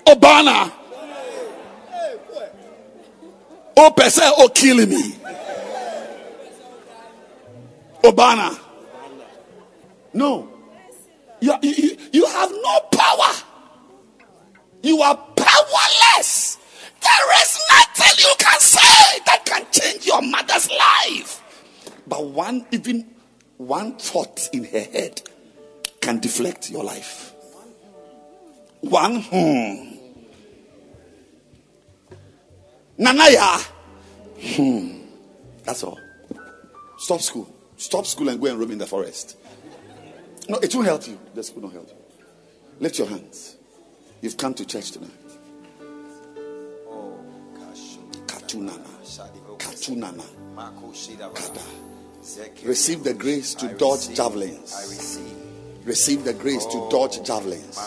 Obana. 0.05 0.71
Oh, 3.79 3.91
person, 3.91 4.23
oh, 4.37 4.49
killing 4.49 4.89
me. 4.89 5.13
Obana. 8.03 8.57
No. 10.13 10.49
You, 11.41 11.53
you, 11.61 11.97
you 12.11 12.25
have 12.25 12.49
no 12.51 12.79
power. 12.91 13.46
You 14.87 15.01
are 15.01 15.17
powerless. 15.35 16.57
There 17.01 17.41
is 17.41 17.59
nothing 17.69 18.23
you 18.23 18.33
can 18.39 18.59
say 18.61 19.19
that 19.25 19.43
can 19.43 19.65
change 19.69 20.05
your 20.05 20.21
mother's 20.21 20.69
life. 20.69 21.43
But 22.07 22.27
one, 22.27 22.65
even 22.71 23.05
one 23.57 23.97
thought 23.97 24.47
in 24.53 24.63
her 24.63 24.79
head 24.79 25.21
can 25.99 26.19
deflect 26.19 26.69
your 26.69 26.85
life. 26.85 27.33
One, 28.79 29.23
hmm. 29.23 29.97
Nanaya. 32.97 33.61
Hmm. 34.39 35.01
That's 35.65 35.83
all. 35.83 35.99
Stop 36.97 37.19
school. 37.19 37.53
Stop 37.75 38.05
school 38.05 38.29
and 38.29 38.39
go 38.39 38.47
and 38.47 38.57
roam 38.57 38.71
in 38.71 38.77
the 38.77 38.87
forest. 38.87 39.35
No, 40.47 40.59
it 40.59 40.73
won't 40.73 40.87
help 40.87 41.05
you. 41.09 41.19
The 41.33 41.43
school 41.43 41.63
won't 41.63 41.73
help 41.73 41.89
you. 41.89 41.95
Lift 42.79 42.99
your 42.99 43.07
hands. 43.09 43.56
You've 44.21 44.37
come 44.37 44.53
to 44.55 44.65
church 44.65 44.91
tonight. 44.91 45.11
Katunana. 48.25 48.87
Katunana. 49.57 50.23
Kada. 51.35 51.61
Receive 52.65 53.03
the 53.03 53.13
grace 53.13 53.53
to 53.55 53.67
dodge 53.75 54.13
javelins. 54.15 54.73
I 54.75 54.81
receive 54.83 55.37
Receive 55.87 56.25
the 56.25 56.33
grace 56.33 56.65
to 56.65 56.89
dodge 56.91 57.25
javelins. 57.25 57.77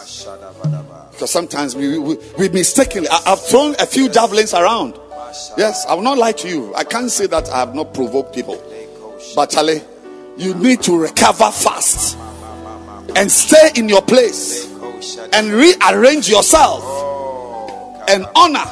Because 1.10 1.30
sometimes 1.30 1.76
we, 1.76 1.98
we, 1.98 2.16
we 2.38 2.48
mistakenly, 2.48 3.08
I, 3.10 3.20
I've 3.26 3.44
thrown 3.44 3.74
a 3.78 3.84
few 3.84 4.08
javelins 4.08 4.54
around. 4.54 4.98
Yes, 5.58 5.84
I 5.86 5.92
will 5.92 6.02
not 6.02 6.16
lie 6.16 6.32
to 6.32 6.48
you. 6.48 6.74
I 6.74 6.84
can't 6.84 7.10
say 7.10 7.26
that 7.26 7.50
I 7.50 7.58
have 7.58 7.74
not 7.74 7.92
provoked 7.92 8.34
people. 8.34 8.56
But 9.36 9.50
Charlie, 9.50 9.82
you 10.38 10.54
need 10.54 10.80
to 10.84 10.98
recover 10.98 11.50
fast 11.50 12.16
and 13.16 13.30
stay 13.30 13.70
in 13.76 13.86
your 13.86 14.00
place 14.00 14.69
and 15.32 15.50
rearrange 15.50 16.28
yourself 16.28 16.82
oh, 16.82 18.04
and 18.08 18.26
honor. 18.34 18.64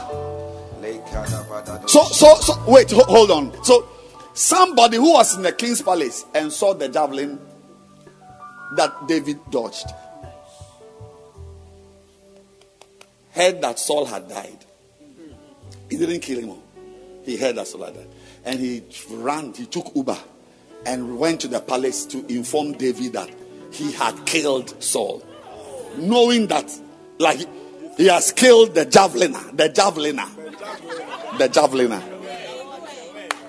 So, 1.87 2.05
so, 2.05 2.35
so, 2.37 2.63
wait, 2.67 2.91
hold 2.91 3.31
on. 3.31 3.65
So, 3.65 3.89
somebody 4.35 4.97
who 4.97 5.13
was 5.13 5.37
in 5.37 5.43
the 5.43 5.53
king's 5.53 5.83
palace 5.83 6.27
and 6.35 6.53
saw 6.53 6.75
the 6.75 6.89
javelin 6.89 7.41
that 8.77 9.09
David 9.09 9.39
dodged 9.51 9.87
heard 13.39 13.63
that 13.63 13.79
Saul 13.79 14.05
had 14.05 14.29
died. 14.29 14.65
He 15.89 15.97
didn't 15.97 16.21
kill 16.21 16.41
him. 16.41 16.59
He 17.25 17.37
heard 17.37 17.57
that 17.57 17.69
Saul 17.69 17.85
had 17.85 17.95
died. 17.95 18.09
And 18.45 18.59
he 18.59 18.83
ran, 19.11 19.55
he 19.55 19.67
took 19.67 19.95
Uber 19.95 20.19
and 20.85 21.19
went 21.19 21.41
to 21.43 21.49
the 21.49 21.61
palace 21.61 22.05
to 22.07 22.27
inform 22.27 22.73
David 22.73 23.13
that 23.13 23.31
he 23.71 23.93
had 23.93 24.27
killed 24.27 24.83
Saul. 24.83 25.23
Knowing 25.99 26.47
that, 26.49 26.71
like, 27.19 27.41
he 27.97 28.07
has 28.07 28.33
killed 28.33 28.75
the 28.75 28.87
javeliner, 28.87 29.57
the 29.57 29.69
javeliner, 29.69 30.29
the 31.39 31.49
javeliner. 31.49 32.03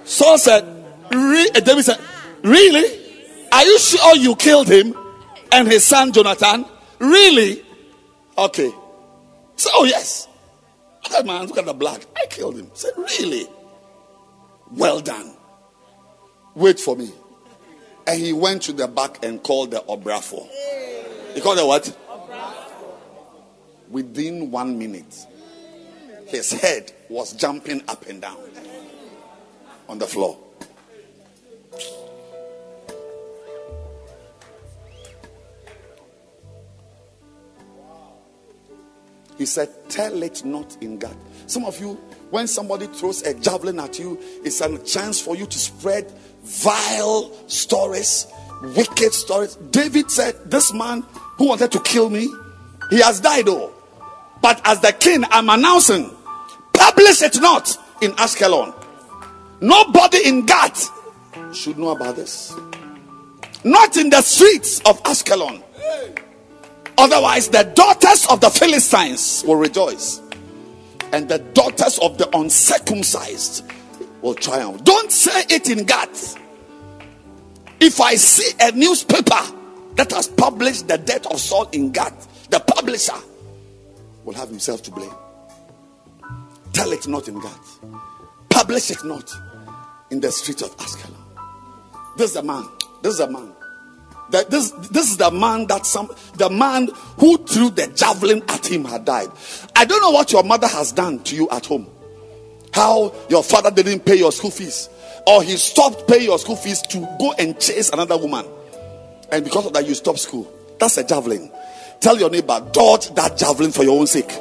Saul 0.06 0.38
said, 0.38 0.66
Re- 1.12 1.52
David 1.52 1.86
said, 1.86 2.00
Really? 2.44 3.00
Are 3.52 3.64
you 3.64 3.80
sure 3.80 4.16
you 4.16 4.36
killed 4.36 4.68
him 4.68 4.96
and 5.52 5.68
his 5.68 5.86
son 5.86 6.12
Jonathan? 6.12 6.66
Really? 7.00 7.64
Okay. 8.38 8.72
So, 9.56 9.70
oh, 9.74 9.86
yes. 9.86 10.28
Look 11.04 11.20
at 11.20 11.26
man, 11.26 11.46
look 11.46 11.58
at 11.58 11.66
the 11.66 11.74
blood. 11.74 12.06
I 12.16 12.26
killed 12.28 12.58
him. 12.58 12.72
Said, 12.74 12.94
Really? 12.98 13.48
Well 14.72 15.00
done. 15.00 15.36
Wait 16.56 16.80
for 16.80 16.96
me. 16.96 17.12
And 18.08 18.20
he 18.20 18.34
went 18.34 18.64
to 18.64 18.74
the 18.74 18.88
back 18.88 19.24
and 19.24 19.42
called 19.42 19.72
the 19.72 19.82
Obrafo. 19.82 20.48
He 21.34 21.42
called 21.42 21.58
the 21.60 21.66
what? 21.66 21.96
Within 23.90 24.52
one 24.52 24.78
minute, 24.78 25.26
his 26.28 26.52
head 26.52 26.92
was 27.10 27.34
jumping 27.34 27.84
up 27.88 28.06
and 28.08 28.22
down 28.22 28.38
on 29.88 29.98
the 29.98 30.06
floor. 30.06 30.38
He 39.40 39.46
said, 39.46 39.70
Tell 39.90 40.22
it 40.22 40.44
not 40.46 40.78
in 40.82 41.00
Gath. 41.00 41.16
Some 41.48 41.64
of 41.64 41.80
you, 41.80 41.94
when 42.30 42.46
somebody 42.46 42.88
throws 42.88 43.24
a 43.24 43.34
javelin 43.34 43.80
at 43.80 43.98
you, 43.98 44.20
it's 44.44 44.62
a 44.62 44.78
chance 44.80 45.20
for 45.20 45.36
you 45.36 45.48
to 45.48 45.58
spread 45.58 46.12
vile 46.44 47.32
stories, 47.48 48.28
wicked 48.76 49.14
stories. 49.14 49.56
David 49.72 50.12
said, 50.12 50.36
This 50.52 50.74
man 50.74 51.04
who 51.38 51.48
wanted 51.48 51.72
to 51.72 51.80
kill 51.80 52.10
me, 52.10 52.28
he 52.90 53.02
has 53.02 53.22
died, 53.22 53.48
oh. 53.48 53.74
But 54.42 54.62
as 54.66 54.80
the 54.80 54.94
king, 54.94 55.24
I'm 55.30 55.50
announcing, 55.50 56.10
publish 56.74 57.22
it 57.22 57.40
not 57.42 57.78
in 58.02 58.12
Ashkelon. 58.14 58.74
Nobody 59.62 60.28
in 60.28 60.46
Gath 60.46 60.90
should 61.54 61.78
know 61.78 61.90
about 61.90 62.16
this. 62.16 62.56
Not 63.64 63.98
in 63.98 64.10
the 64.10 64.22
streets 64.22 64.80
of 64.82 65.02
Ashkelon. 65.04 65.62
Otherwise, 66.98 67.50
the 67.50 67.64
daughters 67.76 68.26
of 68.28 68.42
the 68.42 68.50
Philistines 68.50 69.44
will 69.46 69.56
rejoice, 69.56 70.22
and 71.12 71.28
the 71.28 71.40
daughters 71.40 71.98
of 72.00 72.18
the 72.18 72.30
uncircumcised 72.38 73.64
will 74.22 74.36
triumph. 74.36 74.84
Don't 74.84 75.12
say 75.12 75.44
it 75.50 75.70
in 75.70 75.86
Gath. 75.86 76.38
If 77.80 78.02
I 78.02 78.16
see 78.16 78.52
a 78.60 78.72
newspaper 78.74 79.40
that 79.96 80.12
has 80.12 80.28
published 80.28 80.88
the 80.88 80.98
death 80.98 81.26
of 81.28 81.40
Saul 81.40 81.70
in 81.72 81.92
Gath, 81.92 82.50
the 82.50 82.60
publisher 82.60 83.14
will 84.24 84.34
have 84.34 84.50
himself 84.50 84.82
to 84.84 84.92
blame. 84.92 85.14
Tell 86.74 86.92
it 86.92 87.08
not 87.08 87.28
in 87.28 87.40
Gath. 87.40 87.80
Publish 88.50 88.92
it 88.92 89.04
not 89.04 89.30
in 90.12 90.20
the 90.20 90.32
streets 90.32 90.62
of 90.62 90.76
Ashkelon. 90.78 91.16
This 92.18 92.32
is 92.32 92.38
a 92.38 92.44
man. 92.44 92.68
This 93.02 93.16
is 93.16 93.20
a 93.20 93.30
man. 93.30 93.54
That 94.32 94.52
this 94.52 94.72
this 94.92 95.10
is 95.10 95.18
the 95.18 95.32
man 95.32 95.66
that 95.68 95.86
some 95.86 96.12
the 96.36 96.50
man 96.50 96.90
who 97.18 97.38
threw 97.46 97.72
the 97.72 97.88
javelin 97.88 98.44
at 98.48 98.66
him 98.66 98.86
had 98.86 99.06
died. 99.06 99.30
I 99.76 99.86
don't 99.86 100.02
know 100.02 100.12
what 100.12 100.32
your 100.32 100.44
mother 100.44 100.68
has 100.68 100.92
done 100.92 101.24
to 101.24 101.36
you 101.36 101.50
at 101.50 101.66
home. 101.66 101.88
How 102.74 103.16
your 103.30 103.44
father 103.44 103.72
didn't 103.72 104.06
pay 104.06 104.16
your 104.16 104.32
school 104.32 104.52
fees, 104.52 104.88
or 105.26 105.42
he 105.42 105.58
stopped 105.58 106.08
paying 106.08 106.26
your 106.26 106.38
school 106.38 106.56
fees 106.56 106.82
to 106.84 107.00
go 107.20 107.34
and 107.40 107.60
chase 107.60 107.90
another 107.90 108.18
woman, 108.18 108.46
and 109.32 109.44
because 109.44 109.66
of 109.66 109.74
that 109.74 109.88
you 109.88 109.96
stop 109.96 110.18
school. 110.20 110.52
That's 110.80 110.98
a 110.98 111.04
javelin. 111.04 111.52
Tell 112.00 112.18
your 112.18 112.30
neighbor, 112.30 112.66
dodge 112.72 113.14
that 113.16 113.38
javelin 113.38 113.72
for 113.72 113.84
your 113.84 114.00
own 114.00 114.08
sake, 114.08 114.32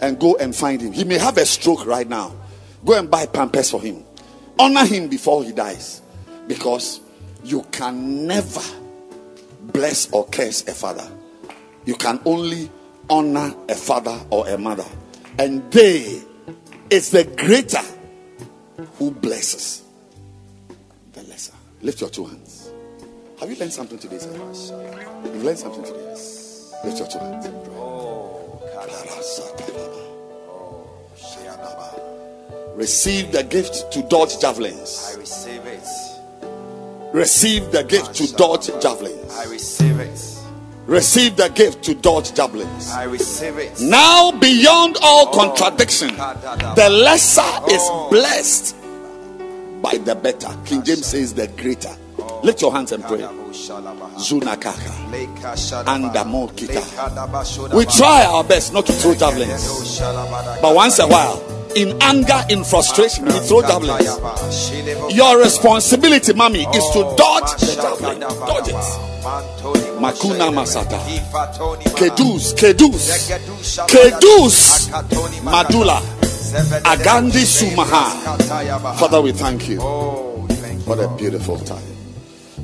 and 0.00 0.18
go 0.18 0.36
and 0.36 0.54
find 0.54 0.80
him. 0.80 0.92
He 0.92 1.04
may 1.04 1.18
have 1.18 1.36
a 1.38 1.44
stroke 1.44 1.86
right 1.86 2.08
now. 2.08 2.34
Go 2.84 2.98
and 2.98 3.10
buy 3.10 3.26
pampers 3.26 3.70
for 3.70 3.80
him. 3.80 4.04
Honor 4.58 4.84
him 4.84 5.08
before 5.08 5.44
he 5.44 5.52
dies, 5.52 6.02
because 6.46 7.00
you 7.42 7.62
can 7.72 8.26
never 8.26 8.62
bless 9.60 10.10
or 10.12 10.26
curse 10.28 10.66
a 10.68 10.72
father. 10.72 11.06
You 11.84 11.94
can 11.94 12.20
only 12.24 12.70
honor 13.10 13.54
a 13.68 13.74
father 13.74 14.18
or 14.30 14.48
a 14.48 14.56
mother. 14.56 14.86
And 15.38 15.70
they, 15.72 16.22
is 16.90 17.10
the 17.10 17.24
greater 17.24 17.82
who 18.98 19.10
blesses 19.10 19.82
the 21.12 21.22
lesser. 21.24 21.54
Lift 21.82 22.00
your 22.00 22.10
two 22.10 22.24
hands. 22.26 22.70
Have 23.44 23.52
you 23.52 23.58
learned 23.58 23.74
something 23.74 23.98
today, 23.98 24.16
sir? 24.16 24.32
You've 25.22 25.44
learned 25.44 25.58
something 25.58 25.84
today. 25.84 26.14
Lift 26.82 26.98
your 26.98 27.06
two 27.06 27.18
oh, 27.76 28.58
hands. 28.80 29.42
Receive 32.74 33.32
the 33.32 33.42
gift 33.42 33.92
to 33.92 34.00
dodge 34.08 34.40
javelins. 34.40 35.12
I 35.12 35.18
receive 35.18 35.66
it. 35.66 35.86
Receive 37.12 37.70
the 37.70 37.82
gift 37.82 38.14
to 38.14 38.32
dodge 38.32 38.68
javelins. 38.80 39.30
I 39.34 39.44
receive 39.44 40.00
it. 40.00 40.38
Receive 40.86 41.36
the 41.36 41.48
gift 41.50 41.82
to 41.84 41.94
dodge 41.96 42.34
javelins. 42.34 42.92
I 42.92 43.02
receive 43.02 43.58
it. 43.58 43.78
Now, 43.78 44.32
beyond 44.32 44.96
all 45.02 45.28
oh, 45.30 45.36
contradiction, 45.36 46.16
the 46.16 46.88
lesser 46.90 47.42
is 47.70 47.82
oh. 47.82 48.08
blessed 48.08 48.74
by 49.82 49.98
the 49.98 50.14
better. 50.14 50.48
King 50.64 50.82
James 50.82 51.04
says 51.04 51.34
the 51.34 51.48
greater. 51.48 51.94
Lift 52.44 52.60
your 52.60 52.72
hands 52.74 52.92
and 52.92 53.02
pray. 53.04 53.20
Zunakaka. 54.20 54.92
We 57.74 57.86
try 57.86 58.24
our 58.26 58.44
best 58.44 58.74
not 58.74 58.84
to 58.84 58.92
throw 58.92 59.14
javelins, 59.14 59.98
but 60.60 60.74
once 60.74 60.98
a 60.98 61.06
while, 61.06 61.42
in 61.74 61.96
anger, 62.02 62.42
in 62.50 62.62
frustration, 62.62 63.24
we 63.24 63.32
throw 63.32 63.62
javelins. 63.62 64.20
Your 65.16 65.38
responsibility, 65.40 66.34
mommy, 66.34 66.66
is 66.74 66.84
to 66.92 67.14
dodge 67.16 67.58
javelin. 67.60 68.20
Dodge 68.20 68.68
it. 68.68 68.74
Makuna 69.98 70.52
Masata. 70.52 70.98
Kedus, 71.96 72.52
Kedus, 72.54 73.30
Kedus, 73.88 74.90
Madula, 75.40 75.98
Agandi 76.84 77.44
Sumaha. 77.46 78.96
Father, 78.98 79.22
we 79.22 79.32
thank 79.32 79.66
you 79.70 79.80
for 79.80 81.02
a 81.02 81.08
beautiful 81.16 81.58
time. 81.60 81.93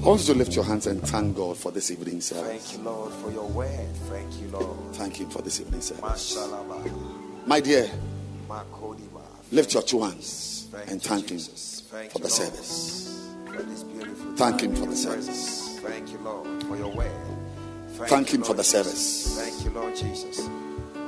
I 0.01 0.05
want 0.05 0.21
you 0.23 0.33
to 0.33 0.39
lift 0.39 0.57
your 0.57 0.65
hands 0.65 0.87
and 0.87 1.03
thank 1.07 1.37
God 1.37 1.59
for 1.59 1.71
this 1.71 1.91
evening 1.91 2.23
service. 2.23 2.71
Thank 2.71 2.79
you, 2.79 2.85
Lord, 2.91 3.13
for 3.15 3.31
your 3.31 3.47
word. 3.49 3.87
Thank 4.09 4.41
you, 4.41 4.49
Lord. 4.49 4.95
Thank 4.95 5.21
Him 5.21 5.29
for 5.29 5.43
this 5.43 5.61
evening 5.61 5.83
service. 5.83 6.39
My 7.47 7.61
dear, 7.61 7.91
lift 9.53 9.75
your 9.75 9.83
two 9.83 10.01
hands 10.03 10.69
Thank 10.73 10.91
and 10.91 11.03
thank 11.03 11.29
Him. 11.31 11.39
Thank 11.39 12.13
for 12.13 12.19
the 12.19 12.25
Lord, 12.29 12.33
service. 12.33 13.29
for 13.45 14.37
Thank 14.37 14.61
Him 14.63 14.75
for 14.75 14.87
the 14.87 14.97
service. 14.97 15.79
Thank 15.83 16.13
you, 16.13 16.19
Lord, 16.19 16.63
for 16.65 16.77
your 16.79 16.93
word. 16.93 17.13
Thank 18.09 18.33
you, 18.33 18.39
Him 18.39 18.45
for 18.45 18.55
the 18.55 18.63
Jesus. 18.63 19.25
service. 19.27 19.39
Thank 19.39 19.65
you, 19.65 19.71
Lord 19.79 19.95
Jesus. 19.97 20.49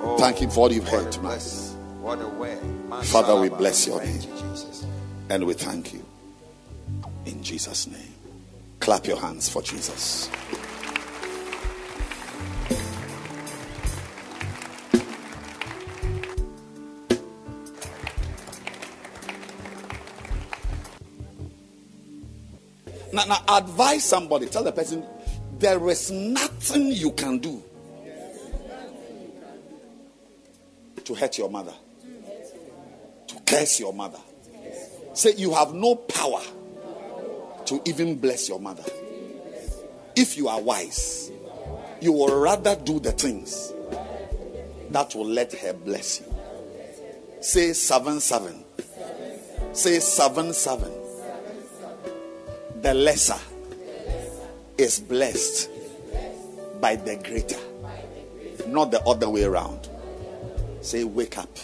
Oh, 0.03 0.17
Thank 0.19 0.43
Him 0.43 0.51
for 0.51 0.61
all 0.61 0.73
you've 0.73 0.87
heard 0.87 1.11
tonight. 1.11 1.29
bless- 1.29 1.75
What 2.03 2.21
a 2.21 2.29
word. 2.29 2.59
Father, 3.05 3.41
we 3.41 3.49
bless 3.49 3.87
your 3.87 4.03
name. 4.05 4.21
you, 4.21 4.29
And 5.31 5.47
we 5.47 5.55
thank 5.55 5.95
you. 5.95 6.05
In 7.25 7.43
Jesus' 7.43 7.87
name. 7.87 8.12
Clap 8.83 9.07
your 9.07 9.17
hands 9.17 9.49
for 9.49 9.63
Jesus. 9.63 10.29
Now, 23.13 23.25
now 23.27 23.45
advise 23.49 24.03
somebody, 24.03 24.47
tell 24.47 24.65
the 24.65 24.73
person 24.73 25.05
there 25.61 25.89
is 25.89 26.11
nothing 26.11 26.89
you 26.89 27.13
can 27.13 27.39
do 27.39 27.63
to 31.05 31.15
hurt 31.15 31.39
your 31.39 31.49
mother, 31.49 31.75
to 33.29 33.41
curse 33.47 33.79
your 33.79 33.93
mother. 33.93 34.19
Say 35.15 35.35
you 35.37 35.53
have 35.53 35.73
no 35.73 35.95
power 35.95 36.43
to 37.67 37.81
even 37.85 38.17
bless 38.17 38.49
your 38.49 38.61
mother. 38.61 38.85
If 40.17 40.37
you 40.37 40.49
are 40.49 40.61
wise, 40.61 41.31
you 42.01 42.13
will 42.13 42.39
rather 42.39 42.77
do 42.77 43.01
the 43.01 43.13
things 43.13 43.73
that 44.91 45.15
will 45.15 45.27
let 45.27 45.53
her 45.55 45.73
bless 45.73 46.21
you. 46.21 46.27
Say 47.41 47.73
seven 47.73 48.21
seven. 48.21 48.65
Say 49.73 50.01
seven 50.01 50.53
seven. 50.53 50.93
The 52.83 52.95
lesser 52.95 53.39
is 54.77 55.01
blessed 55.01 55.71
by 56.81 56.97
the 56.97 57.17
greater, 57.17 57.59
not 58.69 58.91
the 58.91 59.01
other 59.05 59.31
way 59.31 59.45
around. 59.45 59.89
Say 60.81 61.05
wake 61.05 61.39
up. 61.39 61.57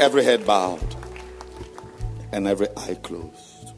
Every 0.00 0.24
head 0.24 0.46
bowed 0.46 0.96
and 2.32 2.46
every 2.46 2.68
eye 2.74 2.94
closed. 3.02 3.74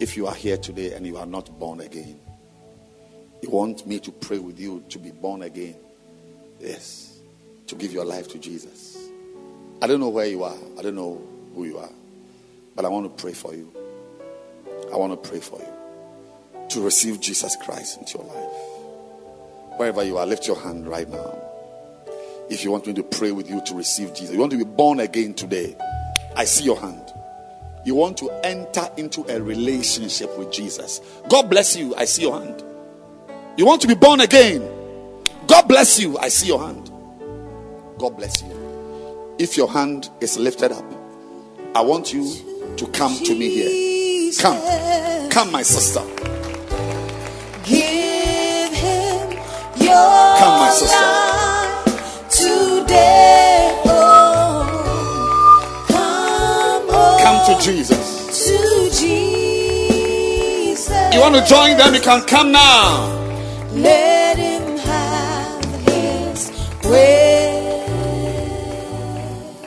If 0.00 0.16
you 0.16 0.26
are 0.26 0.34
here 0.34 0.56
today 0.56 0.94
and 0.94 1.06
you 1.06 1.18
are 1.18 1.26
not 1.26 1.58
born 1.58 1.80
again, 1.80 2.18
you 3.42 3.50
want 3.50 3.86
me 3.86 4.00
to 4.00 4.12
pray 4.12 4.38
with 4.38 4.58
you 4.58 4.82
to 4.88 4.98
be 4.98 5.10
born 5.10 5.42
again. 5.42 5.76
Yes, 6.58 7.20
to 7.66 7.74
give 7.74 7.92
your 7.92 8.06
life 8.06 8.28
to 8.28 8.38
Jesus. 8.38 8.96
I 9.82 9.86
don't 9.86 10.00
know 10.00 10.08
where 10.08 10.24
you 10.24 10.42
are, 10.42 10.56
I 10.78 10.80
don't 10.80 10.94
know 10.94 11.20
who 11.54 11.66
you 11.66 11.76
are, 11.76 11.92
but 12.74 12.86
I 12.86 12.88
want 12.88 13.14
to 13.14 13.22
pray 13.22 13.34
for 13.34 13.54
you. 13.54 13.70
I 14.90 14.96
want 14.96 15.22
to 15.22 15.28
pray 15.28 15.40
for 15.40 15.58
you 15.58 16.68
to 16.70 16.80
receive 16.80 17.20
Jesus 17.20 17.56
Christ 17.56 17.98
into 17.98 18.16
your 18.16 18.26
life. 18.26 19.78
Wherever 19.78 20.02
you 20.02 20.16
are, 20.16 20.24
lift 20.24 20.46
your 20.46 20.58
hand 20.58 20.88
right 20.88 21.10
now. 21.10 21.49
If 22.50 22.64
you 22.64 22.72
want 22.72 22.86
me 22.86 22.92
to 22.94 23.02
pray 23.04 23.30
with 23.30 23.48
you 23.48 23.62
to 23.64 23.74
receive 23.74 24.12
Jesus, 24.12 24.32
you 24.32 24.38
want 24.40 24.50
to 24.50 24.58
be 24.58 24.64
born 24.64 24.98
again 24.98 25.34
today, 25.34 25.76
I 26.34 26.44
see 26.44 26.64
your 26.64 26.78
hand. 26.78 27.12
You 27.84 27.94
want 27.94 28.18
to 28.18 28.30
enter 28.44 28.90
into 28.96 29.24
a 29.28 29.40
relationship 29.40 30.36
with 30.36 30.52
Jesus. 30.52 31.00
God 31.28 31.48
bless 31.48 31.76
you. 31.76 31.94
I 31.94 32.04
see 32.04 32.22
your 32.22 32.38
hand. 32.40 32.62
You 33.56 33.64
want 33.66 33.80
to 33.82 33.88
be 33.88 33.94
born 33.94 34.20
again. 34.20 34.68
God 35.46 35.68
bless 35.68 36.00
you. 36.00 36.18
I 36.18 36.28
see 36.28 36.48
your 36.48 36.60
hand. 36.60 36.90
God 37.98 38.16
bless 38.16 38.42
you. 38.42 39.36
If 39.38 39.56
your 39.56 39.70
hand 39.70 40.10
is 40.20 40.36
lifted 40.36 40.72
up, 40.72 40.84
I 41.74 41.82
want 41.82 42.12
you 42.12 42.74
to 42.76 42.86
come 42.88 43.16
to 43.16 43.34
me 43.34 43.48
here. 43.48 44.32
Come. 44.40 45.30
Come, 45.30 45.52
my 45.52 45.62
sister. 45.62 46.00
Give 47.64 48.72
him 48.72 49.30
your 49.76 50.36
Come, 50.38 50.58
my 50.58 50.70
sister. 50.76 51.19
Jesus. 57.70 58.48
to 58.48 58.90
Jesus. 58.98 59.14
you 61.14 61.20
want 61.20 61.36
to 61.36 61.44
join 61.44 61.76
them, 61.76 61.94
you 61.94 62.00
can 62.00 62.26
come 62.26 62.50
now. 62.50 63.06
Let 63.70 64.36
him 64.38 64.76
have 64.78 65.64
his 65.86 66.50
way. 66.82 67.86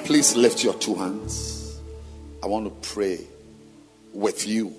Please 0.03 0.35
lift 0.35 0.65
your 0.65 0.73
two 0.73 0.95
hands. 0.95 1.80
I 2.43 2.47
want 2.47 2.65
to 2.65 2.71
pray 2.89 3.21
with 4.13 4.45
you. 4.45 4.75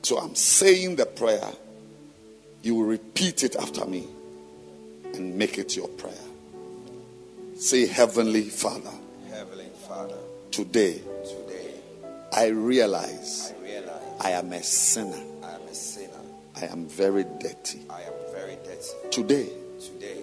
So 0.00 0.18
I'm 0.18 0.34
saying 0.34 0.96
the 0.96 1.04
prayer. 1.04 1.52
You 2.62 2.76
will 2.76 2.86
repeat 2.86 3.44
it 3.44 3.56
after 3.56 3.84
me 3.84 4.06
and 5.12 5.36
make 5.36 5.58
it 5.58 5.76
your 5.76 5.88
prayer. 5.88 6.14
Say, 7.56 7.86
Heavenly 7.86 8.44
Father, 8.44 8.90
Heavenly 9.28 9.68
Father, 9.86 10.16
today 10.50 11.02
today 11.02 11.11
I 12.34 12.48
realize 12.48 13.52
I 13.58 13.62
realize 13.62 14.02
I 14.20 14.30
am 14.30 14.52
a 14.52 14.62
sinner. 14.62 15.20
I 15.42 15.52
am 15.54 15.62
a 15.68 15.74
sinner. 15.74 16.08
I 16.56 16.64
am 16.66 16.86
very 16.86 17.24
dirty. 17.40 17.80
I 17.90 18.02
am 18.02 18.12
very 18.32 18.56
dirty. 18.64 19.10
Today 19.10 19.48
Today 19.80 20.22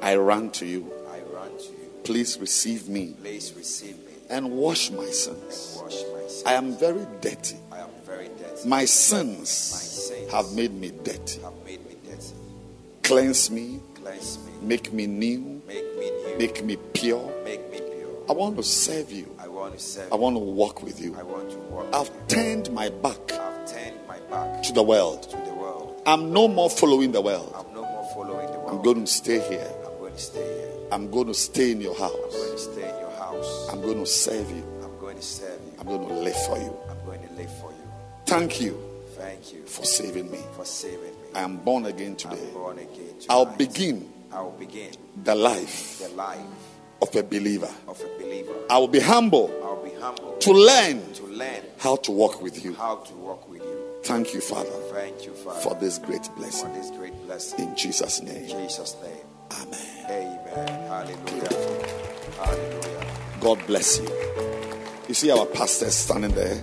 I 0.00 0.16
run 0.16 0.50
to 0.52 0.66
you. 0.66 0.90
I 1.10 1.20
run 1.34 1.50
to 1.58 1.64
you. 1.64 1.90
Please 2.04 2.38
receive 2.40 2.88
me 2.88 3.14
Please 3.20 3.52
receive 3.56 3.96
me 3.98 4.12
and 4.30 4.50
wash 4.50 4.90
my 4.90 5.06
sins. 5.06 5.78
wash 5.80 5.94
my 6.12 6.20
sins. 6.26 6.42
I 6.46 6.54
am 6.54 6.76
very 6.76 7.06
dirty. 7.20 7.56
I 7.70 7.78
am 7.80 7.90
very 8.04 8.28
dirty. 8.28 8.68
My 8.68 8.78
My 8.78 8.84
sins 8.86 9.48
sins 9.48 10.32
have 10.32 10.52
made 10.54 10.72
me 10.72 10.90
dirty. 11.04 11.40
have 11.42 11.52
made 11.64 11.86
me 11.86 11.96
dirty. 12.04 12.34
Cleanse 13.04 13.50
me, 13.50 13.80
Cleanse 13.94 14.38
me. 14.44 14.52
make 14.62 14.92
me 14.92 15.06
new, 15.06 15.62
Make 15.68 15.84
me 15.98 16.10
new. 16.10 16.38
make 16.38 16.64
me 16.64 16.76
pure. 16.94 17.32
Make 17.44 17.70
me 17.70 17.78
pure. 17.78 18.10
I 18.28 18.32
want 18.32 18.56
to 18.56 18.62
serve 18.62 19.12
you. 19.12 19.31
I 19.62 19.66
want 19.66 19.78
to 19.78 19.84
serve. 19.84 20.12
I 20.12 20.16
want 20.16 20.34
to 20.34 20.40
walk 20.40 20.82
with 20.82 21.00
you. 21.00 21.14
I 21.16 21.22
want 21.22 21.48
to 21.52 21.56
walk. 21.56 21.86
I've 21.94 22.10
turned 22.26 22.72
my 22.72 22.88
back 22.88 23.30
I've 23.30 23.70
turned 23.72 23.96
my 24.08 24.18
back 24.28 24.60
to 24.64 24.72
the 24.72 24.82
world. 24.82 25.22
to 25.30 25.36
the 25.36 25.54
world. 25.54 26.02
I'm 26.04 26.32
no 26.32 26.48
more 26.48 26.68
following 26.68 27.12
the 27.12 27.20
world. 27.20 27.54
I'm 27.56 27.72
no 27.72 27.82
more 27.82 28.04
following 28.12 28.50
the 28.50 28.58
world. 28.58 28.70
I'm 28.70 28.82
going 28.82 29.04
to 29.04 29.06
stay 29.06 29.38
here. 29.48 29.72
I'm 29.86 29.96
going 30.00 30.14
to 30.14 30.18
stay 30.18 30.42
here. 30.42 30.72
I'm 30.90 31.10
going 31.12 31.28
to 31.28 31.34
stay 31.34 31.70
in 31.70 31.80
your 31.80 31.94
house. 31.96 32.12
I'm 32.12 32.30
going 32.32 32.50
to 32.50 32.58
stay 32.58 32.88
in 32.90 32.98
your 32.98 33.10
house. 33.12 33.68
I'm 33.70 33.80
going 33.82 33.98
to 34.00 34.06
serve 34.06 34.50
you. 34.50 34.64
I'm 34.82 34.98
going 34.98 35.16
to 35.16 35.22
serve 35.22 35.60
you. 35.64 35.72
I'm 35.78 35.86
going 35.86 36.08
to 36.08 36.14
live 36.14 36.36
for 36.46 36.58
you. 36.58 36.76
I'm 36.90 37.06
going 37.06 37.22
to 37.28 37.32
live 37.34 37.60
for 37.60 37.70
you. 37.70 37.88
Thank 38.26 38.60
you 38.60 38.76
Thank 39.16 39.52
you 39.52 39.64
for 39.66 39.84
saving 39.84 40.28
me. 40.32 40.40
for 40.56 40.64
saving 40.64 40.98
me. 41.04 41.28
I 41.36 41.42
am 41.42 41.58
born 41.58 41.86
again 41.86 42.16
today. 42.16 42.48
I'm 42.48 42.52
born 42.54 42.78
again. 42.78 43.14
Tonight. 43.20 43.26
I'll 43.30 43.46
begin 43.46 44.10
I 44.32 44.40
will 44.40 44.50
begin 44.52 44.90
the 45.22 45.34
life 45.34 45.98
the 46.00 46.08
life 46.16 46.40
of 47.02 47.14
a 47.16 47.22
believer. 47.22 47.70
of 47.88 48.00
a 48.00 48.22
believer. 48.22 48.52
I 48.70 48.78
will 48.78 48.88
be 48.88 49.00
humble 49.00 49.50
I'll 49.62 49.82
be 49.84 49.92
humble 50.00 50.36
to 50.38 50.52
learn 50.52 51.12
to 51.14 51.24
learn 51.26 51.62
how 51.78 51.96
to 51.96 52.12
walk 52.12 52.40
with 52.42 52.64
you. 52.64 52.74
how 52.74 52.96
to 52.96 53.14
walk 53.14 53.48
with 53.48 53.62
you. 53.62 53.78
Thank 54.04 54.34
you, 54.34 54.40
Father, 54.40 54.70
Thank 54.92 55.26
you, 55.26 55.32
Father, 55.34 55.60
for 55.60 55.74
this 55.76 55.98
great 55.98 56.24
for 56.26 56.32
blessing. 56.36 56.72
this 56.74 56.90
great 56.90 57.14
blessing. 57.26 57.68
In 57.68 57.76
Jesus' 57.76 58.20
name. 58.22 58.44
In 58.44 58.48
Jesus' 58.48 58.96
name. 59.02 59.26
Amen. 59.60 60.06
Amen. 60.10 60.88
Hallelujah. 60.88 61.92
Hallelujah. 62.38 63.06
God 63.40 63.66
bless 63.66 63.98
you. 63.98 64.08
You 65.08 65.14
see 65.14 65.30
our 65.30 65.46
pastors 65.46 65.94
standing 65.94 66.32
there 66.32 66.56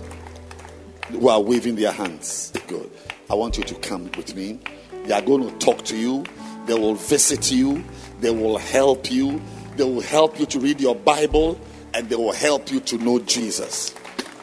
who 1.10 1.28
are 1.28 1.40
waving 1.40 1.76
their 1.76 1.92
hands. 1.92 2.52
Good. 2.66 2.90
I 3.30 3.34
want 3.34 3.56
you 3.58 3.64
to 3.64 3.74
come 3.76 4.10
with 4.16 4.34
me. 4.34 4.58
They 5.04 5.12
are 5.12 5.22
going 5.22 5.48
to 5.48 5.56
talk 5.58 5.84
to 5.86 5.96
you. 5.96 6.24
They 6.66 6.74
will 6.74 6.94
visit 6.94 7.50
you. 7.50 7.82
They 8.20 8.30
will 8.30 8.58
help 8.58 9.10
you. 9.10 9.40
They 9.80 9.86
will 9.86 10.02
help 10.02 10.38
you 10.38 10.44
to 10.44 10.60
read 10.60 10.78
your 10.78 10.94
Bible 10.94 11.58
and 11.94 12.06
they 12.10 12.14
will 12.14 12.34
help 12.34 12.70
you 12.70 12.80
to 12.80 12.98
know 12.98 13.18
Jesus. 13.18 13.94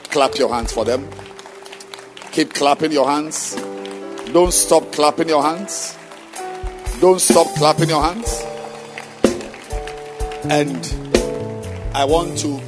Clap 0.05 0.34
your 0.34 0.51
hands 0.51 0.73
for 0.73 0.84
them. 0.84 1.07
Keep 2.31 2.55
clapping 2.55 2.91
your 2.91 3.07
hands. 3.07 3.53
Don't 4.34 4.51
stop 4.51 4.91
clapping 4.91 5.30
your 5.30 5.43
hands. 5.43 5.95
Don't 6.99 7.22
stop 7.22 7.45
clapping 7.53 7.88
your 7.88 8.01
hands. 8.01 8.41
And 10.45 11.93
I 11.93 12.03
want 12.05 12.39
to 12.39 12.59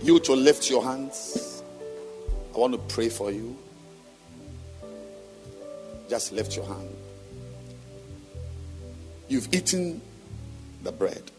you 0.00 0.18
to 0.20 0.32
lift 0.32 0.70
your 0.70 0.82
hands. 0.82 1.62
I 2.54 2.58
want 2.58 2.72
to 2.72 2.78
pray 2.78 3.10
for 3.10 3.30
you. 3.30 3.54
Just 6.08 6.32
lift 6.32 6.56
your 6.56 6.64
hand. 6.64 6.88
You've 9.28 9.52
eaten 9.52 10.00
the 10.82 10.90
bread. 10.90 11.32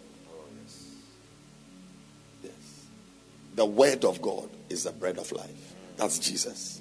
The 3.58 3.66
word 3.66 4.06
of 4.06 4.22
God 4.22 4.48
is 4.70 4.84
the 4.84 4.92
bread 4.92 5.18
of 5.18 5.32
life. 5.32 5.74
That's 5.98 6.20
Jesus. 6.20 6.80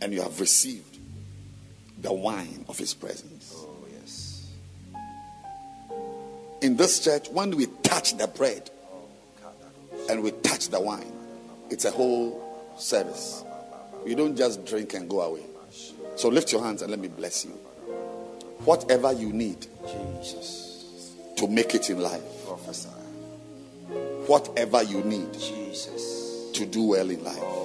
And 0.00 0.12
you 0.12 0.22
have 0.22 0.38
received 0.38 0.98
the 2.00 2.12
wine 2.12 2.64
of 2.68 2.78
his 2.78 2.94
presence. 2.94 3.52
Oh, 3.56 3.76
yes. 3.92 4.48
In 6.62 6.76
this 6.76 7.00
church, 7.00 7.28
when 7.30 7.50
we 7.56 7.66
touch 7.82 8.16
the 8.16 8.28
bread 8.28 8.70
oh, 9.44 9.50
and 10.08 10.22
we 10.22 10.30
touch 10.30 10.68
the 10.68 10.78
wine, 10.78 11.12
it's 11.68 11.84
a 11.84 11.90
whole 11.90 12.72
service. 12.78 13.42
You 14.06 14.14
don't 14.14 14.36
just 14.36 14.64
drink 14.66 14.94
and 14.94 15.10
go 15.10 15.20
away. 15.22 15.42
So 16.14 16.28
lift 16.28 16.52
your 16.52 16.62
hands 16.62 16.82
and 16.82 16.92
let 16.92 17.00
me 17.00 17.08
bless 17.08 17.44
you. 17.44 17.50
Whatever 18.64 19.12
you 19.12 19.32
need 19.32 19.66
Jesus. 19.88 20.66
to 21.36 21.48
make 21.48 21.74
it 21.74 21.90
in 21.90 22.00
life, 22.00 22.22
Prophesy. 22.46 22.95
Whatever 24.26 24.82
you 24.82 25.02
need 25.04 25.32
Jesus. 25.34 26.50
to 26.52 26.64
do 26.66 26.82
well 26.84 27.10
in 27.10 27.22
life. 27.22 27.38
Oh. 27.40 27.62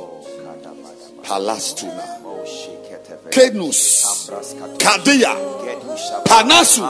Palastuna, 1.24 2.20
Oh. 2.26 2.44
Kenus, 3.32 4.04
Kadia, 4.78 5.36
Panasu. 6.26 6.82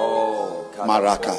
Oh, 0.00 0.66
Maraka. 0.78 1.34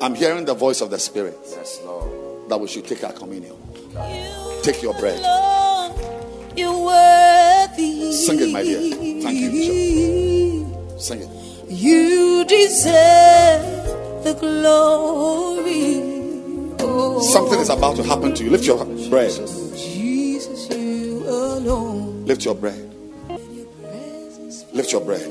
I'm 0.00 0.14
hearing 0.14 0.44
the 0.44 0.54
voice 0.54 0.80
of 0.80 0.90
the 0.90 0.98
Spirit 0.98 1.38
Yes, 1.50 1.80
Lord. 1.84 2.48
that 2.50 2.58
we 2.58 2.66
should 2.68 2.86
take 2.86 3.04
our 3.04 3.12
communion. 3.12 3.54
Take 4.62 4.82
your 4.82 4.94
bread. 4.94 5.20
Lord, 5.22 5.92
you're 6.56 6.78
worthy. 6.84 8.12
Sing 8.12 8.40
it, 8.40 8.50
my 8.52 8.62
dear. 8.62 8.80
Thank 9.22 9.38
you, 9.38 9.50
Bishop. 9.50 11.00
Sing 11.00 11.20
it. 11.22 11.28
You 11.70 12.44
deserve 12.44 13.75
the 14.26 14.34
glory. 14.34 16.02
Oh, 16.80 17.20
Something 17.20 17.60
is 17.60 17.68
about 17.68 17.96
to 17.96 18.02
happen 18.02 18.34
to 18.34 18.44
you. 18.44 18.50
Lift 18.50 18.64
your 18.66 18.84
bread. 19.08 19.30
Jesus, 19.76 20.68
you 20.70 21.22
alone. 21.26 22.24
Lift 22.26 22.44
your 22.44 22.54
bread. 22.54 22.82
Lift 24.72 24.92
your 24.92 25.00
bread. 25.00 25.30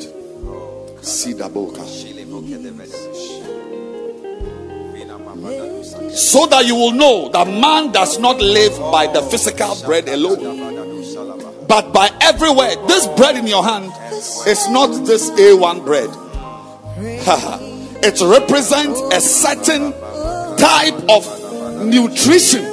Sida 1.02 1.50
boka. 1.50 1.84
So 6.16 6.46
that 6.48 6.66
you 6.66 6.76
will 6.76 6.94
know 6.94 7.30
that 7.30 7.48
man 7.48 7.92
does 7.92 8.18
not 8.20 8.40
live 8.40 8.78
by 8.92 9.08
the 9.08 9.22
physical 9.22 9.76
bread 9.86 10.08
alone, 10.08 11.68
but 11.68 11.92
by 11.94 12.10
every 12.22 12.50
word. 12.50 12.78
This 12.88 13.06
bread 13.18 13.36
in 13.36 13.46
your 13.46 13.64
hand 13.64 13.92
is 14.48 14.68
not 14.70 15.06
this 15.06 15.30
A1 15.32 15.84
bread. 15.86 16.10
It 18.06 18.22
represents 18.22 19.02
a 19.14 19.20
certain 19.20 19.92
type 20.58 20.94
of 21.10 21.26
nutrition 21.86 22.64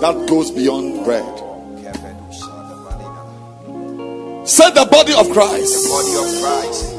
that 0.00 0.26
goes 0.26 0.50
beyond 0.50 1.04
bread. 1.04 1.26
Set 4.48 4.74
the 4.74 4.86
body 4.90 5.12
of 5.12 5.30
Christ 5.30 5.88
Body 5.88 6.16
of 6.16 6.24
Christ 6.42 6.96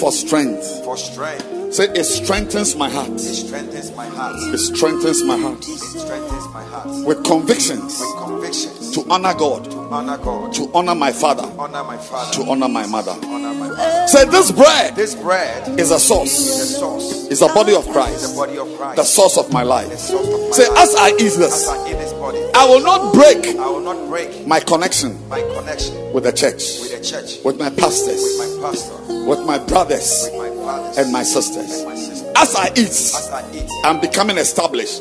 for 0.00 0.10
strength. 0.10 0.84
for 0.84 0.96
strength. 0.96 1.61
Say 1.72 1.88
it 1.94 2.04
strengthens 2.04 2.76
my 2.76 2.88
heart. 2.90 3.08
It 3.12 3.18
strengthens 3.18 3.96
my 3.96 4.06
heart. 4.06 4.36
It 4.54 4.58
strengthens 4.58 5.24
my 5.24 5.38
heart 5.38 5.58
It 5.60 5.78
strengthens 5.78 6.46
my 6.52 6.62
heart. 6.64 7.06
with 7.06 7.24
convictions 7.24 7.98
With 7.98 8.16
convictions 8.18 8.90
to 8.92 9.06
honor 9.10 9.32
God, 9.32 9.64
to 9.70 9.78
honor 9.78 10.18
God, 10.18 10.52
to 10.52 10.70
honor 10.74 10.94
my 10.94 11.10
father, 11.12 11.44
honor 11.58 11.82
my 11.82 11.96
father, 11.96 12.32
to 12.34 12.50
honor 12.50 12.68
my 12.68 12.84
mother. 12.86 13.12
honor 13.24 13.54
my 13.54 13.68
mother. 13.68 14.06
Say 14.06 14.26
this 14.26 14.52
bread 14.52 14.94
This 14.96 15.14
bread 15.14 15.80
is 15.80 15.90
a 15.90 15.94
is 15.94 16.02
source, 16.06 16.30
the 16.58 16.64
source, 16.78 17.28
is 17.28 17.40
the 17.40 17.48
body 17.48 17.74
of 17.74 17.86
the 17.86 17.92
Christ, 17.92 18.36
body 18.36 18.58
of 18.58 18.68
Christ, 18.76 18.96
the 18.96 19.04
source 19.04 19.38
of 19.38 19.50
my 19.50 19.62
the 19.62 19.70
life. 19.70 19.98
source 19.98 20.26
of 20.28 20.40
my 20.40 20.50
Say 20.50 20.68
life. 20.68 20.78
as 20.78 20.94
I 20.96 21.08
eat 21.12 21.16
this. 21.40 21.40
As 21.40 21.68
I 21.68 21.88
eat 21.90 21.94
this 21.94 22.12
body, 22.12 22.38
I 22.54 22.66
will 22.66 22.82
not 22.82 23.14
break 23.14 23.46
I 23.56 23.66
will 23.70 23.80
not 23.80 24.08
break 24.10 24.46
my 24.46 24.60
connection 24.60 25.16
my 25.30 25.40
connection 25.40 26.12
with 26.12 26.24
the 26.24 26.32
church, 26.32 26.80
with 26.82 26.92
the 26.98 27.02
church, 27.02 27.42
with 27.44 27.58
my 27.58 27.70
with 27.70 27.78
pastors, 27.78 28.38
my 28.38 28.68
pastor, 28.70 29.24
with 29.26 29.40
my 29.46 29.56
brothers 29.58 30.28
with 30.30 30.36
my 30.36 30.51
and 30.68 31.12
my 31.12 31.22
sisters. 31.22 31.80
and 31.80 31.88
my 31.88 31.94
sisters. 31.94 32.32
As 32.36 32.54
I 32.56 32.68
eat, 32.76 33.32
I 33.32 33.56
eat, 33.56 33.70
I'm 33.84 34.00
becoming 34.00 34.38
established. 34.38 35.00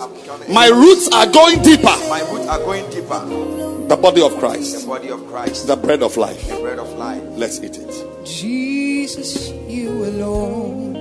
My 0.50 0.68
roots 0.68 1.10
are 1.14 1.28
going 1.28 1.62
deeper. 1.62 1.84
my 2.10 2.22
roots 2.32 2.48
are 2.48 2.60
going 2.60 2.90
deeper. 2.90 3.88
The 3.88 3.98
body 3.98 4.22
of 4.22 4.38
Christ. 4.38 4.72
The 4.72 4.86
Christ, 4.86 4.88
body 4.88 5.10
of 5.10 5.28
Christ, 5.28 5.68
the 5.68 5.76
bread 5.76 6.02
of 6.04 6.18
life. 6.18 6.48
the 6.48 6.58
bread 6.58 6.80
of 6.80 6.90
life. 6.94 7.24
Let's 7.32 7.60
eat 7.60 7.78
it. 7.78 8.26
Jesus, 8.26 9.50
you 9.68 9.90
alone. 10.06 10.96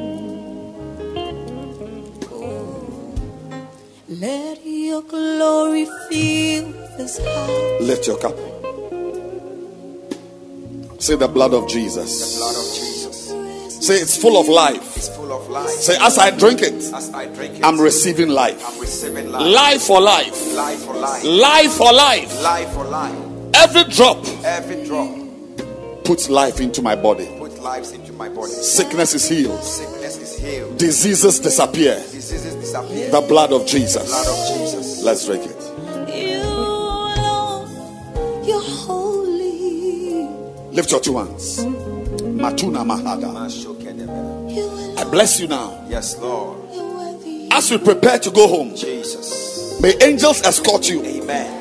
Oh, 2.32 3.14
let 4.08 4.64
your 4.64 5.02
glory 5.02 5.84
fill 6.08 6.72
this 6.96 7.18
house. 7.18 7.80
Lift 7.82 8.06
your 8.06 8.18
cup. 8.18 8.36
Say 11.00 11.16
the 11.16 11.28
blood 11.28 11.54
of 11.54 11.68
Jesus. 11.68 12.38
Blood 12.38 12.56
of 12.56 12.74
Jesus 12.74 12.89
Say 13.90 14.02
it's 14.02 14.16
full 14.16 14.40
of 14.40 14.46
life. 14.46 14.96
is 14.96 15.08
full 15.08 15.32
of 15.32 15.48
life. 15.48 15.68
Say 15.68 15.96
as 16.00 16.16
I 16.16 16.30
drink 16.30 16.62
it, 16.62 16.74
As 16.94 17.12
I 17.12 17.26
drink 17.26 17.58
it, 17.58 17.64
I'm 17.64 17.80
receiving 17.80 18.28
life. 18.28 18.64
I'm 18.64 18.80
receiving 18.80 19.32
life. 19.32 19.52
Life 19.52 19.82
for 19.82 20.00
life. 20.00 20.54
Life 20.54 20.84
for 20.84 20.94
life. 20.94 21.24
Life 21.24 21.72
for 21.72 21.92
life. 21.92 22.40
Life 22.40 22.72
for 22.72 22.84
life. 22.84 23.16
Every 23.52 23.82
drop 23.92 24.24
Every 24.44 24.84
drop 24.86 25.10
puts 26.04 26.30
life 26.30 26.60
into 26.60 26.82
my 26.82 26.94
body. 26.94 27.26
put 27.36 27.58
lives 27.58 27.90
into 27.90 28.12
my 28.12 28.28
body. 28.28 28.52
Sickness 28.52 29.14
is 29.14 29.28
healed. 29.28 29.60
Sickness 29.60 30.18
is 30.18 30.38
healed. 30.38 30.78
Diseases 30.78 31.40
disappear. 31.40 31.96
Diseases 31.96 32.54
disappear. 32.54 33.10
The 33.10 33.22
blood 33.22 33.52
of 33.52 33.66
Jesus. 33.66 34.06
blood 34.06 34.28
of 34.28 34.56
Jesus. 34.56 35.02
Let's 35.02 35.26
drink 35.26 35.46
it. 35.46 36.14
You 36.14 36.42
alone, 36.44 38.46
you're 38.46 38.62
holy. 38.62 40.28
Lift 40.70 40.92
your 40.92 41.00
two 41.00 41.18
hands. 41.18 41.66
Matuna 42.40 42.82
Mahada. 42.84 43.79
Mashokedebe. 44.50 44.56
You 44.56 44.64
alone, 44.64 44.98
I 44.98 45.04
bless 45.04 45.40
you 45.40 45.48
now. 45.48 45.84
Yes, 45.88 46.18
Lord. 46.18 46.58
As 47.52 47.70
we 47.70 47.78
prepare 47.78 48.18
to 48.18 48.30
go 48.30 48.46
home, 48.48 48.74
Jesus. 48.76 49.80
may 49.80 49.94
angels 50.02 50.42
escort 50.42 50.88
you. 50.88 51.02
Amen. 51.04 51.56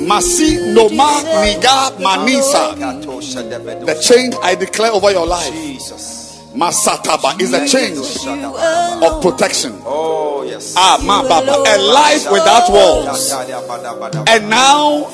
Masi 0.00 0.74
Noma 0.74 1.22
Niga 1.44 1.92
Manisa. 1.98 2.74
The 3.86 3.94
change 4.00 4.34
I 4.42 4.54
declare 4.54 4.90
over 4.92 5.10
your 5.10 5.26
life. 5.26 5.52
Jesus. 5.52 6.20
Masataba 6.54 7.40
is 7.40 7.52
a 7.54 7.66
change 7.66 7.96
of 7.98 9.22
protection. 9.22 9.72
Oh, 9.86 10.42
yes. 10.46 10.74
Ah, 10.76 11.00
ma 11.02 11.22
baba, 11.22 11.64
a 11.66 11.76
life 11.80 12.30
without 12.30 12.68
walls. 12.70 13.32
And 14.28 14.50
now 14.50 15.04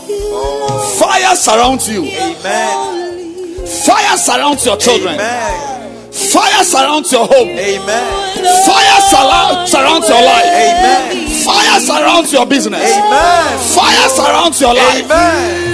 fire 0.98 1.36
surrounds 1.36 1.88
you. 1.88 2.04
Amen. 2.06 3.66
Fire 3.86 4.16
surrounds 4.16 4.66
your 4.66 4.76
children. 4.78 5.14
Amen. 5.14 5.77
Fire 6.32 6.64
surrounds 6.64 7.12
your 7.12 7.26
home. 7.26 7.48
Amen. 7.48 8.64
Fire 8.66 9.00
surrounds 9.00 10.08
your 10.08 10.22
life. 10.22 10.44
Amen. 10.44 11.28
Fire 11.44 11.80
surrounds 11.80 12.32
your 12.32 12.46
business. 12.46 12.82
Amen. 12.82 13.58
Fire 13.74 14.08
surrounds 14.08 14.60
your 14.60 14.74
life. 14.74 15.04
Amen. 15.04 15.64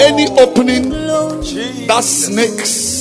Any 0.00 0.26
opening 0.38 0.90
Jesus. 1.42 1.86
that 1.86 2.04
snakes 2.04 2.94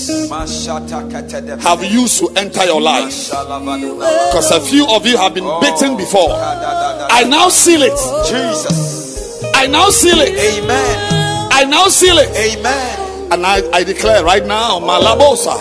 have 1.63 1.83
used 1.83 2.19
to 2.19 2.29
enter 2.35 2.65
your 2.65 2.81
life, 2.81 3.29
because 3.29 4.51
a 4.51 4.59
few 4.59 4.87
of 4.89 5.05
you 5.05 5.17
have 5.17 5.33
been 5.33 5.43
oh. 5.45 5.59
bitten 5.61 5.97
before. 5.97 6.31
I 6.31 7.23
now 7.27 7.49
seal 7.49 7.81
it. 7.83 7.97
Jesus. 8.27 9.43
I 9.55 9.67
now 9.67 9.89
seal 9.89 10.19
it. 10.19 10.29
Amen. 10.29 11.49
I 11.51 11.63
now 11.65 11.87
seal 11.87 12.17
it. 12.17 12.29
Amen. 12.35 13.02
And 13.31 13.45
I, 13.45 13.61
I 13.71 13.83
declare 13.83 14.23
right 14.23 14.45
now, 14.45 14.79
Malabosa. 14.79 15.57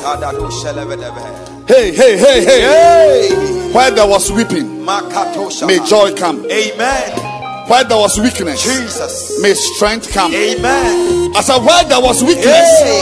Hey, 1.67 1.93
hey, 1.95 2.19
hey, 2.19 2.45
hey. 2.45 2.61
Hey. 2.61 3.73
Where 3.73 3.91
there 3.91 4.07
was 4.07 4.31
weeping, 4.31 4.85
may 4.85 5.79
joy 5.87 6.15
come. 6.15 6.45
Amen. 6.51 7.32
Where 7.69 7.85
there 7.85 7.97
was 7.97 8.19
weakness, 8.19 8.63
Jesus. 8.63 9.41
may 9.41 9.55
strength 9.55 10.13
come. 10.13 10.35
Amen. 10.35 11.33
I 11.35 11.41
said, 11.41 11.65
where 11.65 11.85
there 11.85 12.01
was 12.01 12.23
weakness, 12.23 12.45
Hey. 12.83 13.01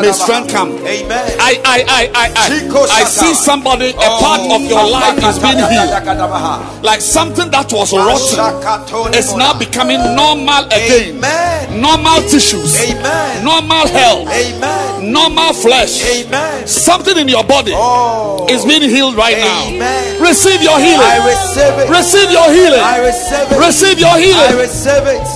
May 0.00 0.10
strength 0.12 0.50
come. 0.52 0.72
Amen. 0.86 1.36
I, 1.38 1.60
I, 1.64 1.78
I, 1.86 2.02
I, 2.14 2.26
I, 2.34 3.00
I 3.00 3.04
see 3.04 3.34
somebody, 3.34 3.90
a 3.90 3.94
oh, 3.96 4.18
part 4.18 4.40
of 4.50 4.62
your 4.66 4.82
life 4.88 5.18
is 5.22 5.38
being 5.38 5.58
healed. 5.58 6.82
Like 6.82 7.00
something 7.00 7.50
that 7.52 7.70
was 7.72 7.92
rotten 7.92 9.14
is 9.14 9.34
now 9.36 9.56
becoming 9.56 10.00
normal 10.16 10.64
again. 10.66 11.16
Amen. 11.22 11.80
Normal 11.80 12.22
tissues, 12.26 12.74
Amen. 12.80 13.44
normal 13.44 13.86
health, 13.86 14.26
Amen. 14.28 15.12
normal 15.12 15.52
flesh. 15.54 16.02
Amen. 16.02 16.66
Something 16.66 17.16
in 17.18 17.28
your 17.28 17.44
body 17.44 17.72
Oh. 17.74 18.46
is 18.50 18.64
being 18.64 18.82
healed 18.82 19.14
right 19.14 19.38
now. 19.38 19.70
Receive 20.18 20.62
your 20.62 20.74
I 20.74 20.82
healing. 20.82 21.26
receive 21.30 21.74
it. 21.78 21.88
Receive 21.90 22.30
your 22.32 22.50
healing. 22.50 22.80
I 22.82 22.98
receive 22.98 23.46
it. 23.52 23.58
Receive 23.60 23.89
your 23.98 24.08
I 24.10 24.56
receive 24.60 25.06
it. 25.06 25.26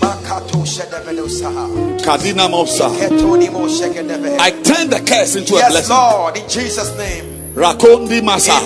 Makato 0.00 0.64
shedevedo 0.64 1.28
saha. 1.28 1.68
Kadina 2.00 2.48
Mosa. 2.48 2.88
Ketoni 2.98 3.50
mo 3.52 3.66
shekedeve. 3.66 4.38
I 4.38 4.50
turn 4.62 4.90
the 4.90 5.00
curse 5.06 5.36
into 5.36 5.54
a 5.54 5.58
Yes, 5.58 5.70
blessing. 5.70 5.96
Lord, 5.96 6.36
in 6.36 6.48
Jesus' 6.48 6.96
name. 6.98 7.24
Rakondi 7.54 8.20
Masa. 8.20 8.58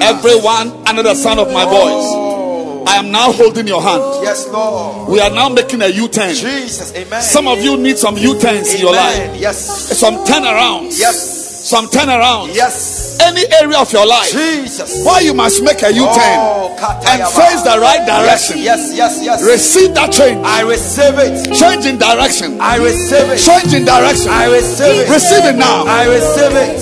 Everyone 0.00 0.70
under 0.86 1.02
the 1.02 1.14
sound 1.14 1.40
of 1.40 1.52
my 1.52 1.64
oh. 1.64 1.70
voice, 1.70 2.06
Oh. 2.14 2.84
I 2.86 2.96
am 2.96 3.10
now 3.10 3.30
holding 3.32 3.66
your 3.66 3.82
hand. 3.82 4.02
Yes, 4.22 4.48
Lord. 4.48 5.08
We 5.10 5.20
are 5.20 5.30
now 5.30 5.48
making 5.48 5.82
a 5.82 5.88
U 5.88 6.08
turn. 6.08 6.34
Jesus, 6.34 6.94
amen. 6.94 7.20
Some 7.20 7.46
of 7.48 7.60
you 7.60 7.76
need 7.76 7.98
some 7.98 8.16
U 8.16 8.38
turns 8.40 8.72
in 8.74 8.80
your 8.80 8.92
life, 8.92 9.36
Yes. 9.38 9.58
some 9.98 10.24
turnarounds, 10.24 10.98
Yes. 10.98 11.68
some 11.68 11.86
turnarounds. 11.88 12.54
Yes. 12.54 12.99
Any 13.22 13.44
area 13.60 13.78
of 13.78 13.92
your 13.92 14.06
life 14.06 14.30
Jesus. 14.32 15.04
why 15.04 15.20
you 15.20 15.34
must 15.34 15.62
make 15.62 15.82
a 15.82 15.92
U 15.92 16.04
turn 16.04 16.38
Oh, 16.40 16.76
and 17.06 17.22
face 17.34 17.62
the 17.62 17.78
right 17.80 18.04
direction. 18.06 18.58
yes, 18.58 18.92
yes, 18.94 19.20
yes. 19.22 19.42
Receive 19.44 19.94
that 19.94 20.10
change. 20.12 20.40
I 20.44 20.62
receive 20.62 21.18
it. 21.18 21.54
Change 21.54 21.86
in 21.86 21.98
direction. 21.98 22.60
I 22.60 22.76
receive 22.76 23.28
it. 23.30 23.38
Change 23.38 23.74
in 23.74 23.84
direction. 23.84 24.28
I 24.30 24.46
receive 24.46 25.04
it. 25.04 25.08
Receive 25.10 25.44
it 25.44 25.56
now. 25.56 25.84
I 25.86 26.06
receive 26.06 26.56
it. 26.56 26.80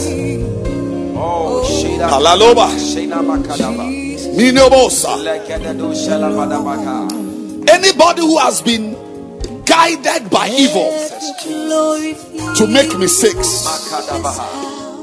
Oh, 1.16 1.64
Shida. 1.66 2.08
Minobosa. 4.38 5.18
Anybody 7.68 8.22
who 8.22 8.38
has 8.38 8.62
been 8.62 8.94
guided 9.64 10.30
by 10.30 10.48
evil 10.48 10.90
to 12.56 12.66
make 12.66 12.96
mistakes. 12.98 13.66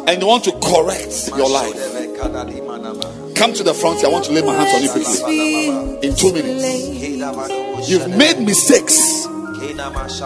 And 0.08 0.22
you 0.22 0.28
want 0.28 0.44
to 0.46 0.52
correct 0.60 1.30
your 1.36 1.50
life, 1.50 1.74
come 3.36 3.54
to 3.54 3.64
the 3.64 3.74
front. 3.74 4.04
I 4.04 4.08
want 4.08 4.26
to 4.26 4.32
lay 4.32 4.42
my 4.42 4.54
hands 4.54 4.74
on 4.76 4.82
you 4.84 4.90
quickly. 4.90 6.08
In 6.08 6.16
two 6.16 6.34
minutes. 6.34 7.90
You've 7.90 8.10
made 8.10 8.40
mistakes 8.40 9.28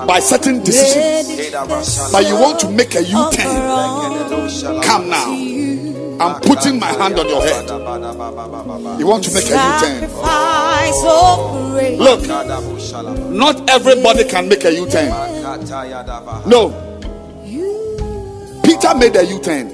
by 0.05 0.19
certain 0.19 0.63
decisions, 0.63 2.11
but 2.11 2.27
you 2.27 2.35
want 2.35 2.59
to 2.61 2.69
make 2.69 2.95
a 2.95 3.03
U 3.03 3.31
turn. 3.31 4.81
Come 4.83 5.09
now. 5.09 5.25
I'm 6.21 6.41
putting 6.41 6.79
my 6.79 6.87
hand 6.87 7.17
on 7.17 7.29
your 7.29 7.41
head. 7.41 7.69
You 8.99 9.07
want 9.07 9.23
to 9.23 9.33
make 9.33 9.45
a 9.45 9.49
U 9.49 9.79
turn. 9.79 10.09
sacrifice 10.09 11.03
of 11.05 11.71
praise. 11.73 11.99
Look, 11.99 12.27
not 13.29 13.69
everybody 13.69 14.25
can 14.25 14.49
make 14.49 14.65
a 14.65 14.73
U 14.73 14.89
turn. 14.89 15.09
No. 16.49 16.88
Peter 18.79 18.95
made 18.95 19.15
a 19.15 19.25
U 19.25 19.39
turn. 19.39 19.69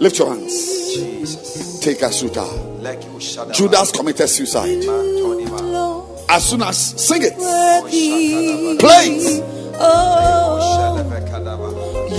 Lift 0.00 0.18
your 0.18 0.28
hands. 0.34 0.52
Jesus. 0.94 1.78
Take 1.80 2.02
a 2.02 2.10
suta. 2.10 2.44
Judas. 2.82 3.56
Judas 3.56 3.92
committed 3.92 4.28
suicide. 4.28 4.84
Lord, 4.84 6.08
As 6.28 6.48
soon 6.48 6.62
as 6.62 6.76
sing 6.78 7.22
it, 7.22 7.36
worthy. 7.38 8.76
play 8.78 9.06
it. 9.18 9.44
Oh, 9.82 10.96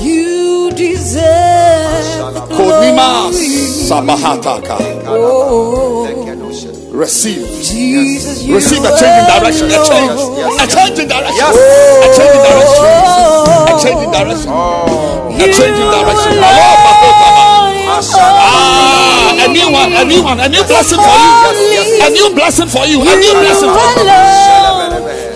you 0.03 0.71
deserve 0.71 2.33
the 2.33 2.39
Konima 2.55 3.29
glory. 3.29 3.47
sabahataka. 3.87 4.77
Oh, 5.07 6.07
Receive. 6.91 7.47
Jesus, 7.63 8.43
Receive 8.51 8.83
a 8.83 8.91
change 8.99 9.15
in 9.15 9.25
direction. 9.31 9.67
A 9.71 9.79
change. 9.79 10.11
A 10.59 10.65
change 10.67 10.99
in 10.99 11.07
direction. 11.07 11.47
A 11.47 12.07
change 12.11 12.35
in 12.35 12.41
direction. 12.43 12.83
A 12.83 13.71
Oh, 13.71 13.79
change 13.79 14.01
in 14.03 14.11
direction. 14.11 14.51
A 14.51 15.45
change 15.55 15.77
in 15.79 15.87
direction. 15.87 16.31
alone. 16.35 16.51
Hello, 16.51 16.67
Bakotaba. 16.83 17.43
Ah, 18.43 19.39
a 19.39 19.47
new 19.47 19.71
one, 19.71 19.93
a 19.95 20.03
new 20.03 20.21
one, 20.21 20.39
a 20.43 20.49
new 20.51 20.63
blessing 20.67 20.99
for 20.99 21.15
you. 21.15 21.31
A 22.03 22.09
new 22.11 22.27
blessing 22.35 22.67
for 22.67 22.83
you. 22.85 22.99
A 22.99 23.15
new 23.15 23.33
blessing 23.39 23.71
for 23.71 23.87
you. 23.95 24.03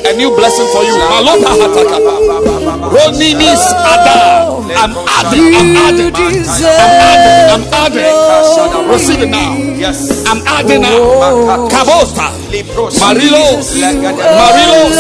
A 0.06 0.14
new 0.20 0.36
blessing 0.36 0.68
for 0.76 0.84
you. 0.84 0.96
Malota 1.08 1.56
hataka. 1.56 1.98
Roninis 2.92 3.64
ada. 3.96 4.52
I'm 4.76 4.92
adding. 5.08 5.56
I'm 5.56 5.72
adding. 5.88 6.12
deserve 6.12 6.84
I'm 7.48 7.64
adding. 7.72 8.92
Receive 8.92 9.22
it 9.24 9.30
now. 9.32 9.65
Yes. 9.86 10.26
I'm 10.26 10.42
adding 10.50 10.82
now. 10.82 11.70
Kabosta. 11.70 12.34
Marilos. 12.98 13.78
Marilos. 14.42 14.98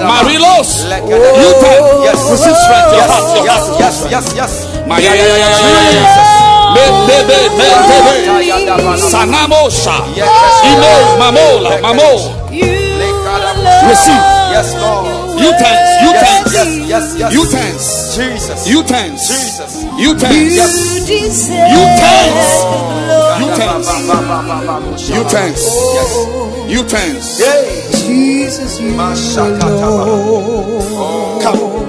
Marilos. 0.00 0.70
You 0.88 1.50
turn. 1.60 1.82
Yes. 2.08 2.20
Receive 2.32 2.56
strength. 2.56 2.96
Your 2.96 3.04
Yes, 3.04 3.68
yes, 3.80 3.96
yes, 4.08 4.08
yes, 4.08 4.26
yes. 4.32 4.52
Me- 6.72 6.92
me- 7.04 7.24
me. 7.28 7.68
Sanamosha. 9.12 9.96
Imo. 10.72 10.94
Mamola. 11.20 11.72
Mamo. 11.84 12.10
Receive. 13.88 14.24
Yes, 14.56 14.74
Lord. 14.80 15.23
You 15.38 15.50
turns. 15.58 15.90
You 16.02 16.10
Yes, 16.14 16.24
turns. 16.24 16.52
yes, 16.54 16.68
yes, 16.88 17.04
yes. 17.18 17.30
You 17.34 17.42
turns. 17.50 17.84
Jesus. 18.16 18.68
You 18.68 18.82
turns. 18.84 19.20
Jesus. 19.28 19.84
You 19.98 20.14
turns. 20.16 20.54
You 20.54 20.62
deserve 21.06 21.70
You 21.70 21.82
turns. 21.98 22.50
the 23.46 23.54
glory. 23.64 23.84
You 25.14 25.22
tense. 25.28 25.62
You 26.68 26.82
tense. 26.84 27.38
Jesus, 28.06 28.72
you 28.80 28.90
alone. 28.94 29.58
Come. 31.42 31.84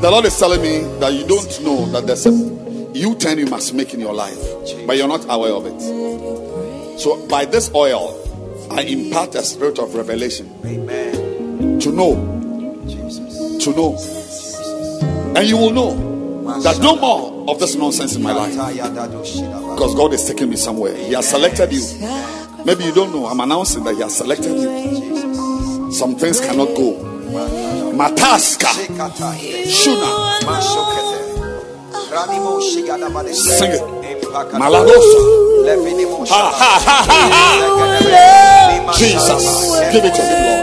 The 0.00 0.10
Lord 0.10 0.24
is 0.26 0.38
telling 0.38 0.62
me 0.62 0.78
that 1.00 1.12
you 1.12 1.26
don't 1.26 1.60
know 1.62 1.86
that 1.86 2.06
there's 2.06 2.26
a 2.26 2.30
U 2.30 3.14
turn 3.16 3.38
you 3.38 3.46
must 3.46 3.74
make 3.74 3.92
in 3.94 4.00
your 4.00 4.14
life, 4.14 4.38
but 4.86 4.96
you're 4.96 5.08
not 5.08 5.24
aware 5.28 5.52
of 5.52 5.66
it. 5.66 5.80
So, 7.00 7.26
by 7.28 7.44
this 7.44 7.70
oil, 7.74 8.14
I 8.70 8.82
impart 8.82 9.34
a 9.34 9.42
spirit 9.42 9.78
of 9.78 9.94
revelation 9.94 10.52
Amen. 10.64 11.78
to 11.80 11.92
know, 11.92 12.14
to 13.60 13.70
know, 13.72 13.96
and 15.36 15.48
you 15.48 15.56
will 15.56 15.70
know 15.70 16.60
that 16.62 16.78
no 16.80 16.96
more 16.96 17.50
of 17.50 17.58
this 17.58 17.74
nonsense 17.76 18.16
in 18.16 18.22
my 18.22 18.32
life 18.32 18.52
because 18.52 19.94
God 19.94 20.12
is 20.12 20.26
taking 20.26 20.50
me 20.50 20.56
somewhere. 20.56 20.96
He 20.96 21.12
has 21.12 21.28
selected 21.28 21.72
you. 21.72 21.82
Maybe 22.64 22.84
you 22.84 22.92
don't 22.92 23.12
know. 23.12 23.26
I'm 23.26 23.40
announcing 23.40 23.84
that 23.84 23.94
He 23.94 24.02
has 24.02 24.16
selected 24.16 24.56
you. 24.56 25.92
Some 25.92 26.16
things 26.16 26.40
cannot 26.40 26.74
go. 26.76 26.98
Mataska, 27.94 28.66
Shuna, 29.66 30.42
sing 33.32 33.70
it. 33.72 33.82
Maladosa. 34.52 35.45
Jesus, 38.94 39.42
give 39.92 40.04
it 40.04 40.14
to 40.14 40.22
him, 40.22 40.38
Lord. 40.46 40.62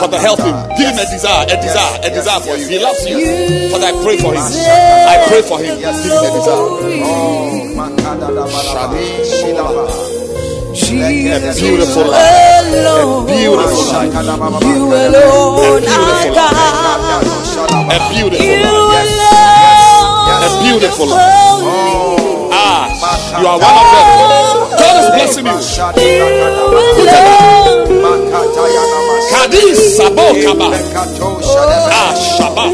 Father, 0.00 0.18
help 0.18 0.38
him. 0.40 0.54
Give 0.78 0.88
him 0.88 0.98
a 0.98 1.06
desire, 1.10 1.44
a 1.50 1.56
desire, 1.60 1.98
a 2.02 2.10
desire 2.10 2.40
for 2.40 2.56
you. 2.56 2.68
He 2.68 2.78
loves 2.78 3.04
you. 3.06 3.18
Father, 3.70 3.86
I 3.86 3.92
pray 4.04 4.16
for 4.18 4.32
him. 4.32 4.42
I 4.42 5.24
pray 5.28 5.42
for 5.42 5.58
him. 5.58 5.76
Give 5.78 5.90
him 5.90 6.24
a 6.24 6.30
desire. 6.38 6.68
Jesus, 10.72 11.58
A 11.58 11.60
beautiful 11.60 12.04
life. 12.06 12.22
A 12.72 13.26
beautiful 13.26 13.84
life. 13.92 14.14
You 14.62 14.86
alone, 14.86 15.82
A 15.82 15.90
beautiful 15.90 16.32
God. 16.34 16.54
A 17.90 17.98
beautiful 18.14 18.46
life. 18.88 19.18
A 20.32 20.48
beautiful 20.62 21.06
life. 21.08 22.11
Ah, 23.34 23.40
you 23.40 23.46
are 23.48 23.56
one 23.56 23.64
of 23.64 23.88
them. 23.92 24.06
God 24.76 24.96
is 25.00 25.08
blessing 25.16 25.46
you. 25.46 25.56
Kadis 29.32 29.96
Sabo 29.96 30.36
Kaba. 30.44 30.68
Ah, 31.88 32.12
Shaba. 32.12 32.68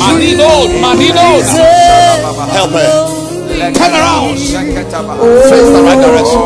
Manino, 0.00 0.64
Manino. 0.80 1.44
Help 2.56 2.72
her. 2.72 2.88
Turn 3.76 3.92
around. 3.92 4.38
Face 4.38 5.68
the 5.68 5.82
right 5.84 6.00
direction. 6.00 6.40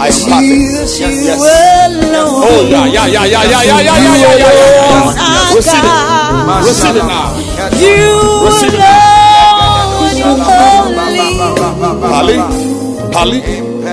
I 0.00 0.10
start 0.10 0.42
it. 0.44 0.48
Jesus, 0.48 0.98
you 1.00 1.06
Yes. 1.06 1.38
Oh, 1.40 1.44
yeah, 2.68 2.86
yeah, 2.86 3.06
yeah, 3.06 3.24
yeah, 3.24 3.44
yeah, 3.44 3.62
yeah, 3.62 3.80
yeah, 3.80 3.80
yeah, 3.80 4.16
yeah, 4.16 4.34
yeah, 4.34 4.52
yeah. 4.82 5.54
Receive 5.54 5.84
it. 5.84 5.90
Receive 6.66 6.96
it 6.96 7.04
now. 7.06 7.36
You 7.78 8.42
Receive 8.46 8.74
it 8.74 8.80
Pali, 12.14 12.38
Pali, 13.10 13.42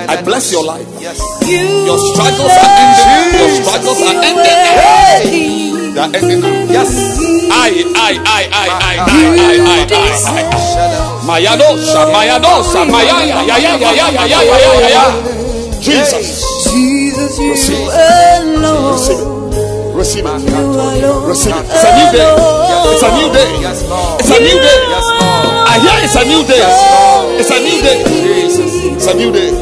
I 0.06 0.22
bless 0.22 0.52
your 0.52 0.64
life. 0.64 0.86
Yes. 1.02 1.18
Your 1.50 1.98
struggles 2.14 2.54
are 2.54 2.70
ending. 2.78 3.34
Your 3.34 3.50
struggles 3.66 3.98
are 3.98 4.14
ending. 4.22 4.46
They 4.46 6.00
are 6.00 6.12
ending 6.14 6.42
now. 6.46 6.70
Yes. 6.70 7.18
I, 7.50 7.82
I, 7.98 8.22
I, 8.22 8.46
I, 8.46 8.70
I, 8.78 8.94
I, 8.94 9.26
I, 9.26 9.58
I, 9.58 9.90
I, 9.90 10.46
I. 10.46 11.26
Mayadosa, 11.26 12.14
Mayadosa, 12.14 12.86
Mayaya, 12.86 13.42
ya, 13.42 13.58
ya, 13.58 13.74
ya, 13.82 13.90
ya, 13.90 14.08
ya, 14.14 14.26
ya, 14.30 14.40
ya, 14.46 14.58
ya, 14.70 14.90
ya. 14.90 15.04
Jesus. 15.82 16.46
Jesus, 16.70 17.40
you 17.40 17.50
Receive. 17.52 17.90
Receive. 18.94 19.42
Receive 19.98 20.26
it. 20.26 20.46
Receive 21.26 21.58
it. 21.58 21.70
It's 21.74 21.84
a 21.84 21.90
new 21.98 22.10
day. 22.14 22.30
It's 22.86 23.02
a 23.02 23.10
new 23.18 23.30
day. 23.34 23.50
It's 24.22 24.30
a 24.30 24.40
new 24.40 24.58
day. 24.62 24.80
I 25.66 25.80
hear 25.80 25.98
it's 26.06 26.16
a 26.16 26.24
new 26.26 26.44
day. 26.46 26.62
It's 27.44 27.50
a 27.50 27.58
new 27.60 27.82
day. 27.82 28.04
It's 28.94 29.08
a 29.08 29.14
new 29.16 29.32
day. 29.32 29.50
You 29.50 29.58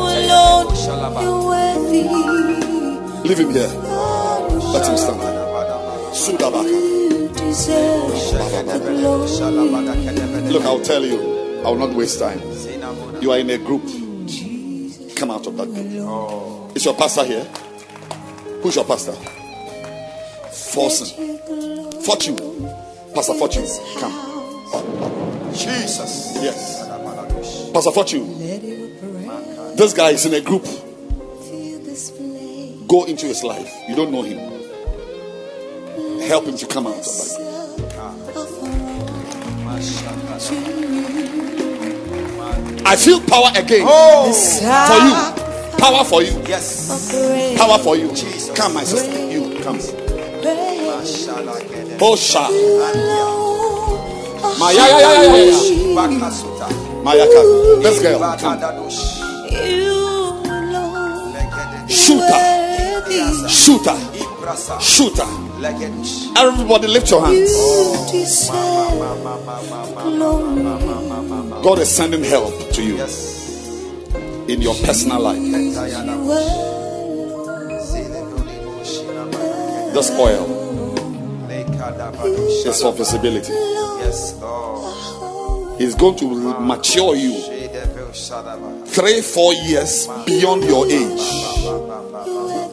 alone. 0.00 0.72
You're 1.22 1.44
worthy. 1.44 2.02
Leave 3.28 3.40
him 3.40 3.50
here. 3.50 3.68
Let 4.72 4.88
him 4.88 4.96
stand. 4.96 5.20
Sudabaka. 6.14 6.64
You 6.64 7.28
deserve 7.28 8.08
the. 8.80 10.50
Look, 10.50 10.64
I'll 10.64 10.80
tell 10.80 11.04
you. 11.04 11.18
I 11.62 11.68
will 11.68 11.76
not 11.76 11.92
waste 11.94 12.18
time. 12.18 12.40
You 13.20 13.32
are 13.32 13.38
in 13.38 13.50
a 13.50 13.58
group. 13.58 13.82
Come 15.14 15.30
out 15.30 15.46
of 15.46 15.58
that 15.58 15.66
group. 15.66 16.74
Is 16.74 16.86
your 16.86 16.94
pastor 16.94 17.24
here? 17.24 17.44
Who's 18.62 18.76
your 18.76 18.86
pastor? 18.86 19.12
Fortune. 20.72 21.06
Fortune. 22.00 22.38
Pastor 23.14 23.34
Fortune. 23.34 23.66
Come. 23.98 25.52
Jesus. 25.52 26.38
Yes. 26.40 26.88
Pastor 27.72 27.90
Fortune. 27.92 28.38
This 29.76 29.92
guy 29.92 30.10
is 30.10 30.24
in 30.26 30.34
a 30.34 30.40
group. 30.40 30.64
Go 32.88 33.04
into 33.04 33.26
his 33.26 33.42
life. 33.44 33.70
You 33.88 33.96
don't 33.96 34.10
know 34.12 34.22
him. 34.22 34.38
Help 36.22 36.46
him 36.46 36.56
to 36.56 36.66
come 36.66 36.86
out. 36.86 37.06
I 42.84 42.96
feel 42.96 43.20
power 43.20 43.50
again 43.56 43.84
oh. 43.86 44.32
for 44.88 44.98
you. 45.04 45.42
Power 45.78 46.04
for 46.04 46.22
you. 46.22 46.42
Yes. 46.48 47.56
Power 47.58 47.78
for 47.78 47.96
you. 47.96 48.08
Jesus. 48.08 48.56
Come, 48.56 48.74
my 48.74 48.84
sister. 48.84 49.30
You 49.30 49.58
come. 49.62 50.01
Oh, 52.00 52.16
Sha. 52.16 52.48
Maya, 54.58 54.74
ya, 54.76 54.98
ya, 54.98 55.10
ya, 55.22 55.36
ya. 55.36 55.58
Maya. 57.04 57.26
This 57.82 57.98
girl. 58.02 58.18
Shooter. 61.88 62.40
Shooter. 63.48 63.96
Shooter. 64.80 65.26
Everybody 66.36 66.88
lift 66.88 67.10
your 67.10 67.24
hands. 67.24 67.52
God 71.62 71.78
is 71.78 71.88
sending 71.94 72.24
help 72.24 72.52
to 72.72 72.82
you 72.82 72.96
in 74.48 74.60
your 74.60 74.74
personal 74.84 75.20
life. 75.20 76.81
This 79.92 80.10
oil 80.12 80.46
is 81.50 82.80
for 82.82 82.92
visibility. 82.92 83.52
Yes, 83.52 84.34
Lord. 84.40 85.80
He's 85.80 85.94
going 85.94 86.16
to 86.16 86.58
mature 86.60 87.14
you 87.14 87.32
three, 88.86 89.20
four 89.20 89.52
years 89.54 90.06
beyond 90.26 90.64
your 90.64 90.86
age 90.86 91.20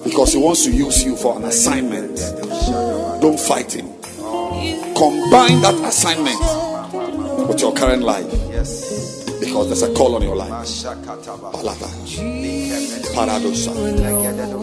because 0.04 0.34
He 0.34 0.40
wants 0.40 0.64
to 0.66 0.72
use 0.72 1.04
you 1.04 1.16
for 1.16 1.38
an 1.38 1.46
assignment. 1.46 2.18
Don't 3.22 3.40
fight 3.40 3.74
Him. 3.74 3.88
Combine 4.96 5.62
that 5.62 5.76
assignment 5.86 6.40
with 7.50 7.60
your 7.62 7.74
current 7.74 8.04
life 8.04 8.28
Yes. 8.50 9.19
Because 9.40 9.68
there's 9.68 9.84
a 9.84 9.94
call 9.94 10.16
on 10.16 10.22
your 10.22 10.36
life. 10.36 10.50
Balata. 10.52 11.88
Paradosa. 13.14 13.72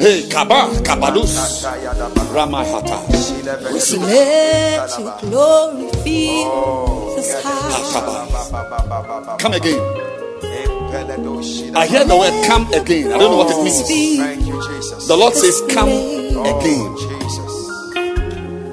Hey, 0.00 0.28
Kaba, 0.28 0.68
Kabadus, 0.82 1.64
Ramahata. 2.32 2.98
Receive. 3.72 4.02
Let 4.02 4.98
your 4.98 5.18
glory 5.20 5.88
fill 6.04 7.16
this 7.16 7.42
house. 7.42 7.94
Oh, 7.96 9.28
ah, 9.28 9.36
come 9.38 9.52
again. 9.54 9.80
I 11.76 11.86
hear 11.86 12.04
the 12.04 12.16
word 12.16 12.32
come 12.46 12.66
again. 12.72 13.12
I 13.12 13.18
don't 13.18 13.30
know 13.30 13.36
what 13.38 13.50
it 13.50 13.62
means. 13.62 13.82
Thank 14.18 14.46
you, 14.46 14.60
Jesus. 14.68 15.06
The 15.08 15.16
Lord 15.16 15.34
says, 15.34 15.60
Come 15.70 15.88
Oh, 15.90 16.58
again. 16.60 16.96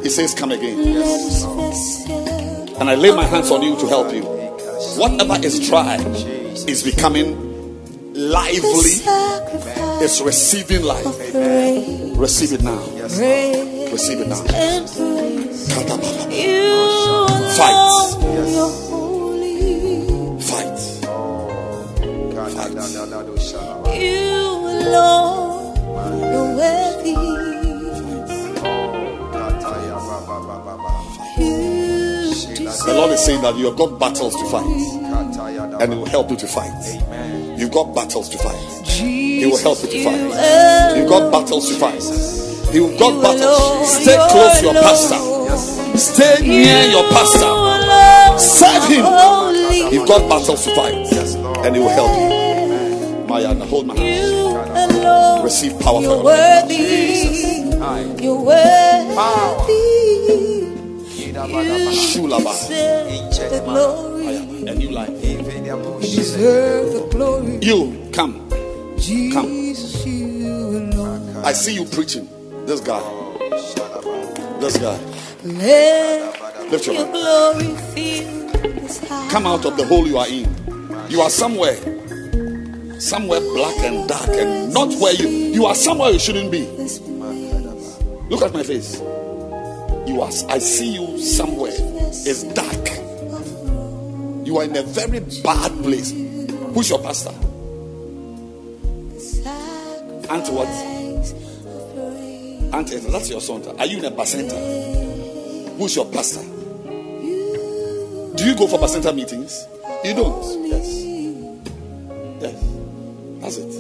He 0.04 0.10
says, 0.10 0.34
Come 0.34 0.52
again. 0.52 0.80
And 2.80 2.90
I 2.90 2.96
lay 2.96 3.12
my 3.16 3.26
hands 3.26 3.52
on 3.52 3.62
you 3.62 3.76
to 3.78 3.88
help 3.88 4.14
you. 4.14 4.43
Whatever 4.98 5.38
is 5.46 5.60
dry 5.68 5.98
is 6.68 6.84
becoming 6.84 7.36
lively, 8.14 9.02
it's 10.04 10.22
receiving 10.22 10.84
life. 10.84 11.06
Receive 12.18 12.54
it 12.54 12.62
now. 12.64 12.80
Receive 13.92 14.20
it 14.22 14.28
now. 14.28 14.42
Katababa. 15.74 16.30
Fight. 17.58 17.76
Fight. 20.42 20.80
You 24.00 24.42
alone, 24.74 25.76
you're 26.32 26.50
worthy. 26.56 27.53
The 32.86 32.94
Lord 32.94 33.12
is 33.12 33.24
saying 33.24 33.42
that 33.42 33.56
you 33.56 33.66
have 33.66 33.78
got 33.78 34.00
battles 34.00 34.36
to 34.36 34.46
fight, 34.50 34.66
and 34.66 35.94
He 35.94 35.98
will 35.98 36.06
help 36.06 36.30
you 36.30 36.36
to 36.38 36.48
fight. 36.48 36.72
Amen. 36.72 37.60
You've 37.60 37.72
got 37.72 37.94
battles 37.96 38.30
to 38.30 38.38
fight. 38.38 38.88
He 38.88 39.46
will 39.46 39.58
help 39.58 39.82
you 39.84 39.90
to 39.90 40.04
fight. 40.04 40.98
You've 40.98 41.10
got 41.10 41.32
battles 41.32 41.70
to 41.70 41.76
fight. 41.76 42.02
You've 42.74 42.98
got 43.00 43.22
battles. 43.22 44.02
Stay 44.02 44.18
close 44.32 44.60
to 44.60 44.66
your 44.66 44.74
pastor. 44.74 45.98
Stay 45.98 46.42
near 46.46 46.84
your 46.90 47.08
pastor. 47.10 48.40
Serve 48.40 48.88
him. 48.90 49.06
You've 49.94 50.08
got 50.08 50.28
battles 50.28 50.64
to 50.66 50.76
fight, 50.76 50.96
and 51.66 51.76
He 51.76 51.82
will 51.82 51.90
help 51.90 52.10
you. 52.10 53.28
Maya, 53.28 53.54
now 53.54 53.66
hold 53.66 53.88
my 53.88 53.96
hand. 53.98 55.44
Receive 55.44 55.80
power 55.80 56.02
You're 56.02 56.16
from 56.18 56.26
God. 56.26 56.66
worthy. 56.66 57.80
Aye. 57.82 58.16
You're 58.22 58.42
worthy. 58.42 60.53
The 61.44 61.50
glory. 63.66 64.38
A 64.66 64.74
new 64.76 64.92
life. 64.92 65.10
Deserve 66.02 66.94
the 66.94 67.08
glory. 67.12 67.60
You 67.62 68.10
come. 68.14 68.48
Alone. 70.96 71.36
I 71.44 71.52
see 71.52 71.74
you 71.76 71.84
preaching. 71.86 72.30
This 72.66 72.80
guy. 72.80 73.02
This 74.62 74.78
guy. 74.78 74.98
Lift 76.70 76.86
your 76.88 76.96
hand. 76.96 77.12
Come 79.30 79.46
out 79.46 79.66
of 79.66 79.76
the 79.76 79.86
hole 79.86 80.08
you 80.08 80.18
are 80.18 80.28
in. 80.30 80.48
You 81.10 81.20
are 81.20 81.30
somewhere. 81.30 81.76
Somewhere 83.02 83.42
black 83.42 83.78
and 83.80 84.08
dark 84.08 84.30
and 84.30 84.74
not 84.74 84.94
where 84.94 85.14
you 85.14 85.28
you 85.28 85.66
are 85.66 85.76
somewhere 85.76 86.12
you 86.12 86.20
shouldn't 86.20 86.52
be. 86.52 86.62
Look 88.30 88.44
at 88.44 88.54
my 88.54 88.64
face. 88.64 89.02
You 90.06 90.22
are 90.22 90.32
I 90.50 90.60
see 90.60 90.94
you 90.96 91.18
somewhere. 91.20 91.72
It's 91.76 92.44
dark. 92.44 92.90
You 94.46 94.58
are 94.58 94.66
in 94.66 94.76
a 94.76 94.84
very 94.84 95.20
bad 95.42 95.72
place. 95.84 96.12
Who's 96.12 96.90
your 96.90 97.00
pastor? 97.00 97.32
Auntie 100.30 100.52
what? 100.52 100.68
Auntie, 102.74 102.98
that's 102.98 103.30
your 103.30 103.40
son. 103.42 103.64
Are 103.80 103.86
you 103.86 104.00
in 104.00 104.06
a 104.06 104.12
bacenta? 104.12 104.58
Who's 105.78 105.96
your 105.96 106.06
pastor? 106.12 106.42
Do 108.36 108.46
you 108.46 108.56
go 108.56 108.68
for 108.68 108.80
bacenta 108.80 109.14
meetings? 109.16 109.66
You 110.04 110.14
don't. 110.16 110.66
Yes. 110.68 110.88
Yes. 112.42 112.56
That's 113.42 113.58
it. 113.58 113.72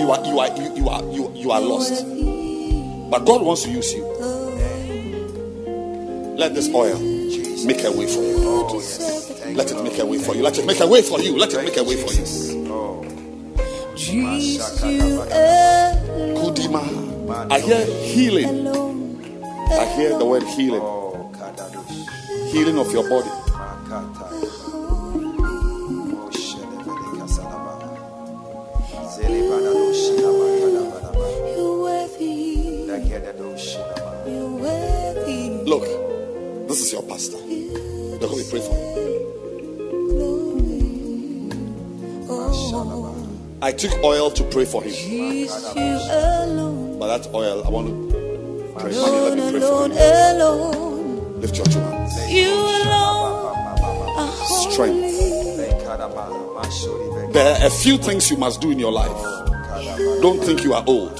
You 0.00 0.10
are 0.10 0.24
you 0.26 0.38
are 0.38 0.48
you, 0.56 0.76
you 0.76 0.88
are 0.88 1.02
you, 1.12 1.32
you 1.34 1.50
are 1.50 1.60
lost. 1.60 2.04
But 3.10 3.24
God 3.24 3.42
wants 3.42 3.62
to 3.62 3.70
use 3.70 3.94
you. 3.94 4.04
Let 6.36 6.54
this 6.54 6.68
oil 6.74 6.98
make 7.64 7.84
a 7.84 7.92
way 7.92 8.06
for 8.06 8.22
you. 8.22 9.54
Let 9.54 9.70
it 9.70 9.82
make 9.82 9.98
a 9.98 10.06
way 10.06 10.18
for 10.18 10.34
you. 10.34 10.42
Let 10.42 10.58
it 10.58 10.66
make 10.66 10.80
a 10.80 10.86
way 10.86 11.02
for 11.02 11.20
you. 11.20 11.36
Let 11.38 11.54
it 11.54 11.64
make 11.64 11.76
a 11.76 11.84
way 11.84 11.96
for 11.96 12.12
you. 12.12 12.24
Kudima. 16.34 16.82
I 17.50 17.60
hear 17.60 17.84
healing. 17.86 18.66
I 19.70 19.86
hear 19.96 20.18
the 20.18 20.24
word 20.24 20.42
healing. 20.42 20.82
Healing 22.50 22.78
of 22.78 22.92
your 22.92 23.08
body. 23.08 23.43
Took 43.78 43.92
oil 44.04 44.30
to 44.30 44.44
pray 44.44 44.64
for 44.64 44.82
him. 44.82 44.92
Jesus, 44.92 45.74
you 45.74 45.82
alone. 45.82 46.98
But 46.98 47.18
that 47.18 47.34
oil, 47.34 47.62
I 47.66 47.68
want 47.70 47.86
to 47.88 48.72
pray 48.78 48.92
for 48.92 49.08
you. 49.08 49.20
Let 49.22 49.36
me 49.38 49.50
pray 49.50 49.60
for 49.60 49.84
alone. 49.86 51.40
Lift 51.40 51.56
your 51.56 51.66
two 51.66 51.80
hands. 51.80 52.30
You 52.32 52.50
alone 52.50 53.42
Strength. 54.72 55.00
holy. 55.00 55.68
Lekadaba. 55.68 56.24
Mashori 56.56 57.08
Bek- 57.14 57.32
There 57.32 57.54
are 57.60 57.66
a 57.66 57.70
few 57.70 57.98
things 57.98 58.30
you 58.30 58.36
must 58.36 58.60
do 58.60 58.70
in 58.70 58.78
your 58.78 58.92
life. 58.92 59.10
Don't 60.22 60.42
think 60.42 60.62
you 60.64 60.72
are 60.74 60.84
old. 60.86 61.16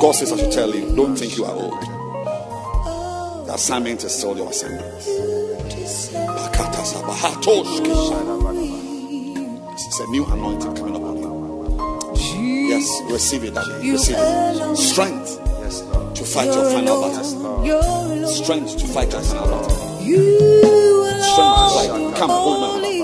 God 0.00 0.12
says 0.14 0.32
I 0.32 0.36
should 0.36 0.52
tell 0.52 0.74
you, 0.74 0.94
don't 0.96 1.16
think 1.16 1.36
you 1.36 1.44
are 1.44 1.54
old. 1.54 1.80
The 3.46 3.54
assignment 3.54 4.04
is 4.04 4.12
still 4.14 4.36
your 4.36 4.50
assignment. 4.50 4.84
It's 9.76 10.00
a 10.00 10.06
new 10.10 10.24
anointing 10.26 10.74
coming 10.76 10.94
you. 10.94 11.03
Yes, 12.84 13.12
receive 13.12 13.44
it, 13.44 13.54
Daddy. 13.54 13.90
Receive 13.92 14.16
it. 14.18 14.76
Strength 14.76 15.40
Yes, 15.62 15.80
Lord. 15.82 16.14
to 16.16 16.24
fight 16.24 16.46
your 16.46 16.56
You're 16.56 16.70
final 16.72 16.96
alone. 16.98 17.14
battle. 17.16 17.64
You're. 17.64 18.28
Strength 18.28 18.76
to 18.78 18.86
fight 18.88 19.10
your 19.12 19.22
final 19.22 19.46
battle. 19.46 20.02
You 20.02 20.20
Strength 21.32 21.56
to 21.56 21.68
fight. 21.72 22.16
Come, 22.18 22.30
hold 22.30 22.60
my 22.60 22.88
hand. 22.88 23.00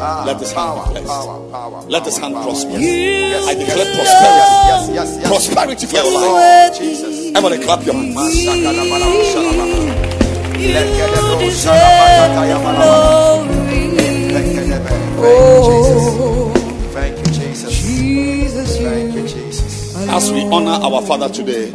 Ah, 0.00 0.22
Let 0.26 0.38
this 0.38 0.52
hand 0.52 0.68
power, 0.78 0.86
be 0.86 0.90
blessed. 0.92 1.06
power, 1.08 1.50
power, 1.50 1.82
Let 1.88 2.04
this 2.04 2.18
hand 2.18 2.34
power. 2.34 2.44
prosper. 2.44 2.78
Yes, 2.78 3.48
I 3.48 3.54
declare 3.54 3.78
yes, 3.78 3.96
prosperity. 3.98 4.56
Yes, 4.70 4.88
yes, 4.94 5.08
yes. 5.18 5.26
Prosperity 5.28 5.86
for 5.86 5.96
your 5.96 6.04
Yes, 6.04 6.14
life. 6.14 6.22
Lord. 6.30 6.72
Jesus. 6.78 7.14
Everybody 7.34 7.58
clap 7.64 7.84
your 7.84 7.94
hands. 7.94 8.14
Masakadabala, 8.14 9.08
shalaba. 9.34 9.66
You 10.58 10.68
Lekedebo, 10.74 11.34
deserve 11.42 11.82
glory. 12.78 13.82
Lekedebe. 14.30 14.92
Oh, 15.20 16.52
As 20.10 20.32
we 20.32 20.42
honor 20.44 20.70
our 20.70 21.02
Father 21.02 21.28
today, 21.28 21.72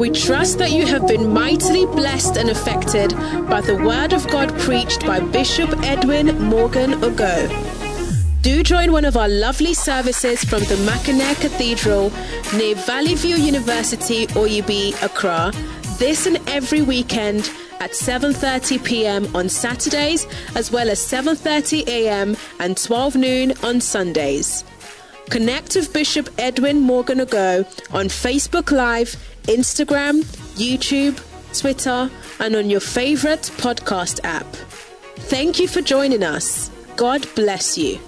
We 0.00 0.08
trust 0.08 0.56
that 0.58 0.70
you 0.72 0.86
have 0.86 1.06
been 1.06 1.30
mightily 1.30 1.84
blessed 1.84 2.38
and 2.38 2.48
affected 2.48 3.10
by 3.50 3.60
the 3.60 3.76
word 3.76 4.14
of 4.14 4.26
God 4.28 4.48
preached 4.60 5.04
by 5.04 5.20
Bishop 5.20 5.68
Edwin 5.82 6.40
Morgan 6.42 6.92
Ogo. 7.02 7.50
Do 8.40 8.62
join 8.62 8.92
one 8.92 9.04
of 9.04 9.18
our 9.18 9.28
lovely 9.28 9.74
services 9.74 10.42
from 10.42 10.60
the 10.60 10.78
Mackinac 10.86 11.36
Cathedral 11.36 12.10
near 12.56 12.74
Valley 12.76 13.14
View 13.14 13.36
University, 13.36 14.26
Oyibi, 14.28 14.94
Accra, 15.02 15.52
this 15.98 16.24
and 16.24 16.38
every 16.48 16.80
weekend 16.80 17.50
at 17.80 17.92
7:30 17.92 18.84
p.m. 18.84 19.34
on 19.34 19.48
Saturdays 19.48 20.26
as 20.54 20.70
well 20.70 20.90
as 20.90 21.00
7:30 21.00 21.86
a.m. 21.88 22.36
and 22.58 22.76
12 22.76 23.16
noon 23.16 23.52
on 23.62 23.80
Sundays. 23.80 24.64
Connect 25.30 25.76
with 25.76 25.92
Bishop 25.92 26.28
Edwin 26.38 26.80
Morgan 26.80 27.20
Ago 27.20 27.64
on 27.92 28.06
Facebook 28.06 28.70
Live, 28.72 29.16
Instagram, 29.44 30.22
YouTube, 30.56 31.16
Twitter, 31.58 32.10
and 32.40 32.56
on 32.56 32.68
your 32.68 32.80
favorite 32.80 33.42
podcast 33.58 34.20
app. 34.24 34.46
Thank 35.30 35.60
you 35.60 35.68
for 35.68 35.80
joining 35.80 36.24
us. 36.24 36.70
God 36.96 37.26
bless 37.34 37.78
you. 37.78 38.00